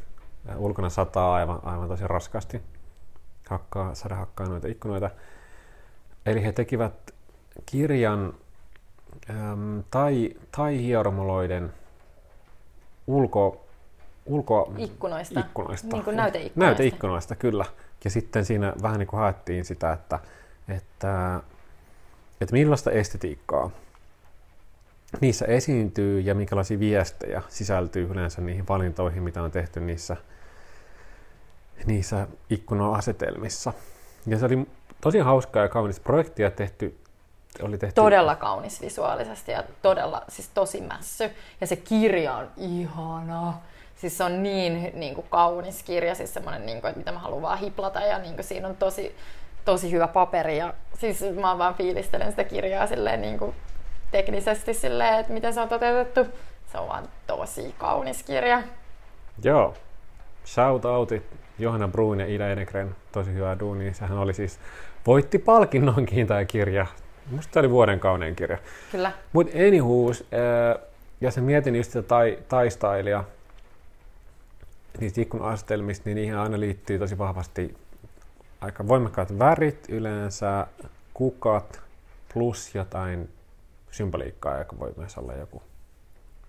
Ulkona 0.56 0.90
sataa 0.90 1.34
aivan, 1.34 1.60
aivan 1.64 1.88
tosi 1.88 2.06
raskasti. 2.06 2.62
Hakkaa, 3.48 3.94
sada 3.94 4.14
hakkaa 4.14 4.46
noita 4.46 4.68
ikkunoita. 4.68 5.10
Eli 6.26 6.44
he 6.44 6.52
tekivät 6.52 7.14
kirjan 7.66 8.34
äm, 9.30 9.84
tai, 9.90 10.30
tai 10.56 10.78
hieromoloiden 10.78 11.72
ulko, 13.06 13.63
ulko 14.26 14.72
Ikkunoista. 14.78 15.40
ikkunoista. 15.40 15.88
Niin 15.92 16.04
kuin 16.04 16.16
näyteikkunoista. 16.16 16.60
Näyteikkunoista, 16.60 17.36
kyllä. 17.36 17.64
Ja 18.04 18.10
sitten 18.10 18.44
siinä 18.44 18.72
vähän 18.82 18.98
niin 18.98 19.06
kuin 19.06 19.20
haettiin 19.20 19.64
sitä, 19.64 19.92
että, 19.92 20.18
että, 20.68 21.40
että 22.40 22.52
millaista 22.52 22.90
estetiikkaa 22.90 23.70
niissä 25.20 25.44
esiintyy 25.44 26.20
ja 26.20 26.34
minkälaisia 26.34 26.78
viestejä 26.78 27.42
sisältyy 27.48 28.08
yleensä 28.10 28.40
niihin 28.40 28.68
valintoihin, 28.68 29.22
mitä 29.22 29.42
on 29.42 29.50
tehty 29.50 29.80
niissä, 29.80 30.16
niissä 31.86 32.26
ikkunoasetelmissa. 32.50 33.72
Ja 34.26 34.38
se 34.38 34.46
oli 34.46 34.66
tosi 35.00 35.18
hauskaa 35.18 35.62
ja 35.62 35.68
kaunista 35.68 36.02
projektia 36.02 36.50
tehty. 36.50 36.98
Oli 37.62 37.78
tehty 37.78 37.94
Todella 37.94 38.36
kaunis 38.36 38.80
visuaalisesti 38.80 39.52
ja 39.52 39.64
todella, 39.82 40.22
siis 40.28 40.48
tosi 40.54 40.80
mässy. 40.80 41.30
Ja 41.60 41.66
se 41.66 41.76
kirja 41.76 42.34
on 42.34 42.48
ihana. 42.56 43.54
Siis 44.04 44.18
se 44.18 44.24
on 44.24 44.42
niin, 44.42 44.90
niin 44.94 45.14
kuin 45.14 45.26
kaunis 45.30 45.82
kirja, 45.82 46.14
siis 46.14 46.34
semmoinen, 46.34 46.66
niin 46.66 46.80
kuin, 46.80 46.88
että 46.88 46.98
mitä 46.98 47.12
mä 47.12 47.18
haluan 47.18 47.42
vaan 47.42 47.58
hiplata 47.58 48.00
ja 48.00 48.18
niin 48.18 48.34
kuin, 48.34 48.44
siinä 48.44 48.68
on 48.68 48.76
tosi, 48.76 49.16
tosi 49.64 49.90
hyvä 49.92 50.08
paperi. 50.08 50.58
Ja, 50.58 50.74
siis 50.98 51.24
mä 51.40 51.58
vaan 51.58 51.74
fiilistelen 51.74 52.30
sitä 52.30 52.44
kirjaa 52.44 52.86
silleen, 52.86 53.20
niin 53.20 53.38
kuin, 53.38 53.54
teknisesti 54.10 54.74
silleen, 54.74 55.18
että 55.18 55.32
miten 55.32 55.54
se 55.54 55.60
on 55.60 55.68
toteutettu. 55.68 56.36
Se 56.72 56.78
on 56.78 56.88
vaan 56.88 57.08
tosi 57.26 57.74
kaunis 57.78 58.22
kirja. 58.22 58.62
Joo. 59.42 59.74
Shout 60.46 60.84
outit 60.84 61.22
Johanna 61.58 61.88
Bruun 61.88 62.20
ja 62.20 62.26
Ida 62.26 62.48
Enegren. 62.48 62.96
Tosi 63.12 63.34
hyvää 63.34 63.58
duunia. 63.58 63.94
Sehän 63.94 64.18
oli 64.18 64.34
siis, 64.34 64.58
voitti 65.06 65.38
palkinnonkin 65.38 66.26
tämä 66.26 66.44
kirja. 66.44 66.86
Musta 67.30 67.52
tämä 67.52 67.62
oli 67.62 67.70
vuoden 67.70 68.00
kaunein 68.00 68.36
kirja. 68.36 68.58
Kyllä. 68.92 69.12
Mutta 69.32 69.58
anywhoos, 69.58 70.24
ää, 70.32 70.78
ja 71.20 71.30
sen 71.30 71.44
mietin 71.44 71.76
just 71.76 71.90
sitä 71.90 72.02
tai, 72.02 72.38
taistailia 72.48 73.24
niistä 75.00 75.20
ikkunaasetelmista, 75.20 76.02
niin 76.04 76.16
niihin 76.16 76.36
aina 76.36 76.60
liittyy 76.60 76.98
tosi 76.98 77.18
vahvasti 77.18 77.76
aika 78.60 78.88
voimakkaat 78.88 79.38
värit 79.38 79.88
yleensä, 79.88 80.66
kukat 81.14 81.80
plus 82.34 82.74
jotain 82.74 83.28
symboliikkaa, 83.90 84.58
joka 84.58 84.78
voi 84.78 84.92
myös 84.96 85.18
olla 85.18 85.32
joku. 85.32 85.62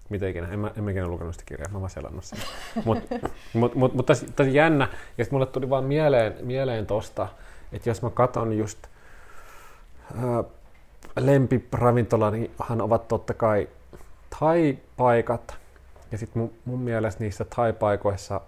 Mitä 0.10 0.28
ikinä, 0.28 0.48
en 0.48 0.60
mä, 0.60 0.72
en 0.78 0.84
mä 0.84 0.92
ikinä 0.92 1.08
lukenut 1.08 1.34
sitä 1.34 1.46
kirjaa, 1.46 1.72
mä 1.72 1.80
vaan 1.80 1.90
selannut 1.90 2.24
sen. 2.24 2.40
Mutta 2.86 3.16
mut, 3.54 3.76
mut, 3.76 3.94
mut 3.94 4.06
tosi, 4.06 4.26
tosi 4.36 4.54
jännä, 4.54 4.88
ja 5.18 5.24
sitten 5.24 5.36
mulle 5.36 5.46
tuli 5.46 5.70
vaan 5.70 5.84
mieleen, 5.84 6.36
mieleen 6.42 6.86
tosta, 6.86 7.28
että 7.72 7.90
jos 7.90 8.02
mä 8.02 8.10
katon 8.10 8.58
just 8.58 8.80
ää, 10.16 10.44
lempiravintolanihan 11.20 12.82
ovat 12.82 13.08
totta 13.08 13.34
kai 13.34 13.70
thai-paikat, 14.40 15.58
ja 16.16 16.20
sitten 16.20 16.42
mun, 16.42 16.54
mun 16.66 16.80
mielestä 16.80 17.24
niissä 17.24 17.46
thai-paikoissa 17.46 18.42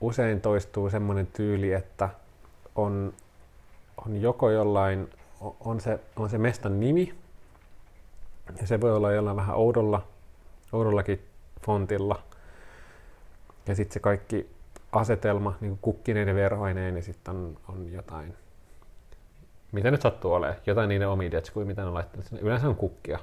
usein 0.00 0.40
toistuu 0.40 0.90
semmoinen 0.90 1.26
tyyli, 1.26 1.72
että 1.72 2.08
on, 2.74 3.12
on 4.06 4.20
joko 4.22 4.50
jollain, 4.50 5.10
on 5.60 5.80
se, 5.80 6.00
on 6.16 6.30
se 6.30 6.38
mestan 6.38 6.80
nimi, 6.80 7.14
ja 8.60 8.66
se 8.66 8.80
voi 8.80 8.92
olla 8.92 9.12
jollain 9.12 9.36
vähän 9.36 9.56
oudolla, 9.56 10.06
oudollakin 10.72 11.22
fontilla. 11.66 12.22
Ja 13.66 13.74
sitten 13.74 13.94
se 13.94 14.00
kaikki 14.00 14.50
asetelma, 14.92 15.56
niin 15.60 15.70
kuin 15.70 15.78
kukkineen 15.82 16.28
ja 16.28 16.34
verhoineen, 16.34 16.94
niin 16.94 17.04
sitten 17.04 17.36
on, 17.36 17.56
on 17.68 17.92
jotain, 17.92 18.34
mitä 19.72 19.90
nyt 19.90 20.02
sattuu 20.02 20.32
olemaan, 20.32 20.60
jotain 20.66 20.88
niiden 20.88 21.08
omia 21.08 21.30
detskuja, 21.30 21.66
mitä 21.66 21.82
ne 21.82 21.88
on 21.88 21.94
laittanut 21.94 22.26
sinne. 22.26 22.42
Yleensä 22.42 22.68
on 22.68 22.76
kukkia. 22.76 23.18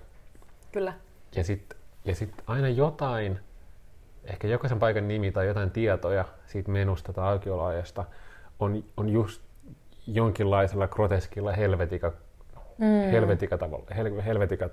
Kyllä. 0.72 0.94
Ja 1.36 1.44
sitten 1.44 1.78
ja 2.06 2.16
sit 2.16 2.34
aina 2.48 2.70
jotain, 2.70 3.39
ehkä 4.26 4.47
jokaisen 4.47 4.80
paikan 4.80 5.07
nimi 5.07 5.32
tai 5.32 5.47
jotain 5.47 5.71
tietoja 5.71 6.26
siitä 6.45 6.71
menusta 6.71 7.13
tai 7.13 7.32
aukioloajasta 7.32 8.05
on, 8.59 8.84
on 8.97 9.09
just 9.09 9.41
jonkinlaisella 10.07 10.88
groteskilla 10.88 11.51
helvetika, 11.51 12.13
mm. 12.78 13.11
helvetika 13.11 13.57
tavalla, 13.57 13.86
hel, 13.95 14.21
helvetika 14.21 14.69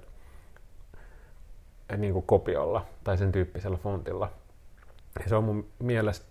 niin 1.97 2.13
kuin 2.13 2.27
kopiolla 2.27 2.87
tai 3.05 3.19
sen 3.19 3.33
tyyppisellä 3.33 3.77
fontilla. 3.77 4.31
Ja 5.23 5.29
se 5.29 5.37
on 5.37 5.45
mun 5.45 5.67
mielestä 5.79 6.27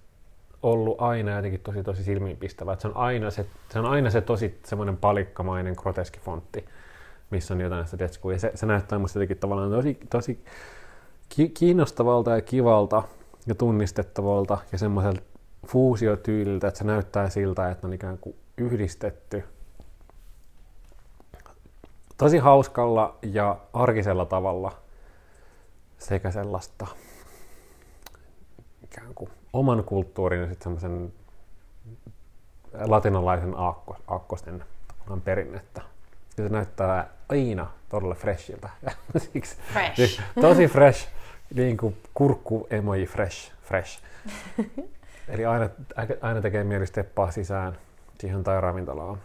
ollut 0.63 1.01
aina 1.01 1.35
jotenkin 1.35 1.59
tosi 1.59 1.83
tosi 1.83 2.03
silmiinpistävä. 2.03 2.73
Että 2.73 2.81
se 2.81 2.87
on 2.87 2.97
aina 2.97 3.31
se, 3.31 3.45
se, 3.69 3.79
on 3.79 3.85
aina 3.85 4.09
se 4.09 4.21
tosi 4.21 4.59
semmoinen 4.65 4.97
palikkamainen 4.97 5.75
groteski 5.77 6.19
fontti, 6.19 6.65
missä 7.29 7.53
on 7.53 7.61
jotain 7.61 7.85
sitä 7.85 7.99
detskua. 7.99 8.33
Ja 8.33 8.39
se, 8.39 8.51
se 8.55 8.65
näyttää 8.65 8.99
musta 8.99 9.19
jotenkin 9.19 9.37
tavallaan 9.37 9.71
tosi, 9.71 9.99
tosi 10.09 10.43
ki- 11.29 11.49
kiinnostavalta 11.49 12.31
ja 12.31 12.41
kivalta 12.41 13.03
ja 13.47 13.55
tunnistettavalta 13.55 14.57
ja 14.71 14.77
semmoiselta 14.77 15.21
fuusiotyyliltä, 15.67 16.67
että 16.67 16.77
se 16.77 16.83
näyttää 16.83 17.29
siltä, 17.29 17.69
että 17.71 17.87
on 17.87 17.93
ikään 17.93 18.17
kuin 18.17 18.35
yhdistetty 18.57 19.43
tosi 22.17 22.37
hauskalla 22.37 23.17
ja 23.21 23.57
arkisella 23.73 24.25
tavalla 24.25 24.71
sekä 25.97 26.31
sellaista 26.31 26.87
ikään 28.83 29.13
kuin 29.15 29.31
oman 29.53 29.83
kulttuurin 29.83 30.41
ja 30.41 30.47
sitten 30.47 30.63
semmoisen 30.63 31.13
latinalaisen 32.73 33.57
aakko, 33.57 33.97
aakkosten 34.07 34.63
perinnettä. 35.23 35.81
Ja 36.37 36.43
se 36.43 36.49
näyttää 36.49 37.09
aina 37.29 37.67
todella 37.89 38.15
freshiltä. 38.15 38.69
Fresh. 39.73 39.95
Siis 39.95 40.21
tosi 40.41 40.67
fresh, 40.67 41.07
niin 41.55 41.77
kuin 41.77 41.97
kurkku 42.13 42.67
emoji 42.69 43.05
fresh, 43.05 43.51
fresh. 43.61 44.01
Eli 45.29 45.45
aina, 45.45 45.69
aina 46.21 46.41
tekee 46.41 46.63
mieli 46.63 46.87
steppaa 46.87 47.31
sisään 47.31 47.77
siihen 48.19 48.43
tai 48.43 48.61
ravintolaan. 48.61 49.17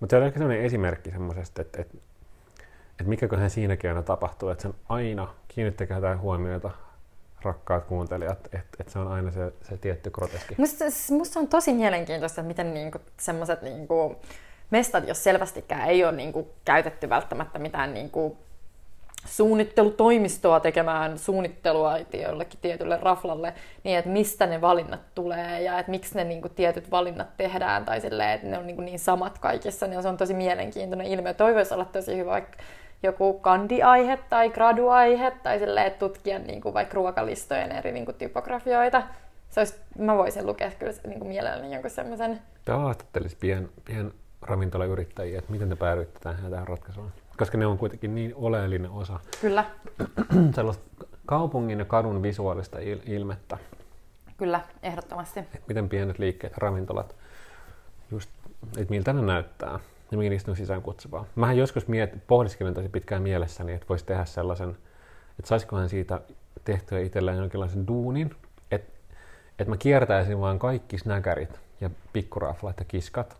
Mutta 0.00 0.12
se 0.12 0.16
on 0.16 0.26
ehkä 0.26 0.38
sellainen 0.38 0.64
esimerkki 0.64 1.10
semmoisesta, 1.10 1.62
että, 1.62 1.82
että, 1.82 1.96
että 2.90 3.04
mikäköhän 3.04 3.50
siinäkin 3.50 3.90
aina 3.90 4.02
tapahtuu, 4.02 4.48
että 4.48 4.62
sen 4.62 4.74
aina, 4.88 5.34
kiinnittäkää 5.48 6.00
tähän 6.00 6.20
huomiota, 6.20 6.70
rakkaat 7.42 7.84
kuuntelijat, 7.84 8.38
että, 8.44 8.58
että 8.80 8.92
se 8.92 8.98
on 8.98 9.08
aina 9.08 9.30
se, 9.30 9.52
se 9.62 9.76
tietty 9.76 10.10
groteski. 10.10 10.54
Musta, 10.58 10.84
musta 11.10 11.40
on 11.40 11.48
tosi 11.48 11.72
mielenkiintoista, 11.72 12.40
että 12.40 12.48
miten 12.48 12.74
niinku 12.74 12.98
semmoiset 13.16 13.62
niinku 13.62 14.16
mestat, 14.70 15.08
jos 15.08 15.24
selvästikään 15.24 15.88
ei 15.88 16.04
ole 16.04 16.12
niinku 16.12 16.48
käytetty 16.64 17.08
välttämättä 17.08 17.58
mitään 17.58 17.94
niinku 17.94 18.36
suunnittelutoimistoa 19.26 20.60
tekemään 20.60 21.18
suunnittelua 21.18 21.98
jollekin 22.22 22.58
tietylle 22.62 22.98
raflalle, 23.02 23.54
niin 23.84 23.98
että 23.98 24.10
mistä 24.10 24.46
ne 24.46 24.60
valinnat 24.60 25.00
tulee 25.14 25.62
ja 25.62 25.78
että 25.78 25.90
miksi 25.90 26.14
ne 26.14 26.24
niinku 26.24 26.48
tietyt 26.48 26.90
valinnat 26.90 27.36
tehdään 27.36 27.84
tai 27.84 28.00
silleen, 28.00 28.30
että 28.30 28.46
ne 28.46 28.58
on 28.58 28.66
niinku 28.66 28.82
niin 28.82 28.98
samat 28.98 29.38
kaikissa, 29.38 29.86
niin 29.86 30.02
se 30.02 30.08
on 30.08 30.16
tosi 30.16 30.34
mielenkiintoinen 30.34 31.06
ilmiö. 31.06 31.34
Toi 31.34 31.54
voisi 31.54 31.74
olla 31.74 31.84
tosi 31.84 32.16
hyvä 32.16 32.30
vaikka 32.30 32.58
joku 33.02 33.38
kandiaihe 33.38 34.18
tai 34.28 34.50
graduaihe 34.50 35.32
tai 35.42 35.58
silleen, 35.58 35.86
että 35.86 35.98
tutkia 35.98 36.38
niinku 36.38 36.74
vaikka 36.74 36.94
ruokalistojen 36.94 37.72
eri 37.72 37.92
niinku 37.92 38.12
typografioita. 38.12 39.02
Se 39.50 39.60
olisi, 39.60 39.74
mä 39.98 40.16
voisin 40.16 40.46
lukea 40.46 40.70
kyllä 40.78 40.92
niinku 41.06 41.24
mielelläni 41.24 41.72
jonkun 41.72 41.90
semmoisen. 41.90 42.40
Tämä 42.64 42.78
haastattelisi 42.78 43.36
pien, 43.40 43.68
pien 43.84 44.12
ravintolayrittäjiä, 44.42 45.38
että 45.38 45.52
miten 45.52 45.68
te 45.68 45.76
päädyitte 45.76 46.20
tähän, 46.20 46.50
tähän 46.50 46.68
ratkaisuun. 46.68 47.12
Koska 47.38 47.58
ne 47.58 47.66
on 47.66 47.78
kuitenkin 47.78 48.14
niin 48.14 48.32
oleellinen 48.36 48.90
osa 48.90 49.20
Kyllä, 49.40 49.64
sellaista 50.54 50.84
kaupungin 51.26 51.78
ja 51.78 51.84
kadun 51.84 52.22
visuaalista 52.22 52.78
il- 52.78 53.02
ilmettä. 53.10 53.58
kyllä, 54.36 54.60
ehdottomasti. 54.82 55.40
Että 55.40 55.58
miten 55.68 55.88
pienet 55.88 56.18
liikkeet 56.18 56.58
ravintolat, 56.58 57.16
just, 58.10 58.30
että 58.76 58.90
miltä 58.90 59.12
ne 59.12 59.22
näyttää 59.22 59.78
ja 60.10 60.18
mikä 60.18 60.30
niistä 60.30 60.50
on 60.50 60.56
sisään 60.56 60.82
kutsuvaa. 60.82 61.24
Mähän 61.34 61.56
joskus 61.56 61.88
miet, 61.88 62.26
pohdiskelen 62.26 62.74
tosi 62.74 62.88
pitkään 62.88 63.22
mielessäni, 63.22 63.72
että 63.72 63.88
voisi 63.88 64.04
tehdä 64.04 64.24
sellaisen, 64.24 64.70
että 65.38 65.48
saisikohan 65.48 65.88
siitä 65.88 66.20
tehtyä 66.64 66.98
itselleen 67.00 67.38
jonkinlaisen 67.38 67.86
duunin, 67.86 68.30
että 68.70 68.92
et 69.58 69.68
mä 69.68 69.76
kiertäisin 69.76 70.40
vaan 70.40 70.58
kaikki 70.58 70.98
snäkärit 70.98 71.60
ja 71.80 71.90
pikkuraflat 72.12 72.78
ja 72.78 72.84
kiskat 72.84 73.36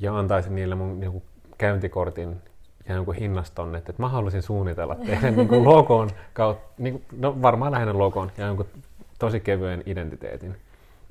ja 0.00 0.18
antaisin 0.18 0.54
niille 0.54 0.74
mun 0.74 1.00
niin 1.00 1.22
käyntikortin 1.58 2.42
ja 2.88 2.94
jonkun 2.94 3.14
hinnaston, 3.14 3.76
että, 3.76 3.90
että 3.90 4.02
mä 4.02 4.08
haluaisin 4.08 4.42
suunnitella 4.42 4.94
tehdä 4.94 5.30
niin 5.30 5.48
kuin 5.48 5.64
logon 5.64 6.10
kautta, 6.32 6.82
niin 6.82 6.92
kuin, 6.92 7.20
no 7.20 7.42
varmaan 7.42 7.72
lähinnä 7.72 7.98
logon 7.98 8.32
ja 8.38 8.46
jonkun 8.46 8.66
tosi 9.18 9.40
kevyen 9.40 9.82
identiteetin. 9.86 10.56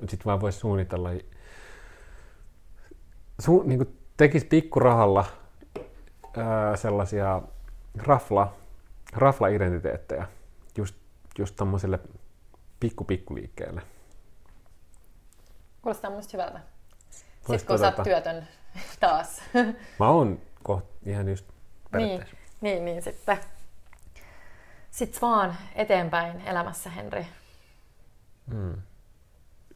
Sitten 0.00 0.24
vaan 0.24 0.40
voisi 0.40 0.58
suunnitella, 0.58 1.10
su, 3.40 3.62
niin 3.62 3.78
kuin 3.78 3.98
tekisi 4.16 4.46
pikkurahalla 4.46 5.24
ää, 6.36 6.76
sellaisia 6.76 7.42
rafla, 7.96 8.54
rafla-identiteettejä 9.12 10.26
just, 10.76 10.94
just 11.38 11.56
tommosille 11.56 11.98
pikku-pikkuliikkeelle. 12.80 13.82
Kuulostaa 15.82 16.10
musta 16.10 16.30
hyvältä. 16.32 16.60
Sitten 17.10 17.66
kun 17.66 17.78
sä 17.78 17.86
oot 17.86 18.02
työtön 18.04 18.48
taas. 19.00 19.42
Mä 20.00 20.08
oon 20.08 20.40
kohta 20.62 20.88
ihan 21.06 21.28
just 21.28 21.53
niin, 21.98 22.24
niin, 22.60 22.84
niin 22.84 23.02
sitten. 23.02 23.38
Sitten 24.90 25.20
vaan 25.20 25.56
eteenpäin 25.74 26.40
elämässä, 26.40 26.90
Henri. 26.90 27.26
Mm. 28.46 28.82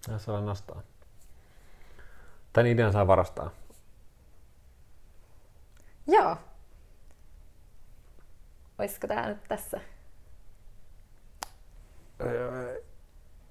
Ja 0.09 0.19
saa 0.19 0.41
nostaa. 0.41 0.83
Tän 2.53 2.67
idean 2.67 2.93
saa 2.93 3.07
varastaa. 3.07 3.51
Joo. 6.07 6.37
Olisiko 8.79 9.07
tää 9.07 9.29
nyt 9.29 9.45
tässä? 9.49 9.81
Öö, 12.21 12.83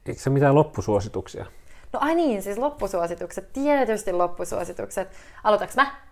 eikö 0.05 0.21
se 0.21 0.29
mitään 0.29 0.55
loppusuosituksia? 0.55 1.45
No 1.93 1.99
ai 1.99 2.15
niin, 2.15 2.43
siis 2.43 2.57
loppusuositukset. 2.57 3.53
Tietysti 3.53 4.13
loppusuositukset. 4.13 5.09
Aloitaks 5.43 5.75
mä? 5.75 6.06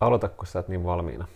Aloita, 0.00 0.28
kun 0.28 0.46
sä 0.46 0.64
niin 0.68 0.84
valmiina. 0.84 1.26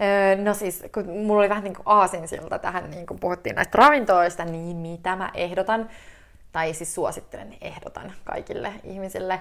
Öö, 0.00 0.44
no 0.44 0.54
siis, 0.54 0.84
kun 0.94 1.06
mulla 1.06 1.40
oli 1.40 1.48
vähän 1.48 1.64
niin 1.64 1.74
kuin 1.74 1.86
aasinsilta 1.86 2.58
tähän, 2.58 2.90
niin 2.90 3.06
kun 3.06 3.18
puhuttiin 3.20 3.56
näistä 3.56 3.78
ravintoista, 3.78 4.44
niin 4.44 4.76
mitä 4.76 5.16
mä 5.16 5.30
ehdotan, 5.34 5.88
tai 6.52 6.74
siis 6.74 6.94
suosittelen, 6.94 7.56
ehdotan 7.60 8.12
kaikille 8.24 8.72
ihmisille. 8.84 9.40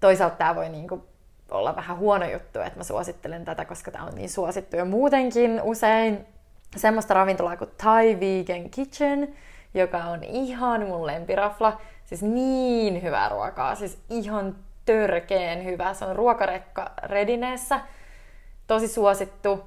Toisaalta 0.00 0.36
tämä 0.36 0.54
voi 0.54 0.68
niin 0.68 0.88
kuin 0.88 1.02
olla 1.50 1.76
vähän 1.76 1.98
huono 1.98 2.30
juttu, 2.30 2.60
että 2.60 2.78
mä 2.78 2.84
suosittelen 2.84 3.44
tätä, 3.44 3.64
koska 3.64 3.90
tämä 3.90 4.04
on 4.04 4.14
niin 4.14 4.30
suosittu 4.30 4.76
jo 4.76 4.84
muutenkin 4.84 5.60
usein. 5.62 6.26
Semmoista 6.76 7.14
ravintolaa 7.14 7.56
kuin 7.56 7.70
Thai 7.78 8.18
Vegan 8.20 8.70
Kitchen, 8.70 9.34
joka 9.74 9.98
on 9.98 10.24
ihan 10.24 10.86
mun 10.86 11.06
lempirafla. 11.06 11.80
Siis 12.04 12.22
niin 12.22 13.02
hyvää 13.02 13.28
ruokaa, 13.28 13.74
siis 13.74 13.98
ihan 14.10 14.56
törkeen 14.84 15.64
hyvä. 15.64 15.94
Se 15.94 16.04
on 16.04 16.16
ruokarekka 16.16 16.90
Redineessä 17.02 17.80
tosi 18.68 18.88
suosittu. 18.88 19.64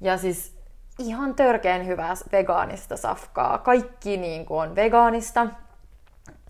Ja 0.00 0.18
siis 0.18 0.54
ihan 0.98 1.34
törkeen 1.34 1.86
hyvää 1.86 2.14
vegaanista 2.32 2.96
safkaa. 2.96 3.58
Kaikki 3.58 4.16
niin 4.16 4.46
kuin 4.46 4.60
on 4.60 4.76
vegaanista. 4.76 5.46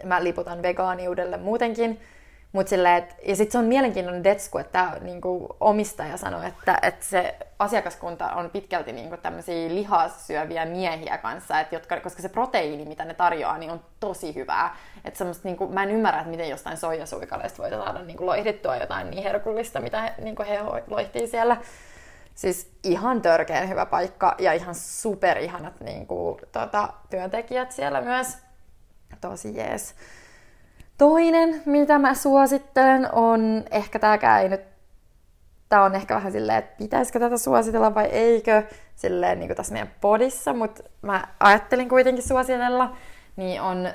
Mä 0.05 0.25
liputan 0.25 0.63
vegaaniudelle 0.63 1.37
muutenkin. 1.37 2.01
Mut 2.57 2.69
silleen, 2.69 2.97
et, 2.97 3.17
ja 3.27 3.37
sitten 3.37 3.53
se 3.53 3.59
on 3.59 3.65
mielenkiintoinen 3.65 4.25
detsku, 4.25 4.59
että 4.59 4.93
niinku 5.01 5.57
omistaja 5.61 6.17
sanoi, 6.17 6.47
että, 6.47 6.79
että 6.83 7.05
se 7.05 7.37
asiakaskunta 7.59 8.33
on 8.33 8.51
pitkälti 8.51 8.93
niinku 8.93 9.17
tämmöisiä 9.17 9.69
lihasyöviä 9.69 10.65
miehiä 10.65 11.19
kanssa, 11.19 11.61
et 11.61 11.73
jotka, 11.73 12.01
koska 12.01 12.23
se 12.23 12.29
proteiini, 12.29 12.85
mitä 12.85 13.05
ne 13.05 13.15
tarjoaa, 13.15 13.59
niin 13.59 13.71
on 13.71 13.81
tosi 14.01 14.35
hyvää. 14.35 14.77
Et 15.05 15.15
niinku, 15.45 15.69
mä 15.69 15.83
en 15.83 15.91
ymmärrä, 15.91 16.21
että 16.21 16.31
miten 16.31 16.49
jostain 16.49 16.77
soijasuikaleista 16.77 17.63
voidaan 17.63 17.85
saada 17.85 18.03
niinku 18.03 18.27
loihdittua 18.27 18.77
jotain 18.77 19.11
niin 19.11 19.23
herkullista, 19.23 19.81
mitä 19.81 20.01
he, 20.01 20.15
niinku 20.19 20.43
he 20.49 20.59
loihtii 20.87 21.27
siellä. 21.27 21.57
Siis 22.35 22.73
ihan 22.85 23.23
törkeän 23.23 23.69
hyvä 23.69 23.87
paikka 23.87 24.35
ja 24.39 24.53
ihan 24.53 24.75
superihanat 24.75 25.81
niinku, 25.81 26.41
tota, 26.53 26.89
työntekijät 27.11 27.73
siellä 27.73 28.01
myös. 28.01 28.39
Tosi 29.21 29.57
jees. 29.57 29.95
Toinen, 30.99 31.63
mitä 31.67 31.99
mä 31.99 32.15
suosittelen, 32.15 33.09
on 33.13 33.65
ehkä 33.71 33.99
tääkään 33.99 34.43
ei 34.43 34.49
nyt 34.49 34.61
Tää 35.69 35.83
on 35.83 35.95
ehkä 35.95 36.15
vähän 36.15 36.33
silleen, 36.33 36.59
että 36.59 36.77
pitäisikö 36.79 37.21
tätä 37.21 37.39
suositella 37.39 37.95
vai 37.95 38.05
eikö, 38.05 38.63
silleen 38.95 39.39
niin 39.39 39.49
kuin 39.49 39.57
tässä 39.57 39.73
meidän 39.73 39.95
podissa, 40.01 40.53
mutta 40.53 40.83
mä 41.03 41.29
ajattelin 41.41 41.89
kuitenkin 41.89 42.29
suositella, 42.29 42.97
niin 43.37 43.61
on 43.61 43.89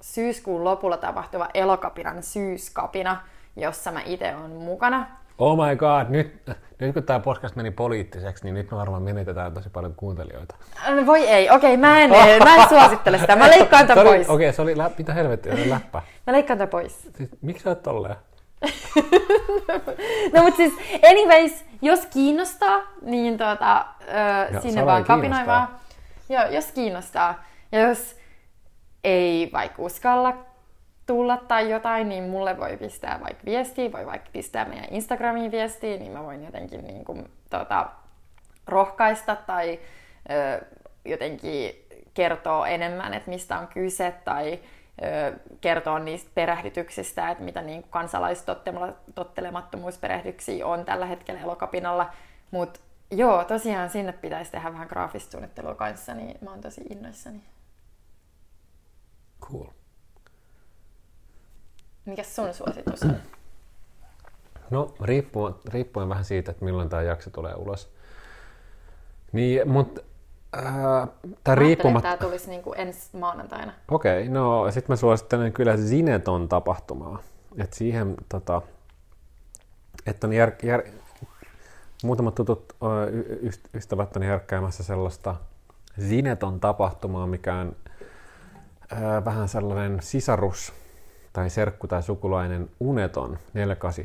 syyskuun 0.00 0.64
lopulla 0.64 0.96
tapahtuva 0.96 1.48
Elokapinan 1.54 2.22
syyskapina, 2.22 3.20
jossa 3.56 3.92
mä 3.92 4.02
itse 4.06 4.34
on 4.34 4.50
mukana. 4.50 5.06
Oh 5.38 5.66
my 5.66 5.76
god, 5.76 6.06
nyt, 6.08 6.50
nyt 6.78 6.94
kun 6.94 7.02
tämä 7.02 7.20
podcast 7.20 7.56
meni 7.56 7.70
poliittiseksi, 7.70 8.44
niin 8.44 8.54
nyt 8.54 8.70
me 8.70 8.76
varmaan 8.76 9.02
menetetään 9.02 9.54
tosi 9.54 9.70
paljon 9.70 9.94
kuuntelijoita. 9.94 10.54
Äh, 10.88 11.06
voi 11.06 11.26
ei, 11.26 11.50
okei, 11.50 11.74
okay, 11.74 11.76
mä, 11.76 12.00
en, 12.00 12.10
mä 12.44 12.56
en 12.56 12.68
suosittele 12.68 13.18
sitä, 13.18 13.36
mä 13.36 13.50
leikkaan 13.50 13.86
tämän 13.86 14.06
pois. 14.06 14.28
Okei, 14.28 14.46
okay, 14.46 14.56
se 14.56 14.62
oli, 14.62 14.78
lä- 14.78 14.90
mitä 14.98 15.14
helvettiä, 15.14 15.56
se 15.56 15.62
oli 15.62 15.70
läppä. 15.70 16.02
Mä 16.26 16.32
leikkaan 16.32 16.58
tämän 16.58 16.70
pois. 16.70 17.08
Siis, 17.16 17.28
miksi 17.40 17.62
sä 17.62 17.70
oot 17.70 17.82
tolleen? 17.82 18.16
no 20.34 20.42
mutta 20.42 20.56
siis, 20.56 20.74
anyways, 21.10 21.64
jos 21.82 22.06
kiinnostaa, 22.06 22.80
niin 23.02 23.38
tuota, 23.38 23.86
ö, 24.54 24.60
sinne 24.60 24.86
vaan 24.86 25.04
kapinoimaan. 25.04 25.68
Joo, 26.28 26.44
jos 26.44 26.72
kiinnostaa. 26.72 27.44
Ja 27.72 27.80
jos 27.80 28.16
ei 29.04 29.50
vaikka 29.52 29.82
uskalla 29.82 30.36
tulla 31.06 31.36
tai 31.36 31.70
jotain, 31.70 32.08
niin 32.08 32.24
mulle 32.24 32.58
voi 32.58 32.76
pistää 32.76 33.20
vaikka 33.20 33.44
viestiä, 33.44 33.92
voi 33.92 34.06
vaikka 34.06 34.30
pistää 34.32 34.64
meidän 34.64 34.86
Instagramiin 34.90 35.50
viestiä, 35.50 35.96
niin 35.96 36.12
mä 36.12 36.24
voin 36.24 36.44
jotenkin 36.44 36.84
niin 36.84 37.04
kuin, 37.04 37.30
tota, 37.50 37.86
rohkaista 38.66 39.36
tai 39.36 39.80
ö, 40.30 40.64
jotenkin 41.04 41.86
kertoa 42.14 42.68
enemmän, 42.68 43.14
että 43.14 43.30
mistä 43.30 43.58
on 43.58 43.66
kyse 43.66 44.14
tai 44.24 44.60
ö, 45.02 45.32
kertoa 45.60 45.98
niistä 45.98 46.30
perehdytyksistä, 46.34 47.30
että 47.30 47.44
mitä 47.44 47.62
niin 47.62 47.84
kansalaistottelemattomuusperehdyksiä 47.90 50.66
on 50.66 50.84
tällä 50.84 51.06
hetkellä 51.06 51.40
elokapinalla. 51.40 52.10
Mutta 52.50 52.80
joo, 53.10 53.44
tosiaan 53.44 53.90
sinne 53.90 54.12
pitäisi 54.12 54.52
tehdä 54.52 54.72
vähän 54.72 54.88
graafista 54.88 55.30
suunnittelua 55.30 55.74
kanssa, 55.74 56.14
niin 56.14 56.38
mä 56.40 56.50
oon 56.50 56.60
tosi 56.60 56.80
innoissani. 56.90 57.40
Cool. 59.40 59.66
Mikä 62.06 62.22
sun 62.22 62.54
suositus 62.54 63.02
on? 63.02 63.16
No, 64.70 64.94
riippuen, 65.00 65.54
riippuen 65.68 66.08
vähän 66.08 66.24
siitä, 66.24 66.50
että 66.50 66.64
milloin 66.64 66.88
tämä 66.88 67.02
jakso 67.02 67.30
tulee 67.30 67.54
ulos. 67.54 67.92
Niin, 69.32 69.68
mutta 69.68 70.00
äh, 70.56 71.08
tämä 71.44 71.54
riippumatta... 71.54 72.08
tämä 72.08 72.16
tulisi 72.16 72.50
niin 72.50 72.62
kuin 72.62 72.80
ensi 72.80 73.16
maanantaina. 73.16 73.72
Okei, 73.90 74.22
okay, 74.22 74.34
no 74.34 74.70
sitten 74.70 74.92
mä 74.92 74.96
suosittelen 74.96 75.52
kyllä 75.52 75.76
Zineton 75.76 76.48
tapahtumaa. 76.48 77.18
Että 77.58 77.76
siihen, 77.76 78.14
tota, 78.28 78.62
että 80.06 80.26
on 80.26 80.32
jär, 80.32 80.52
jär, 80.62 80.82
muutamat 82.04 82.34
tutut 82.34 82.72
y- 83.40 83.50
ystävät 83.74 84.16
on 84.16 84.22
järkkäämässä 84.22 84.82
sellaista 84.82 85.36
Zineton 86.00 86.60
tapahtumaa, 86.60 87.26
mikä 87.26 87.54
on 87.54 87.76
äh, 88.92 89.24
vähän 89.24 89.48
sellainen 89.48 89.98
sisarus 90.02 90.72
tai 91.36 91.50
serkku 91.50 91.86
tai 91.86 92.02
sukulainen 92.02 92.70
Uneton 92.80 93.38
48 93.54 94.04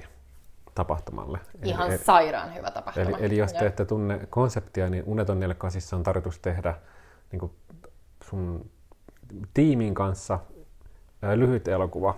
tapahtumalle. 0.75 1.39
Ihan 1.63 1.91
eli, 1.91 1.97
sairaan 1.97 2.55
hyvä 2.55 2.71
tapahtuma. 2.71 3.05
Eli, 3.05 3.25
eli 3.25 3.37
jos 3.37 3.53
te 3.53 3.65
ette 3.65 3.85
tunne 3.85 4.27
konseptia, 4.29 4.89
niin 4.89 5.03
Uneton 5.05 5.39
48 5.39 5.99
on 5.99 6.03
tarkoitus 6.03 6.39
tehdä 6.39 6.75
niin 7.31 7.39
kuin 7.39 7.51
sun 8.23 8.69
tiimin 9.53 9.93
kanssa 9.93 10.39
ää, 11.21 11.39
lyhyt 11.39 11.67
elokuva. 11.67 12.17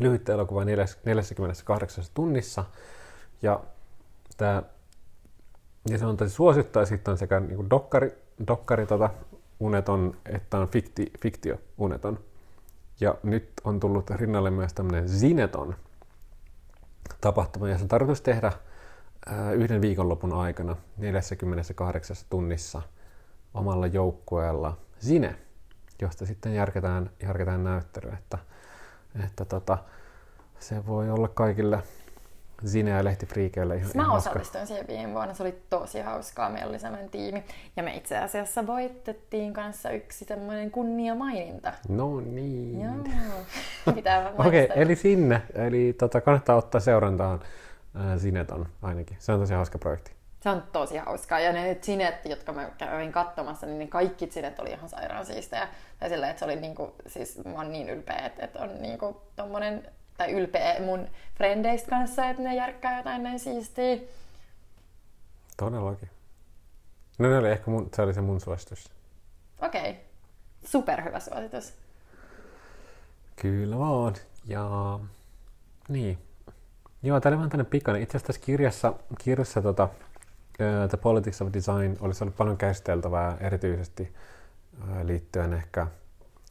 Lyhyt 0.00 0.28
elokuva 0.28 0.64
48 0.64 2.04
tunnissa. 2.14 2.64
Ja, 3.42 3.60
tää, 4.36 4.62
ja 5.90 5.98
se 5.98 6.06
on 6.06 6.16
tosi 6.16 6.30
suosittu, 6.30 6.78
ja 6.78 6.86
sitten 6.86 7.12
on 7.12 7.18
sekä 7.18 7.40
niin 7.40 7.56
kuin 7.56 7.70
dokkari, 7.70 8.12
dokkari 8.46 8.86
tota, 8.86 9.10
Uneton, 9.60 10.16
että 10.26 10.58
on 10.58 10.68
fikti, 10.68 11.12
fiktio 11.20 11.58
Uneton. 11.78 12.31
Ja 13.02 13.14
nyt 13.22 13.52
on 13.64 13.80
tullut 13.80 14.10
rinnalle 14.10 14.50
myös 14.50 14.72
tämmöinen 14.72 15.08
Zineton 15.08 15.76
tapahtuma, 17.20 17.66
se 17.76 17.82
on 17.82 17.88
tarkoitus 17.88 18.20
tehdä 18.20 18.52
yhden 19.54 19.80
viikonlopun 19.80 20.32
aikana 20.32 20.76
48 20.96 22.16
tunnissa 22.30 22.82
omalla 23.54 23.86
joukkueella 23.86 24.76
Zine, 25.04 25.36
josta 26.02 26.26
sitten 26.26 26.54
järketään, 26.54 27.10
järketään 27.22 27.64
näyttely, 27.64 28.12
että, 28.12 28.38
että 29.24 29.44
tota, 29.44 29.78
se 30.58 30.86
voi 30.86 31.10
olla 31.10 31.28
kaikille 31.28 31.82
Zine 32.66 32.90
ja 32.90 33.04
lehtifriikeille 33.04 33.76
ihan, 33.76 33.90
Mä 33.94 34.02
ihan 34.02 34.06
hauska. 34.06 34.30
osallistuin 34.30 34.66
siihen 34.66 34.86
viime 34.88 35.14
vuonna, 35.14 35.34
se 35.34 35.42
oli 35.42 35.62
tosi 35.70 36.00
hauskaa, 36.00 36.50
meillä 36.50 36.70
oli 36.70 36.78
sellainen 36.78 37.10
tiimi. 37.10 37.44
Ja 37.76 37.82
me 37.82 37.94
itse 37.94 38.18
asiassa 38.18 38.66
voitettiin 38.66 39.52
kanssa 39.52 39.90
yksi 39.90 40.24
semmoinen 40.24 40.70
kunniamaininta. 40.70 41.72
No 41.88 42.20
niin. 42.20 42.80
Joo, 42.80 42.94
pitää 43.94 44.32
Okei, 44.38 44.64
okay, 44.64 44.82
eli 44.82 44.96
sinne. 44.96 45.42
Eli 45.54 45.92
tota, 45.92 46.20
kannattaa 46.20 46.56
ottaa 46.56 46.80
seurantaan 46.80 47.40
ää, 47.94 48.18
Zineton 48.18 48.66
ainakin. 48.82 49.16
Se 49.20 49.32
on 49.32 49.40
tosi 49.40 49.54
hauska 49.54 49.78
projekti. 49.78 50.12
Se 50.40 50.48
on 50.48 50.62
tosi 50.72 50.96
hauskaa. 50.96 51.40
Ja 51.40 51.52
ne 51.52 51.78
sinet, 51.80 52.14
jotka 52.24 52.52
mä 52.52 52.70
kävin 52.78 53.12
katsomassa, 53.12 53.66
niin 53.66 53.78
ne 53.78 53.86
kaikki 53.86 54.30
sinet 54.30 54.58
oli 54.58 54.70
ihan 54.70 54.88
sairaan 54.88 55.26
siistejä. 55.26 55.68
Tai 56.00 56.08
sillä, 56.08 56.30
että 56.30 56.38
se 56.38 56.44
oli 56.44 56.56
niinku, 56.56 56.94
siis 57.06 57.40
mä 57.44 57.52
oon 57.54 57.72
niin 57.72 57.88
ylpeä, 57.90 58.16
että, 58.26 58.44
että 58.44 58.58
on 58.58 58.82
niinku 58.82 59.22
tommonen, 59.36 59.88
tai 60.16 60.32
ylpeä 60.32 60.80
mun 60.80 61.08
frendeistä 61.34 61.90
kanssa, 61.90 62.28
että 62.28 62.42
ne 62.42 62.54
järkkää 62.54 62.96
jotain 62.96 63.22
näin 63.22 63.40
siistiä. 63.40 63.96
Todellakin. 65.56 66.10
No 67.18 67.28
ne 67.28 67.38
oli 67.38 67.50
ehkä 67.50 67.70
mun, 67.70 67.88
se 67.94 68.02
oli 68.02 68.14
se 68.14 68.20
mun 68.20 68.40
suositus. 68.40 68.90
Okei, 69.62 69.90
okay. 69.90 69.94
superhyvä 70.64 71.20
suositus. 71.20 71.72
Kyllä 73.36 73.78
vaan. 73.78 74.14
Ja 74.44 74.98
niin. 75.88 76.18
Joo, 77.02 77.20
tää 77.20 77.30
oli 77.30 77.36
vähän 77.36 77.50
tänne 77.50 77.64
pikainen. 77.64 78.02
Itse 78.02 78.16
asiassa 78.16 78.26
tässä 78.26 78.46
kirjassa, 78.46 78.94
kirjassa 79.18 79.62
tota, 79.62 79.84
uh, 79.84 80.88
The 80.88 80.96
Politics 80.96 81.42
of 81.42 81.48
Design 81.52 81.96
olisi 82.00 82.24
ollut 82.24 82.36
paljon 82.36 82.56
käsiteltävää 82.56 83.36
erityisesti 83.40 84.14
uh, 84.82 85.06
liittyen 85.06 85.52
ehkä 85.52 85.86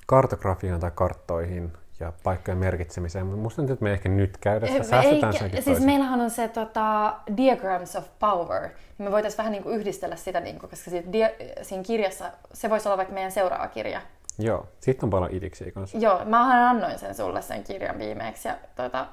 kartografiaan 0.06 0.80
tai 0.80 0.92
karttoihin 0.96 1.74
ja 2.02 2.14
paikkojen 2.24 2.58
merkitsemiseen. 2.58 3.26
Mutta 3.26 3.42
musta 3.42 3.56
tuntuu, 3.56 3.74
että 3.74 3.84
me 3.84 3.94
ehkä 3.94 4.10
nyt 4.10 4.38
käydä 4.38 4.68
sitä. 4.68 4.84
Säästetään 4.84 5.34
senkin 5.34 5.52
siis 5.52 5.66
toiseen. 5.66 5.86
meillähän 5.86 6.22
on 6.22 6.30
se 6.30 6.48
tota, 6.48 7.16
Diagrams 7.38 7.96
of 7.96 8.06
Power. 8.20 8.70
Me 8.98 9.12
voitaisiin 9.12 9.38
vähän 9.38 9.52
niin 9.52 9.64
kuin 9.64 9.76
yhdistellä 9.80 10.16
sitä, 10.16 10.40
niin 10.40 10.60
kuin, 10.60 10.70
koska 10.70 10.90
siitä, 10.90 11.12
dia, 11.12 11.30
siinä 11.62 11.84
kirjassa, 11.84 12.32
se 12.54 12.70
voisi 12.70 12.88
olla 12.88 12.98
vaikka 12.98 13.14
meidän 13.14 13.32
seuraava 13.32 13.68
kirja. 13.68 14.02
Joo, 14.40 14.68
sitten 14.80 15.08
on 15.08 15.10
paljon 15.10 15.32
idiksiä 15.32 15.72
kanssa. 15.72 15.98
Joo, 15.98 16.26
mä 16.26 16.70
annoin 16.70 17.00
sen 17.00 17.16
sulle 17.16 17.42
sen 17.42 17.64
kirjan 17.64 18.00
viimeksi 18.00 18.48
ja 18.48 18.58
tota, 18.76 19.08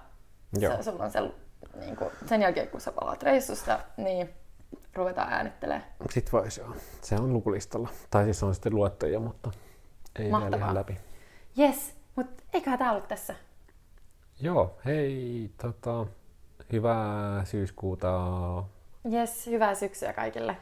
Joo. 0.59 0.77
se, 0.77 0.83
sulla 0.83 1.05
on 1.05 1.11
se, 1.11 1.21
niin 1.81 1.97
kuin, 1.97 2.11
sen 2.27 2.43
jälkeen 2.43 2.69
kun 2.69 2.81
sä 2.81 2.93
palaat 2.93 3.23
reissusta, 3.23 3.79
niin 3.97 4.31
ruvetaan 4.95 5.33
äänittelemään. 5.33 5.85
Sitten 6.11 6.33
voisi 6.33 6.61
joo. 6.61 6.75
Se 7.01 7.15
on 7.15 7.33
lukulistalla. 7.33 7.89
Tai 8.11 8.25
siis 8.25 8.43
on 8.43 8.55
sitten 8.55 8.75
luettuja, 8.75 9.21
mutta 9.21 9.51
ei 10.19 10.25
vielä 10.25 10.39
Mahtavaa. 10.39 10.59
ihan 10.59 10.75
läpi. 10.75 10.99
Yes, 11.59 11.95
mutta 12.19 12.43
eiköhän 12.53 12.79
tää 12.79 12.91
ollut 12.91 13.09
tässä. 13.09 13.35
Joo, 14.41 14.79
hei, 14.85 15.51
tota, 15.63 16.07
hyvää 16.73 17.45
syyskuuta. 17.45 18.09
Yes, 19.13 19.47
hyvää 19.47 19.75
syksyä 19.75 20.13
kaikille. 20.13 20.57